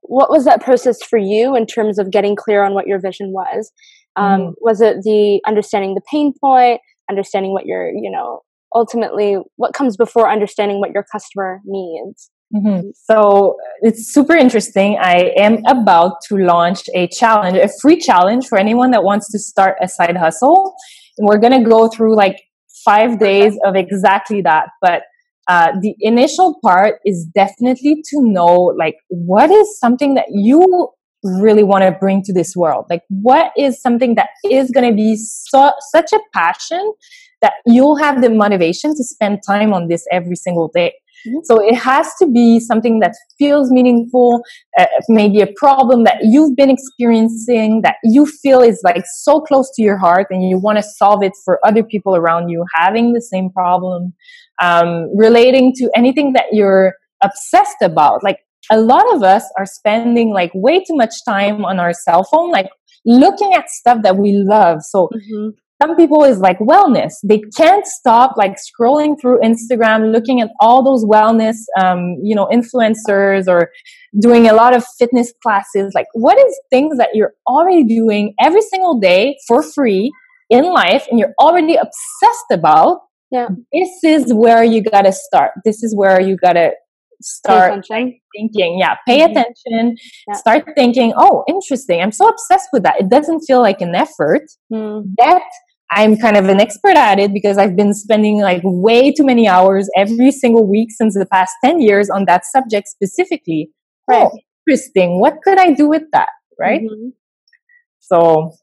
what 0.07 0.29
was 0.29 0.45
that 0.45 0.61
process 0.61 1.01
for 1.03 1.17
you 1.17 1.55
in 1.55 1.65
terms 1.65 1.99
of 1.99 2.11
getting 2.11 2.35
clear 2.35 2.63
on 2.63 2.73
what 2.73 2.87
your 2.87 2.99
vision 2.99 3.31
was 3.31 3.71
um, 4.15 4.41
mm-hmm. 4.41 4.51
was 4.61 4.81
it 4.81 4.97
the 5.03 5.41
understanding 5.47 5.95
the 5.95 6.01
pain 6.09 6.33
point 6.39 6.79
understanding 7.09 7.51
what 7.51 7.65
your 7.65 7.89
you 7.89 8.09
know 8.09 8.41
ultimately 8.73 9.37
what 9.55 9.73
comes 9.73 9.95
before 9.97 10.29
understanding 10.29 10.79
what 10.79 10.91
your 10.91 11.05
customer 11.11 11.61
needs 11.65 12.29
Mm-hmm. 12.53 12.89
So 12.93 13.57
it's 13.81 14.13
super 14.13 14.35
interesting. 14.35 14.97
I 14.99 15.33
am 15.35 15.65
about 15.65 16.21
to 16.27 16.37
launch 16.37 16.83
a 16.93 17.07
challenge, 17.07 17.57
a 17.57 17.69
free 17.81 17.99
challenge 17.99 18.47
for 18.47 18.57
anyone 18.57 18.91
that 18.91 19.03
wants 19.03 19.31
to 19.31 19.39
start 19.39 19.77
a 19.81 19.87
side 19.87 20.15
hustle. 20.15 20.75
And 21.17 21.27
we're 21.27 21.39
going 21.39 21.63
to 21.63 21.67
go 21.67 21.89
through 21.89 22.15
like 22.15 22.41
five 22.83 23.19
days 23.19 23.57
of 23.65 23.75
exactly 23.75 24.41
that. 24.41 24.67
But 24.81 25.03
uh, 25.47 25.71
the 25.81 25.95
initial 25.99 26.59
part 26.63 26.99
is 27.05 27.25
definitely 27.35 28.01
to 28.09 28.21
know 28.21 28.73
like 28.77 28.95
what 29.09 29.51
is 29.51 29.79
something 29.79 30.15
that 30.15 30.25
you 30.29 30.89
really 31.23 31.63
want 31.63 31.83
to 31.83 31.91
bring 31.91 32.21
to 32.23 32.33
this 32.33 32.55
world. 32.55 32.85
Like 32.89 33.01
what 33.09 33.51
is 33.57 33.81
something 33.81 34.15
that 34.15 34.29
is 34.49 34.71
going 34.71 34.89
to 34.89 34.95
be 34.95 35.15
so, 35.17 35.71
such 35.91 36.13
a 36.13 36.19
passion 36.33 36.93
that 37.41 37.53
you'll 37.65 37.97
have 37.97 38.21
the 38.21 38.29
motivation 38.29 38.91
to 38.95 39.03
spend 39.03 39.39
time 39.47 39.73
on 39.73 39.87
this 39.87 40.05
every 40.11 40.35
single 40.35 40.69
day 40.73 40.93
Mm-hmm. 41.27 41.39
So 41.43 41.59
it 41.59 41.75
has 41.75 42.13
to 42.19 42.27
be 42.27 42.59
something 42.59 42.99
that 42.99 43.13
feels 43.37 43.71
meaningful, 43.71 44.43
uh, 44.77 44.85
maybe 45.09 45.41
a 45.41 45.47
problem 45.55 46.03
that 46.03 46.17
you've 46.21 46.55
been 46.55 46.69
experiencing 46.69 47.81
that 47.81 47.95
you 48.03 48.25
feel 48.25 48.61
is 48.61 48.81
like 48.83 49.03
so 49.05 49.41
close 49.41 49.71
to 49.75 49.81
your 49.81 49.97
heart 49.97 50.27
and 50.29 50.47
you 50.47 50.59
want 50.59 50.77
to 50.77 50.83
solve 50.83 51.23
it 51.23 51.33
for 51.43 51.59
other 51.65 51.83
people 51.83 52.15
around 52.15 52.49
you 52.49 52.63
having 52.75 53.13
the 53.13 53.21
same 53.21 53.49
problem, 53.49 54.13
um, 54.61 55.09
relating 55.15 55.73
to 55.75 55.89
anything 55.95 56.33
that 56.33 56.45
you're 56.51 56.93
obsessed 57.23 57.81
about. 57.81 58.23
Like 58.23 58.39
a 58.71 58.79
lot 58.79 59.05
of 59.13 59.23
us 59.23 59.43
are 59.57 59.65
spending 59.65 60.33
like 60.33 60.51
way 60.53 60.79
too 60.79 60.95
much 60.95 61.13
time 61.27 61.65
on 61.65 61.79
our 61.79 61.93
cell 61.93 62.23
phone, 62.23 62.51
like 62.51 62.69
looking 63.05 63.53
at 63.53 63.69
stuff 63.69 64.01
that 64.03 64.17
we 64.17 64.33
love. 64.33 64.81
So 64.81 65.09
mm-hmm 65.13 65.49
some 65.81 65.95
people 65.95 66.23
is 66.23 66.39
like 66.39 66.57
wellness 66.59 67.13
they 67.23 67.41
can't 67.57 67.85
stop 67.85 68.35
like 68.37 68.55
scrolling 68.55 69.19
through 69.19 69.39
instagram 69.41 70.11
looking 70.11 70.41
at 70.41 70.49
all 70.59 70.83
those 70.83 71.05
wellness 71.05 71.57
um, 71.79 72.15
you 72.21 72.35
know 72.35 72.47
influencers 72.51 73.47
or 73.47 73.71
doing 74.21 74.47
a 74.47 74.53
lot 74.53 74.75
of 74.75 74.85
fitness 74.97 75.33
classes 75.43 75.91
like 75.93 76.07
what 76.13 76.37
is 76.37 76.59
things 76.69 76.97
that 76.97 77.09
you're 77.13 77.33
already 77.47 77.83
doing 77.83 78.33
every 78.39 78.61
single 78.61 78.99
day 78.99 79.35
for 79.47 79.61
free 79.61 80.11
in 80.49 80.65
life 80.65 81.05
and 81.09 81.19
you're 81.19 81.33
already 81.39 81.75
obsessed 81.75 82.51
about 82.51 83.01
yeah 83.31 83.47
this 83.73 84.03
is 84.03 84.33
where 84.33 84.63
you 84.63 84.81
gotta 84.83 85.11
start 85.11 85.51
this 85.63 85.83
is 85.83 85.95
where 85.95 86.21
you 86.21 86.37
gotta 86.37 86.71
start 87.21 87.85
thinking 87.87 88.77
yeah 88.79 88.95
pay 89.07 89.19
mm-hmm. 89.19 89.31
attention 89.31 89.95
yeah. 90.27 90.35
start 90.35 90.65
thinking 90.75 91.13
oh 91.15 91.43
interesting 91.47 92.01
i'm 92.01 92.11
so 92.11 92.27
obsessed 92.27 92.67
with 92.73 92.83
that 92.83 92.99
it 92.99 93.09
doesn't 93.09 93.41
feel 93.41 93.61
like 93.61 93.81
an 93.81 93.95
effort 93.95 94.43
mm. 94.71 95.03
that 95.17 95.43
I'm 95.91 96.17
kind 96.17 96.35
of 96.35 96.49
an 96.49 96.59
expert 96.59 96.97
at 96.97 97.19
it 97.19 97.33
because 97.33 97.57
I've 97.57 97.75
been 97.75 97.93
spending 97.93 98.41
like 98.41 98.61
way 98.63 99.11
too 99.11 99.23
many 99.23 99.47
hours 99.47 99.87
every 99.95 100.31
single 100.31 100.67
week 100.67 100.89
since 100.91 101.13
the 101.13 101.27
past 101.27 101.53
10 101.63 101.79
years 101.79 102.09
on 102.09 102.25
that 102.25 102.45
subject 102.45 102.87
specifically. 102.87 103.69
Right. 104.07 104.23
Oh, 104.23 104.37
interesting. 104.67 105.19
What 105.19 105.37
could 105.43 105.59
I 105.59 105.71
do 105.71 105.87
with 105.87 106.03
that? 106.11 106.29
Right. 106.59 106.81
Mm-hmm. 106.81 107.09
So 107.99 108.53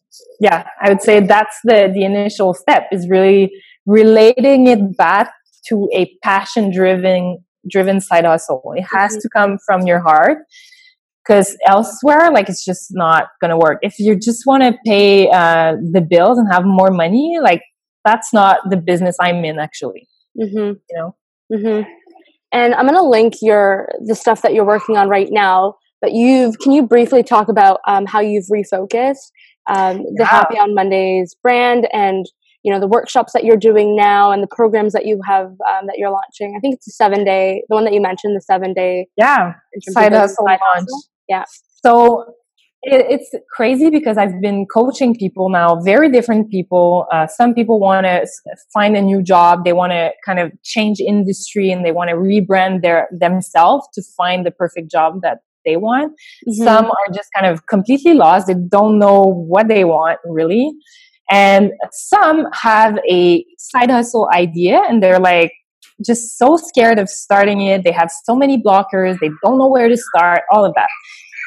yeah, 0.41 0.67
I 0.81 0.89
would 0.89 1.03
say 1.03 1.21
that's 1.21 1.59
the, 1.65 1.91
the 1.93 2.05
initial 2.05 2.55
step 2.55 2.89
is 2.93 3.09
really 3.09 3.53
relating 3.87 4.67
it 4.67 4.97
back 4.97 5.33
to 5.69 5.89
a 5.95 6.11
passion 6.23 6.73
driven, 6.73 7.45
driven 7.69 8.01
side 8.01 8.25
hustle. 8.25 8.75
It 8.77 8.83
has 8.83 9.13
mm-hmm. 9.13 9.21
to 9.21 9.29
come 9.29 9.59
from 9.67 9.87
your 9.87 10.01
heart 10.01 10.39
because 11.25 11.57
elsewhere 11.67 12.31
like 12.33 12.49
it's 12.49 12.65
just 12.65 12.89
not 12.91 13.29
gonna 13.41 13.57
work 13.57 13.79
if 13.83 13.99
you 13.99 14.17
just 14.17 14.47
want 14.47 14.63
to 14.63 14.77
pay 14.85 15.31
uh, 15.31 15.77
the 15.93 16.01
bills 16.01 16.39
and 16.39 16.53
have 16.53 16.65
more 16.65 16.91
money 16.91 17.39
like 17.41 17.63
that's 18.05 18.33
not 18.33 18.59
the 18.71 18.77
business 18.77 19.17
i'm 19.21 19.45
in 19.45 19.59
actually 19.59 20.09
mm-hmm. 20.39 20.57
you 20.57 20.97
know 20.97 21.17
mm-hmm. 21.53 21.89
and 22.53 22.75
i'm 22.75 22.87
gonna 22.87 23.03
link 23.03 23.35
your 23.41 23.89
the 24.07 24.15
stuff 24.15 24.43
that 24.43 24.55
you're 24.55 24.67
working 24.67 24.97
on 24.97 25.09
right 25.09 25.29
now 25.31 25.75
but 26.01 26.13
you've 26.13 26.59
can 26.59 26.73
you 26.73 26.83
briefly 26.83 27.23
talk 27.23 27.49
about 27.49 27.81
um, 27.87 28.07
how 28.07 28.21
you've 28.21 28.47
refocused 28.47 29.31
um, 29.69 29.99
the 29.99 30.17
yeah. 30.19 30.25
happy 30.25 30.59
on 30.59 30.75
mondays 30.75 31.37
brand 31.43 31.87
and 31.93 32.27
you 32.63 32.73
know 32.73 32.81
the 32.81 32.87
workshops 32.87 33.33
that 33.33 33.45
you're 33.45 33.57
doing 33.57 33.97
now 33.97 34.31
and 34.31 34.43
the 34.43 34.49
programs 34.49 34.93
that 34.93 35.07
you 35.07 35.21
have 35.27 35.47
um, 35.47 35.87
that 35.87 35.97
you're 35.97 36.11
launching 36.11 36.55
i 36.57 36.61
think 36.61 36.75
it's 36.75 36.89
a 36.89 36.93
seven 36.93 37.25
day 37.25 37.63
the 37.69 37.75
one 37.75 37.85
that 37.85 37.93
you 37.93 38.01
mentioned 38.01 38.37
the 38.37 38.41
seven 38.41 38.73
day 38.73 39.07
yeah 39.17 39.55
side 39.93 40.13
hustle 40.13 40.45
launch 40.45 40.89
yeah. 41.29 41.45
So 41.85 42.35
it, 42.83 43.07
it's 43.09 43.31
crazy 43.51 43.91
because 43.91 44.19
I've 44.19 44.41
been 44.41 44.67
coaching 44.67 45.15
people 45.15 45.49
now, 45.49 45.81
very 45.81 46.11
different 46.11 46.51
people. 46.51 47.07
Uh, 47.13 47.27
some 47.27 47.55
people 47.55 47.81
want 47.81 48.07
to 48.07 48.27
find 48.73 48.97
a 48.97 49.03
new 49.03 49.23
job. 49.23 49.65
They 49.65 49.73
want 49.73 49.93
to 49.93 50.11
kind 50.25 50.39
of 50.39 50.53
change 50.63 51.01
industry 51.01 51.71
and 51.71 51.85
they 51.85 51.93
want 51.93 52.11
to 52.11 52.17
rebrand 52.17 52.83
their 52.83 53.09
themselves 53.13 53.89
to 53.95 54.03
find 54.17 54.45
the 54.45 54.51
perfect 54.51 54.91
job 54.91 55.21
that 55.23 55.39
they 55.65 55.77
want. 55.77 56.13
Mm-hmm. 56.49 56.65
Some 56.65 56.87
are 56.87 57.15
just 57.15 57.29
kind 57.35 57.47
of 57.47 57.67
completely 57.67 58.15
lost. 58.15 58.49
They 58.49 58.55
don't 58.55 58.99
know 58.99 59.23
what 59.23 59.69
they 59.69 59.85
want 59.85 60.19
really. 60.25 60.73
And 61.33 61.73
some 61.93 62.45
have 62.53 62.99
a 63.11 63.45
side 63.57 63.91
hustle 63.91 64.29
idea 64.35 64.83
and 64.87 65.03
they're 65.03 65.19
like, 65.19 65.51
just 66.05 66.37
so 66.37 66.57
scared 66.57 66.99
of 66.99 67.09
starting 67.09 67.63
it. 67.63 67.85
They 67.85 67.93
have 67.93 68.11
so 68.25 68.37
many 68.37 68.61
blockers. 68.61 69.19
They 69.19 69.31
don't 69.43 69.59
know 69.59 69.69
where 69.69 69.89
to 69.89 69.97
start, 69.97 70.43
all 70.51 70.65
of 70.65 70.75
that. 70.75 70.89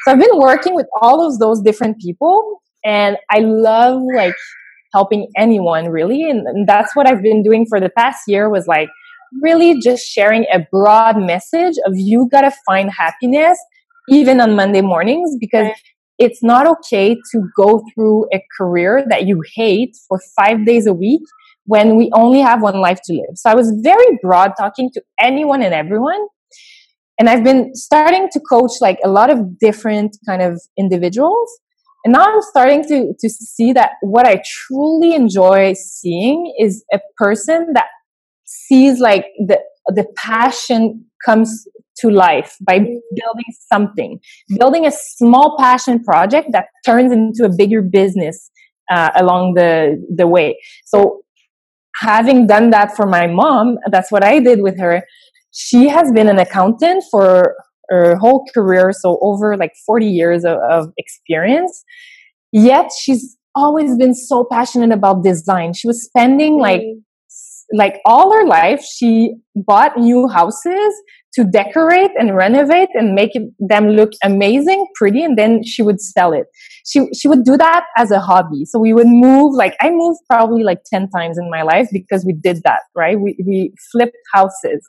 So 0.04 0.12
I've 0.12 0.18
been 0.18 0.38
working 0.38 0.74
with 0.74 0.86
all 1.00 1.24
of 1.24 1.38
those 1.38 1.60
different 1.60 2.00
people 2.00 2.62
and 2.84 3.16
I 3.30 3.40
love 3.40 4.02
like 4.14 4.34
helping 4.92 5.28
anyone 5.36 5.88
really. 5.88 6.28
And, 6.28 6.46
and 6.48 6.66
that's 6.66 6.96
what 6.96 7.08
I've 7.08 7.22
been 7.22 7.42
doing 7.44 7.64
for 7.68 7.78
the 7.78 7.90
past 7.90 8.22
year 8.26 8.50
was 8.50 8.66
like 8.66 8.88
really 9.40 9.80
just 9.80 10.04
sharing 10.04 10.46
a 10.52 10.66
broad 10.72 11.16
message 11.18 11.74
of 11.86 11.92
you 11.96 12.28
gotta 12.30 12.52
find 12.66 12.90
happiness 12.90 13.58
even 14.08 14.40
on 14.40 14.56
Monday 14.56 14.80
mornings 14.80 15.36
because 15.38 15.66
right. 15.66 15.76
It's 16.18 16.42
not 16.42 16.66
okay 16.66 17.16
to 17.32 17.48
go 17.56 17.84
through 17.94 18.26
a 18.32 18.42
career 18.56 19.04
that 19.08 19.26
you 19.26 19.42
hate 19.54 19.96
for 20.08 20.20
five 20.36 20.64
days 20.64 20.86
a 20.86 20.92
week 20.92 21.22
when 21.64 21.96
we 21.96 22.10
only 22.14 22.40
have 22.40 22.62
one 22.62 22.80
life 22.80 23.00
to 23.04 23.12
live. 23.12 23.36
So 23.36 23.50
I 23.50 23.54
was 23.54 23.72
very 23.82 24.18
broad 24.22 24.52
talking 24.58 24.90
to 24.92 25.02
anyone 25.20 25.62
and 25.62 25.74
everyone 25.74 26.26
and 27.18 27.28
i've 27.28 27.44
been 27.44 27.74
starting 27.74 28.28
to 28.32 28.40
coach 28.40 28.72
like 28.80 28.98
a 29.04 29.08
lot 29.08 29.30
of 29.30 29.58
different 29.58 30.16
kind 30.26 30.42
of 30.42 30.60
individuals 30.76 31.50
and 32.04 32.12
now 32.12 32.22
i'm 32.22 32.42
starting 32.42 32.82
to 32.82 33.14
to 33.18 33.28
see 33.28 33.72
that 33.72 33.92
what 34.02 34.26
i 34.26 34.42
truly 34.44 35.14
enjoy 35.14 35.72
seeing 35.74 36.54
is 36.58 36.84
a 36.92 37.00
person 37.16 37.72
that 37.74 37.86
sees 38.44 39.00
like 39.00 39.26
the 39.46 39.55
the 39.88 40.06
passion 40.16 41.04
comes 41.24 41.66
to 41.98 42.10
life 42.10 42.56
by 42.60 42.78
building 42.78 43.50
something 43.72 44.18
building 44.58 44.86
a 44.86 44.90
small 44.90 45.56
passion 45.58 46.02
project 46.02 46.48
that 46.52 46.66
turns 46.84 47.12
into 47.12 47.44
a 47.44 47.56
bigger 47.56 47.80
business 47.80 48.50
uh, 48.90 49.10
along 49.16 49.54
the 49.54 50.04
the 50.14 50.26
way 50.26 50.58
so 50.84 51.22
having 51.96 52.46
done 52.46 52.70
that 52.70 52.94
for 52.94 53.06
my 53.06 53.26
mom 53.26 53.78
that's 53.90 54.12
what 54.12 54.22
i 54.22 54.38
did 54.38 54.60
with 54.62 54.78
her 54.78 55.02
she 55.52 55.88
has 55.88 56.12
been 56.12 56.28
an 56.28 56.38
accountant 56.38 57.02
for 57.10 57.56
her 57.88 58.16
whole 58.16 58.44
career, 58.52 58.92
so 58.92 59.18
over 59.22 59.56
like 59.56 59.72
40 59.86 60.06
years 60.06 60.44
of, 60.44 60.58
of 60.70 60.92
experience. 60.98 61.84
Yet 62.52 62.90
she's 62.98 63.36
always 63.54 63.96
been 63.96 64.14
so 64.14 64.46
passionate 64.50 64.92
about 64.92 65.22
design. 65.22 65.72
She 65.72 65.86
was 65.86 66.04
spending 66.04 66.58
like 66.58 66.82
like 67.72 68.00
all 68.04 68.32
her 68.32 68.46
life 68.46 68.82
she 68.82 69.34
bought 69.54 69.96
new 69.96 70.28
houses 70.28 70.94
to 71.34 71.44
decorate 71.44 72.10
and 72.18 72.34
renovate 72.34 72.88
and 72.94 73.14
make 73.14 73.30
it, 73.34 73.42
them 73.58 73.88
look 73.88 74.12
amazing 74.22 74.86
pretty 74.94 75.22
and 75.22 75.36
then 75.36 75.62
she 75.64 75.82
would 75.82 76.00
sell 76.00 76.32
it 76.32 76.46
she 76.86 77.08
she 77.12 77.28
would 77.28 77.44
do 77.44 77.56
that 77.56 77.84
as 77.96 78.10
a 78.10 78.20
hobby 78.20 78.64
so 78.64 78.78
we 78.78 78.92
would 78.92 79.08
move 79.08 79.54
like 79.54 79.74
i 79.80 79.90
moved 79.90 80.20
probably 80.30 80.62
like 80.62 80.78
10 80.86 81.08
times 81.10 81.38
in 81.38 81.50
my 81.50 81.62
life 81.62 81.88
because 81.92 82.24
we 82.24 82.32
did 82.32 82.62
that 82.64 82.80
right 82.94 83.20
we 83.20 83.36
we 83.44 83.72
flipped 83.92 84.16
houses 84.32 84.86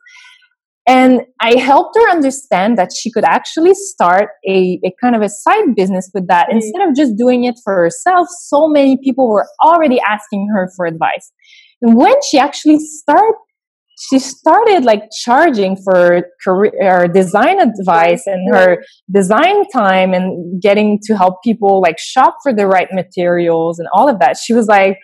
and 0.88 1.24
I 1.42 1.58
helped 1.58 1.98
her 1.98 2.10
understand 2.10 2.78
that 2.78 2.92
she 2.98 3.12
could 3.12 3.26
actually 3.26 3.74
start 3.74 4.30
a, 4.48 4.80
a 4.86 4.94
kind 5.02 5.18
of 5.18 5.22
a 5.22 5.28
side 5.28 5.76
business 5.76 6.10
with 6.14 6.28
that 6.30 6.48
mm-hmm. 6.48 6.58
instead 6.58 6.88
of 6.88 6.96
just 6.96 7.18
doing 7.18 7.44
it 7.44 7.56
for 7.62 7.76
herself. 7.76 8.30
So 8.30 8.70
many 8.70 8.98
people 9.04 9.28
were 9.28 9.46
already 9.62 10.00
asking 10.00 10.48
her 10.54 10.72
for 10.78 10.86
advice. 10.86 11.34
And 11.82 11.96
when 11.96 12.16
she 12.30 12.40
actually 12.40 12.80
started, 12.80 13.36
she 14.00 14.20
started 14.20 14.86
like 14.86 15.04
charging 15.24 15.76
for 15.76 16.22
career 16.44 17.08
design 17.08 17.60
advice 17.60 18.28
and 18.28 18.52
mm-hmm. 18.52 18.56
her 18.56 18.84
design 19.12 19.68
time 19.70 20.14
and 20.14 20.62
getting 20.62 21.00
to 21.06 21.18
help 21.18 21.42
people 21.44 21.82
like 21.82 21.98
shop 21.98 22.38
for 22.44 22.54
the 22.54 22.68
right 22.68 22.90
materials 22.92 23.80
and 23.80 23.88
all 23.92 24.08
of 24.08 24.20
that. 24.20 24.38
She 24.38 24.54
was 24.54 24.68
like, 24.68 25.00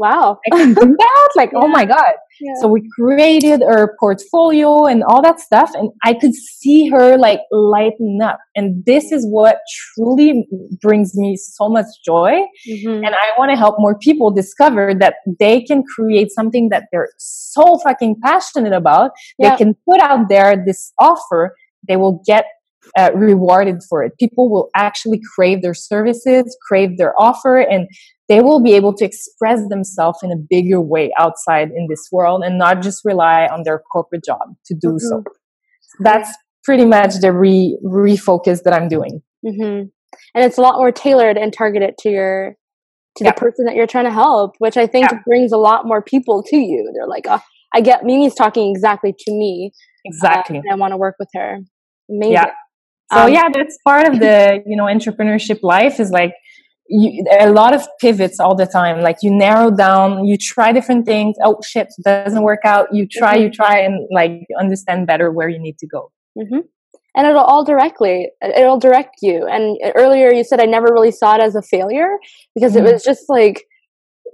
wow, 0.00 0.38
I 0.52 0.56
can 0.56 0.74
do 0.74 0.96
that? 0.98 1.28
Like, 1.36 1.50
yeah. 1.52 1.60
oh 1.62 1.68
my 1.68 1.84
God. 1.84 2.14
So 2.60 2.68
we 2.68 2.88
created 2.98 3.60
her 3.60 3.94
portfolio 4.00 4.86
and 4.86 5.04
all 5.04 5.22
that 5.22 5.40
stuff. 5.40 5.70
And 5.74 5.90
I 6.02 6.14
could 6.14 6.34
see 6.34 6.88
her 6.88 7.18
like 7.18 7.40
lighten 7.50 8.20
up. 8.22 8.38
And 8.56 8.82
this 8.86 9.12
is 9.12 9.26
what 9.26 9.58
truly 9.94 10.46
brings 10.80 11.14
me 11.14 11.36
so 11.36 11.68
much 11.68 11.86
joy. 12.04 12.40
Mm-hmm. 12.68 13.04
And 13.04 13.08
I 13.08 13.32
want 13.38 13.50
to 13.50 13.56
help 13.56 13.76
more 13.78 13.98
people 13.98 14.30
discover 14.30 14.94
that 14.98 15.16
they 15.38 15.62
can 15.62 15.82
create 15.82 16.30
something 16.30 16.70
that 16.70 16.84
they're 16.90 17.10
so 17.18 17.78
fucking 17.78 18.16
passionate 18.24 18.72
about. 18.72 19.10
Yeah. 19.38 19.50
They 19.50 19.56
can 19.56 19.76
put 19.86 20.00
out 20.00 20.28
there 20.30 20.56
this 20.64 20.92
offer. 20.98 21.54
They 21.86 21.96
will 21.96 22.22
get 22.26 22.46
uh, 22.98 23.10
rewarded 23.14 23.82
for 23.88 24.02
it. 24.02 24.12
People 24.18 24.50
will 24.50 24.70
actually 24.74 25.20
crave 25.34 25.62
their 25.62 25.74
services, 25.74 26.56
crave 26.66 26.98
their 26.98 27.14
offer, 27.20 27.58
and 27.58 27.88
they 28.30 28.40
will 28.40 28.62
be 28.62 28.74
able 28.74 28.94
to 28.94 29.04
express 29.04 29.60
themselves 29.68 30.20
in 30.22 30.30
a 30.30 30.36
bigger 30.36 30.80
way 30.80 31.10
outside 31.18 31.70
in 31.72 31.88
this 31.90 32.08
world 32.12 32.44
and 32.44 32.56
not 32.56 32.80
just 32.80 33.04
rely 33.04 33.48
on 33.52 33.64
their 33.64 33.82
corporate 33.92 34.24
job 34.24 34.54
to 34.66 34.74
do 34.74 34.90
mm-hmm. 34.90 34.98
so. 34.98 35.24
That's 35.98 36.32
pretty 36.62 36.84
much 36.84 37.16
the 37.20 37.32
re 37.32 37.76
refocus 37.84 38.62
that 38.62 38.72
I'm 38.72 38.88
doing. 38.88 39.20
Mm-hmm. 39.44 39.88
And 40.34 40.44
it's 40.44 40.58
a 40.58 40.60
lot 40.60 40.76
more 40.76 40.92
tailored 40.92 41.36
and 41.36 41.52
targeted 41.52 41.98
to 41.98 42.08
your 42.08 42.56
to 43.16 43.24
yeah. 43.24 43.32
the 43.32 43.40
person 43.40 43.64
that 43.64 43.74
you're 43.74 43.88
trying 43.88 44.04
to 44.04 44.12
help, 44.12 44.54
which 44.58 44.76
I 44.76 44.86
think 44.86 45.10
yeah. 45.10 45.18
brings 45.26 45.50
a 45.50 45.56
lot 45.56 45.84
more 45.84 46.00
people 46.00 46.44
to 46.44 46.56
you. 46.56 46.88
They're 46.94 47.08
like, 47.08 47.26
oh, 47.28 47.40
I 47.74 47.80
get 47.80 48.04
Mimi's 48.04 48.36
talking 48.36 48.70
exactly 48.70 49.12
to 49.12 49.32
me. 49.32 49.72
exactly 50.04 50.58
uh, 50.58 50.72
i 50.72 50.74
want 50.76 50.92
to 50.92 50.96
work 50.96 51.16
with 51.18 51.28
her 51.34 51.58
amazing 52.08 52.32
yeah 52.32 52.50
so 53.12 53.24
um, 53.24 53.32
yeah 53.32 53.48
that's 53.52 53.76
part 53.84 54.06
of 54.08 54.18
the 54.18 54.62
you 54.66 54.76
know 54.76 54.84
entrepreneurship 54.84 55.58
life 55.62 56.00
is 56.00 56.10
like 56.10 56.32
you, 56.90 57.24
a 57.38 57.50
lot 57.50 57.74
of 57.74 57.86
pivots 58.00 58.40
all 58.40 58.54
the 58.54 58.66
time. 58.66 59.00
Like 59.00 59.18
you 59.22 59.30
narrow 59.32 59.70
down 59.70 60.24
you 60.24 60.36
try 60.36 60.72
different 60.72 61.06
things. 61.06 61.36
Oh 61.42 61.58
shit 61.64 61.88
doesn't 62.04 62.42
work 62.42 62.60
out. 62.64 62.88
You 62.92 63.06
try 63.06 63.34
mm-hmm. 63.34 63.44
you 63.44 63.50
try 63.50 63.78
and 63.78 64.08
like 64.12 64.46
understand 64.58 65.06
better 65.06 65.30
where 65.30 65.48
you 65.48 65.58
need 65.58 65.78
to 65.78 65.86
go. 65.86 66.10
Mm-hmm. 66.38 66.60
and 67.16 67.26
it'll 67.26 67.42
all 67.42 67.64
directly 67.64 68.30
it'll 68.42 68.78
direct 68.78 69.16
you. 69.20 69.46
And 69.46 69.78
earlier 69.96 70.32
you 70.32 70.44
said 70.44 70.60
i 70.60 70.64
never 70.64 70.86
really 70.92 71.10
saw 71.10 71.34
it 71.34 71.40
as 71.40 71.54
a 71.56 71.62
failure 71.62 72.18
because 72.54 72.74
mm-hmm. 72.74 72.86
it 72.86 72.92
was 72.92 73.02
just 73.02 73.24
like 73.28 73.64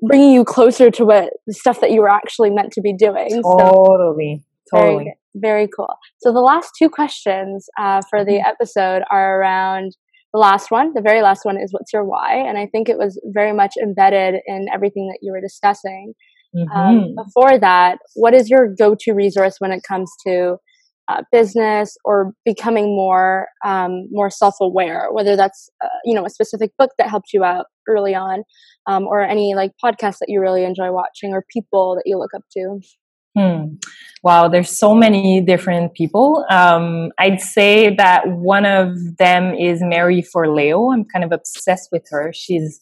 bringing 0.03 0.33
you 0.33 0.45
closer 0.45 0.91
to 0.91 1.07
what 1.07 1.33
the 1.47 1.55
stuff 1.55 1.81
that 1.81 1.91
you 1.91 2.03
were 2.03 2.11
actually 2.11 2.51
meant 2.51 2.73
to 2.73 2.83
be 2.83 2.93
doing. 2.93 3.43
Totally 3.43 4.43
so 4.67 4.79
totally. 4.79 5.05
very, 5.05 5.17
very 5.35 5.69
cool. 5.75 5.95
So 6.19 6.33
the 6.33 6.41
last 6.41 6.73
two 6.79 6.89
questions 6.89 7.69
uh, 7.79 8.03
for 8.09 8.25
the 8.25 8.33
mm-hmm. 8.33 8.49
episode 8.49 9.03
are 9.11 9.41
around 9.41 9.97
the 10.37 10.41
last 10.41 10.71
one, 10.71 10.93
the 10.95 11.01
very 11.01 11.23
last 11.23 11.47
one 11.47 11.57
is 11.59 11.73
what's 11.73 11.95
your 11.95 12.05
why? 12.05 12.35
And 12.47 12.59
I 12.59 12.67
think 12.67 12.91
it 12.91 12.99
was 12.99 13.19
very 13.33 13.55
much 13.55 13.75
embedded 13.83 14.35
in 14.47 14.67
everything 14.73 15.09
that 15.09 15.21
you 15.23 15.33
were 15.33 15.41
discussing. 15.41 16.13
Um, 16.55 16.69
mm-hmm. 16.69 16.79
Um, 16.79 17.15
before 17.25 17.59
that, 17.59 17.99
what 18.15 18.35
is 18.35 18.51
your 18.51 18.69
go 18.79 18.95
to 19.01 19.13
resource 19.13 19.57
when 19.61 19.73
it 19.73 19.81
comes 19.89 20.13
to 20.27 20.57
uh, 21.09 21.23
business 21.33 21.97
or 22.05 22.33
becoming 22.45 22.95
more 22.95 23.47
um, 23.65 24.09
more 24.11 24.29
self 24.29 24.57
aware? 24.61 25.09
Whether 25.11 25.37
that's 25.37 25.71
uh, 25.83 25.89
you 26.05 26.15
know 26.15 26.27
a 26.27 26.31
specific 26.31 26.73
book 26.79 26.91
that 26.99 27.09
helped 27.09 27.33
you 27.33 27.43
out 27.43 27.67
early 27.89 28.15
on, 28.15 28.43
um, 28.87 29.05
or 29.05 29.23
any 29.23 29.55
like 29.55 29.73
podcasts 29.83 30.19
that 30.19 30.29
you 30.29 30.41
really 30.43 30.65
enjoy 30.65 30.93
watching, 30.93 31.33
or 31.33 31.45
people 31.51 31.95
that 31.97 32.05
you 32.05 32.19
look 32.19 32.35
up 32.35 32.43
to. 32.59 32.81
Hmm. 33.37 33.75
Wow, 34.23 34.49
there's 34.49 34.77
so 34.77 34.95
many 34.95 35.41
different 35.41 35.95
people. 35.95 36.45
Um, 36.51 37.11
I'd 37.19 37.41
say 37.41 37.95
that 37.97 38.27
one 38.27 38.65
of 38.65 38.97
them 39.19 39.55
is 39.55 39.81
Marie 39.83 40.23
Forleo. 40.23 40.93
I'm 40.93 41.05
kind 41.05 41.25
of 41.25 41.33
obsessed 41.33 41.91
with 41.93 42.03
her. 42.11 42.33
She's 42.35 42.81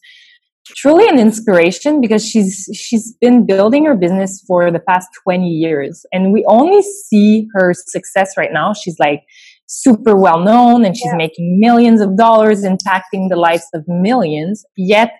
truly 0.69 1.07
an 1.07 1.19
inspiration 1.19 2.01
because 2.01 2.27
she's 2.27 2.67
she's 2.73 3.15
been 3.21 3.45
building 3.45 3.85
her 3.85 3.95
business 3.95 4.43
for 4.47 4.71
the 4.71 4.79
past 4.79 5.09
20 5.23 5.47
years, 5.47 6.05
and 6.11 6.31
we 6.31 6.43
only 6.47 6.81
see 6.81 7.47
her 7.53 7.73
success 7.73 8.33
right 8.37 8.51
now. 8.51 8.73
She's 8.73 8.97
like 8.97 9.21
super 9.67 10.15
well 10.15 10.39
known 10.39 10.85
and 10.85 10.95
she's 10.95 11.11
yeah. 11.11 11.17
making 11.17 11.59
millions 11.59 11.99
of 11.99 12.15
dollars 12.15 12.63
impacting 12.63 13.29
the 13.29 13.35
lives 13.35 13.67
of 13.73 13.83
millions 13.87 14.63
yet 14.77 15.11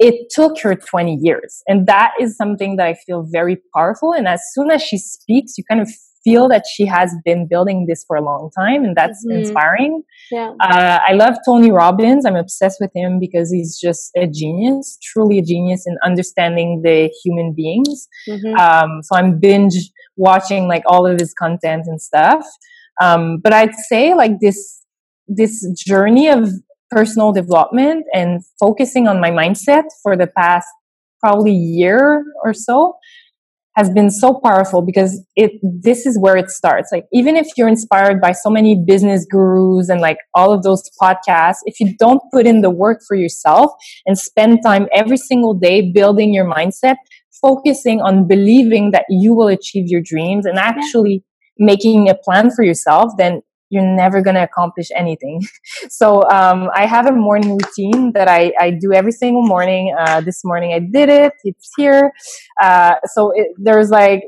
it 0.00 0.30
took 0.30 0.58
her 0.62 0.74
20 0.74 1.18
years. 1.20 1.62
And 1.68 1.86
that 1.86 2.12
is 2.18 2.36
something 2.36 2.76
that 2.76 2.86
I 2.86 2.94
feel 2.94 3.28
very 3.30 3.58
powerful. 3.76 4.12
And 4.12 4.26
as 4.26 4.40
soon 4.54 4.70
as 4.70 4.82
she 4.82 4.96
speaks, 4.96 5.58
you 5.58 5.64
kind 5.70 5.80
of 5.80 5.90
feel 6.24 6.48
that 6.48 6.64
she 6.70 6.86
has 6.86 7.14
been 7.24 7.46
building 7.48 7.86
this 7.88 8.04
for 8.06 8.16
a 8.16 8.22
long 8.22 8.50
time 8.58 8.82
and 8.84 8.96
that's 8.96 9.24
mm-hmm. 9.24 9.38
inspiring. 9.38 10.02
Yeah. 10.30 10.52
Uh, 10.60 10.98
I 11.06 11.12
love 11.12 11.36
Tony 11.46 11.70
Robbins. 11.70 12.24
I'm 12.24 12.36
obsessed 12.36 12.78
with 12.80 12.90
him 12.94 13.18
because 13.18 13.50
he's 13.52 13.78
just 13.78 14.10
a 14.16 14.26
genius, 14.26 14.98
truly 15.02 15.38
a 15.38 15.42
genius 15.42 15.84
in 15.86 15.96
understanding 16.04 16.80
the 16.82 17.10
human 17.22 17.54
beings. 17.54 18.08
Mm-hmm. 18.28 18.54
Um, 18.58 19.02
so 19.02 19.16
I'm 19.16 19.38
binge 19.38 19.74
watching 20.16 20.66
like 20.66 20.82
all 20.86 21.06
of 21.06 21.18
his 21.18 21.34
content 21.34 21.84
and 21.86 22.00
stuff. 22.00 22.46
Um, 23.00 23.38
but 23.42 23.52
I'd 23.52 23.74
say 23.88 24.14
like 24.14 24.40
this, 24.40 24.82
this 25.26 25.66
journey 25.86 26.28
of 26.28 26.50
personal 26.90 27.32
development 27.32 28.04
and 28.12 28.40
focusing 28.58 29.08
on 29.08 29.20
my 29.20 29.30
mindset 29.30 29.84
for 30.02 30.16
the 30.16 30.26
past 30.26 30.68
probably 31.20 31.52
year 31.52 32.24
or 32.44 32.52
so 32.54 32.94
has 33.76 33.88
been 33.90 34.10
so 34.10 34.40
powerful 34.44 34.82
because 34.82 35.24
it 35.36 35.52
this 35.62 36.04
is 36.04 36.18
where 36.18 36.36
it 36.36 36.50
starts. 36.50 36.90
Like 36.92 37.06
even 37.12 37.36
if 37.36 37.46
you're 37.56 37.68
inspired 37.68 38.20
by 38.20 38.32
so 38.32 38.50
many 38.50 38.82
business 38.86 39.24
gurus 39.30 39.88
and 39.88 40.00
like 40.00 40.18
all 40.34 40.52
of 40.52 40.62
those 40.62 40.82
podcasts 41.00 41.58
if 41.64 41.78
you 41.78 41.94
don't 41.98 42.20
put 42.32 42.46
in 42.46 42.62
the 42.62 42.70
work 42.70 43.00
for 43.06 43.16
yourself 43.16 43.70
and 44.06 44.18
spend 44.18 44.58
time 44.64 44.88
every 44.94 45.16
single 45.16 45.54
day 45.54 45.92
building 45.92 46.34
your 46.34 46.46
mindset 46.46 46.96
focusing 47.40 48.00
on 48.00 48.26
believing 48.26 48.90
that 48.90 49.04
you 49.08 49.34
will 49.34 49.48
achieve 49.48 49.84
your 49.86 50.02
dreams 50.04 50.44
and 50.44 50.58
actually 50.58 51.24
making 51.58 52.08
a 52.08 52.14
plan 52.14 52.50
for 52.50 52.64
yourself 52.64 53.12
then 53.16 53.40
you're 53.70 53.86
never 53.86 54.20
going 54.20 54.34
to 54.34 54.42
accomplish 54.42 54.88
anything. 54.94 55.42
so 55.88 56.22
um, 56.28 56.68
I 56.74 56.86
have 56.86 57.06
a 57.06 57.12
morning 57.12 57.56
routine 57.56 58.12
that 58.12 58.28
I, 58.28 58.52
I 58.60 58.70
do 58.70 58.92
every 58.92 59.12
single 59.12 59.46
morning. 59.46 59.94
Uh, 59.98 60.20
this 60.20 60.44
morning 60.44 60.72
I 60.74 60.80
did 60.80 61.08
it. 61.08 61.32
It's 61.44 61.70
here. 61.76 62.12
Uh, 62.60 62.96
so 63.14 63.32
it, 63.34 63.48
there's 63.56 63.90
like 63.90 64.24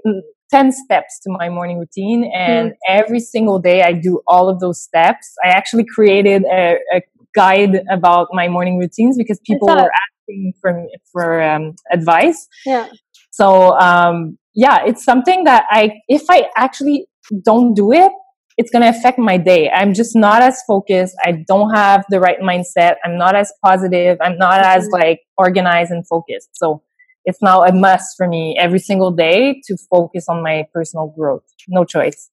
10 0.51 0.73
steps 0.73 1.19
to 1.25 1.31
my 1.31 1.49
morning 1.49 1.79
routine. 1.79 2.31
And 2.35 2.71
mm. 2.71 2.75
every 2.89 3.21
single 3.21 3.59
day 3.59 3.83
I 3.83 3.93
do 3.93 4.21
all 4.27 4.49
of 4.49 4.61
those 4.61 4.81
steps. 4.81 5.35
I 5.45 5.49
actually 5.49 5.85
created 5.85 6.45
a, 6.45 6.79
a 6.95 7.03
guide 7.35 7.83
about 7.91 8.29
my 8.33 8.49
morning 8.49 8.79
routines 8.79 9.17
because 9.19 9.41
people 9.45 9.69
were 9.69 9.91
asking 9.91 10.53
for, 10.61 10.87
for 11.11 11.43
um, 11.43 11.75
advice. 11.91 12.47
Yeah. 12.65 12.89
So 13.33 13.79
um, 13.79 14.39
yeah, 14.55 14.85
it's 14.85 15.05
something 15.05 15.45
that 15.45 15.65
I, 15.71 15.95
if 16.07 16.25
I 16.29 16.49
actually 16.57 17.07
don't 17.45 17.75
do 17.75 17.93
it, 17.93 18.13
it's 18.59 18.71
going 18.71 18.83
to 18.83 18.89
affect 18.89 19.19
my 19.19 19.37
day. 19.37 19.71
I'm 19.71 19.95
just 19.95 20.15
not 20.15 20.43
as 20.43 20.61
focused. 20.67 21.17
I 21.25 21.45
don't 21.47 21.75
have 21.75 22.05
the 22.11 22.21
right 22.21 22.41
mindset. 22.41 22.97
I'm 23.05 23.17
not 23.17 23.35
as 23.35 23.53
positive. 23.65 24.19
I'm 24.21 24.37
not 24.39 24.61
as 24.61 24.85
mm-hmm. 24.85 25.03
like 25.03 25.21
organized 25.39 25.91
and 25.91 26.07
focused. 26.07 26.51
So 26.53 26.83
it's 27.25 27.41
now 27.41 27.63
a 27.63 27.73
must 27.73 28.17
for 28.17 28.29
me 28.29 28.57
every 28.59 28.79
single 28.79 29.11
day 29.11 29.61
to 29.67 29.77
focus 29.91 30.27
on 30.29 30.43
my 30.43 30.67
personal 30.73 31.15
growth. 31.17 31.45
No 31.69 31.85
choice. 31.85 32.31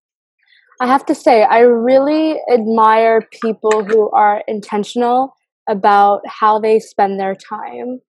I 0.82 0.88
have 0.88 1.06
to 1.08 1.16
say, 1.16 1.44
I 1.44 1.60
really 1.60 2.40
admire 2.52 3.28
people 3.44 3.84
who 3.84 4.10
are 4.12 4.44
intentional 4.48 5.36
about 5.70 6.22
how 6.26 6.60
they 6.60 6.80
spend 6.80 7.20
their 7.20 7.36
time 7.36 8.00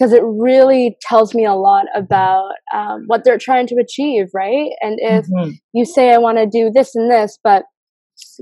because 0.00 0.14
it 0.14 0.22
really 0.24 0.96
tells 1.02 1.34
me 1.34 1.44
a 1.44 1.52
lot 1.52 1.84
about 1.94 2.52
um, 2.74 3.04
what 3.06 3.22
they're 3.22 3.38
trying 3.38 3.66
to 3.66 3.76
achieve, 3.76 4.28
right? 4.32 4.70
And 4.80 4.98
if 4.98 5.26
mm-hmm. 5.26 5.50
you 5.74 5.84
say, 5.84 6.14
I 6.14 6.18
want 6.18 6.38
to 6.38 6.46
do 6.46 6.70
this 6.74 6.94
and 6.94 7.10
this, 7.10 7.38
but 7.44 7.64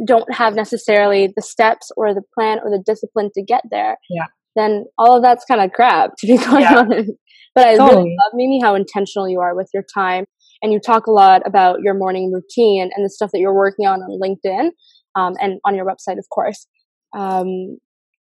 don't 0.06 0.32
have 0.32 0.54
necessarily 0.54 1.32
the 1.34 1.42
steps 1.42 1.90
or 1.96 2.14
the 2.14 2.22
plan 2.32 2.60
or 2.62 2.70
the 2.70 2.82
discipline 2.86 3.30
to 3.34 3.42
get 3.42 3.62
there, 3.72 3.96
yeah. 4.08 4.26
then 4.54 4.84
all 4.98 5.16
of 5.16 5.22
that's 5.22 5.44
kind 5.46 5.60
of 5.60 5.72
crap, 5.72 6.12
to 6.18 6.28
be 6.28 6.38
quite 6.38 6.60
yeah. 6.60 6.78
honest. 6.78 7.10
But 7.56 7.66
I 7.66 7.76
totally. 7.76 8.02
really 8.02 8.16
love, 8.20 8.32
Mimi, 8.34 8.60
how 8.62 8.76
intentional 8.76 9.28
you 9.28 9.40
are 9.40 9.56
with 9.56 9.68
your 9.74 9.84
time. 9.92 10.26
And 10.62 10.72
you 10.72 10.78
talk 10.78 11.08
a 11.08 11.12
lot 11.12 11.42
about 11.44 11.80
your 11.82 11.94
morning 11.94 12.32
routine 12.32 12.90
and 12.94 13.04
the 13.04 13.10
stuff 13.10 13.30
that 13.32 13.40
you're 13.40 13.54
working 13.54 13.86
on 13.86 14.00
on 14.00 14.20
LinkedIn 14.20 14.70
um, 15.16 15.34
and 15.40 15.60
on 15.64 15.74
your 15.74 15.86
website, 15.86 16.18
of 16.18 16.26
course. 16.30 16.66
Um, 17.16 17.78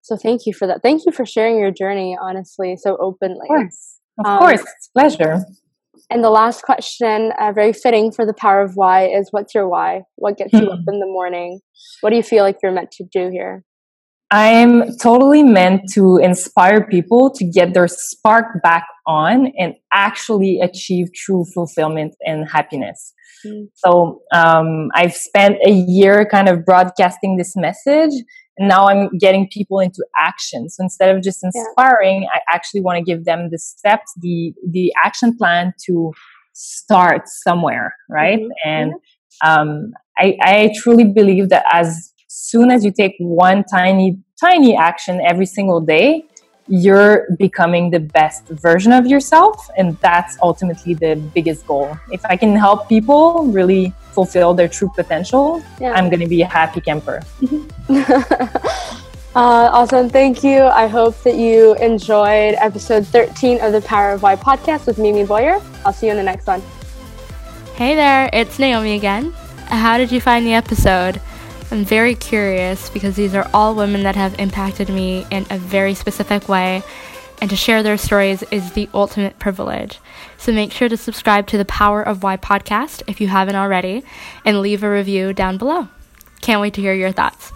so 0.07 0.17
thank 0.17 0.47
you 0.47 0.53
for 0.53 0.69
that. 0.69 0.83
Thank 0.83 1.05
you 1.05 1.11
for 1.11 1.27
sharing 1.27 1.59
your 1.59 1.73
journey, 1.73 2.17
honestly, 2.21 2.77
so 2.81 2.97
openly. 3.01 3.41
Of 3.43 3.49
course, 3.49 4.01
of 4.21 4.27
um, 4.27 4.39
course, 4.39 4.61
it's 4.61 4.89
pleasure. 4.95 5.45
And 6.11 6.23
the 6.23 6.31
last 6.31 6.63
question, 6.63 7.33
uh, 7.41 7.51
very 7.51 7.73
fitting 7.73 8.13
for 8.13 8.25
the 8.25 8.33
power 8.33 8.63
of 8.63 8.77
why, 8.77 9.09
is 9.09 9.31
what's 9.33 9.53
your 9.53 9.67
why? 9.69 10.03
What 10.15 10.37
gets 10.37 10.53
you 10.53 10.69
up 10.71 10.79
in 10.87 11.01
the 11.01 11.07
morning? 11.07 11.59
What 12.03 12.11
do 12.11 12.17
you 12.17 12.23
feel 12.23 12.45
like 12.45 12.59
you're 12.63 12.71
meant 12.71 12.93
to 12.93 13.05
do 13.11 13.31
here? 13.31 13.65
I'm 14.31 14.97
totally 14.99 15.43
meant 15.43 15.91
to 15.95 16.19
inspire 16.19 16.87
people 16.87 17.31
to 17.31 17.45
get 17.45 17.75
their 17.75 17.89
spark 17.89 18.63
back 18.63 18.87
on 19.09 19.53
and 19.59 19.75
actually 19.93 20.61
achieve 20.61 21.13
true 21.15 21.45
fulfillment 21.53 22.15
and 22.25 22.49
happiness. 22.49 23.13
Mm. 23.45 23.71
So 23.75 24.23
um, 24.33 24.89
I've 24.95 25.15
spent 25.15 25.57
a 25.67 25.71
year 25.71 26.25
kind 26.25 26.49
of 26.49 26.65
broadcasting 26.65 27.37
this 27.37 27.55
message 27.57 28.13
and 28.59 28.69
now 28.69 28.87
i'm 28.87 29.09
getting 29.19 29.49
people 29.49 29.81
into 29.81 30.05
action 30.19 30.69
so 30.69 30.83
instead 30.83 31.15
of 31.15 31.23
just 31.23 31.43
inspiring 31.45 32.23
yeah. 32.23 32.29
i 32.35 32.55
actually 32.55 32.81
want 32.81 32.97
to 32.97 33.03
give 33.03 33.25
them 33.25 33.49
the 33.51 33.59
steps 33.59 34.13
the 34.21 34.53
the 34.71 34.93
action 35.05 35.37
plan 35.37 35.73
to 35.85 36.13
start 36.53 37.23
somewhere 37.27 37.95
right 38.09 38.41
mm-hmm. 38.41 38.69
and 38.69 38.93
um, 39.45 39.93
I, 40.19 40.37
I 40.41 40.73
truly 40.83 41.05
believe 41.05 41.51
that 41.51 41.67
as 41.71 42.13
soon 42.29 42.71
as 42.71 42.85
you 42.85 42.93
take 42.93 43.15
one 43.19 43.65
tiny 43.65 44.19
tiny 44.41 44.77
action 44.77 45.21
every 45.27 45.47
single 45.47 45.81
day 45.81 46.25
you're 46.69 47.27
becoming 47.39 47.91
the 47.91 48.01
best 48.01 48.45
version 48.49 48.93
of 48.93 49.07
yourself 49.07 49.69
and 49.77 49.97
that's 49.99 50.37
ultimately 50.43 50.95
the 50.95 51.15
biggest 51.35 51.67
goal. 51.67 51.97
If 52.11 52.25
i 52.27 52.37
can 52.37 52.57
help 52.57 52.89
people 52.89 53.47
really 53.47 53.93
fulfill 54.13 54.55
their 54.55 54.69
true 54.69 54.91
potential 54.97 55.63
yeah. 55.79 55.93
i'm 55.93 56.09
going 56.09 56.21
to 56.21 56.27
be 56.27 56.43
a 56.43 56.47
happy 56.47 56.81
camper. 56.81 57.23
Uh, 59.37 59.69
awesome. 59.71 60.09
Thank 60.09 60.43
you. 60.43 60.63
I 60.63 60.87
hope 60.87 61.23
that 61.25 61.37
you 61.37 61.75
enjoyed 61.75 62.55
episode 62.57 63.07
13 63.07 63.61
of 63.61 63.73
the 63.73 63.83
power 63.83 64.13
of 64.13 64.23
why 64.23 64.35
podcast 64.35 64.87
with 64.87 64.97
mimi 64.97 65.25
boyer. 65.27 65.61
I'll 65.85 65.93
see 65.93 66.07
you 66.07 66.13
in 66.13 66.17
the 66.17 66.23
next 66.23 66.47
one. 66.47 66.63
Hey 67.75 67.95
there 67.95 68.31
it's 68.33 68.59
naomi 68.59 68.95
again. 68.95 69.33
How 69.69 69.99
did 69.99 70.11
you 70.11 70.23
find 70.23 70.47
the 70.47 70.55
episode 70.55 71.21
I'm 71.71 71.85
very 71.85 72.15
curious 72.15 72.91
because 72.91 73.17
these 73.17 73.35
are 73.35 73.51
all 73.53 73.75
women 73.75 74.05
that 74.05 74.15
have 74.17 74.39
impacted 74.39 74.89
me 74.89 75.27
in 75.31 75.47
a 75.51 75.59
very 75.59 75.95
specific 75.95 76.49
way. 76.49 76.83
and 77.39 77.51
to 77.51 77.57
share 77.57 77.83
their 77.83 77.99
stories 77.99 78.43
is 78.51 78.73
the 78.73 78.89
ultimate 78.95 79.39
privilege. 79.39 80.01
So 80.39 80.53
make 80.53 80.73
sure 80.73 80.89
to 80.89 80.97
subscribe 80.97 81.47
to 81.49 81.59
the 81.59 81.67
Power 81.67 82.03
of 82.03 82.23
Why 82.23 82.39
podcast 82.39 83.03
if 83.07 83.21
you 83.21 83.29
haven't 83.29 83.57
already 83.57 84.05
and 84.45 84.61
leave 84.63 84.83
a 84.83 84.91
review 84.91 85.35
down 85.35 85.59
below. 85.59 85.89
Can't 86.41 86.63
wait 86.63 86.73
to 86.75 86.81
hear 86.81 86.95
your 86.95 87.13
thoughts. 87.13 87.53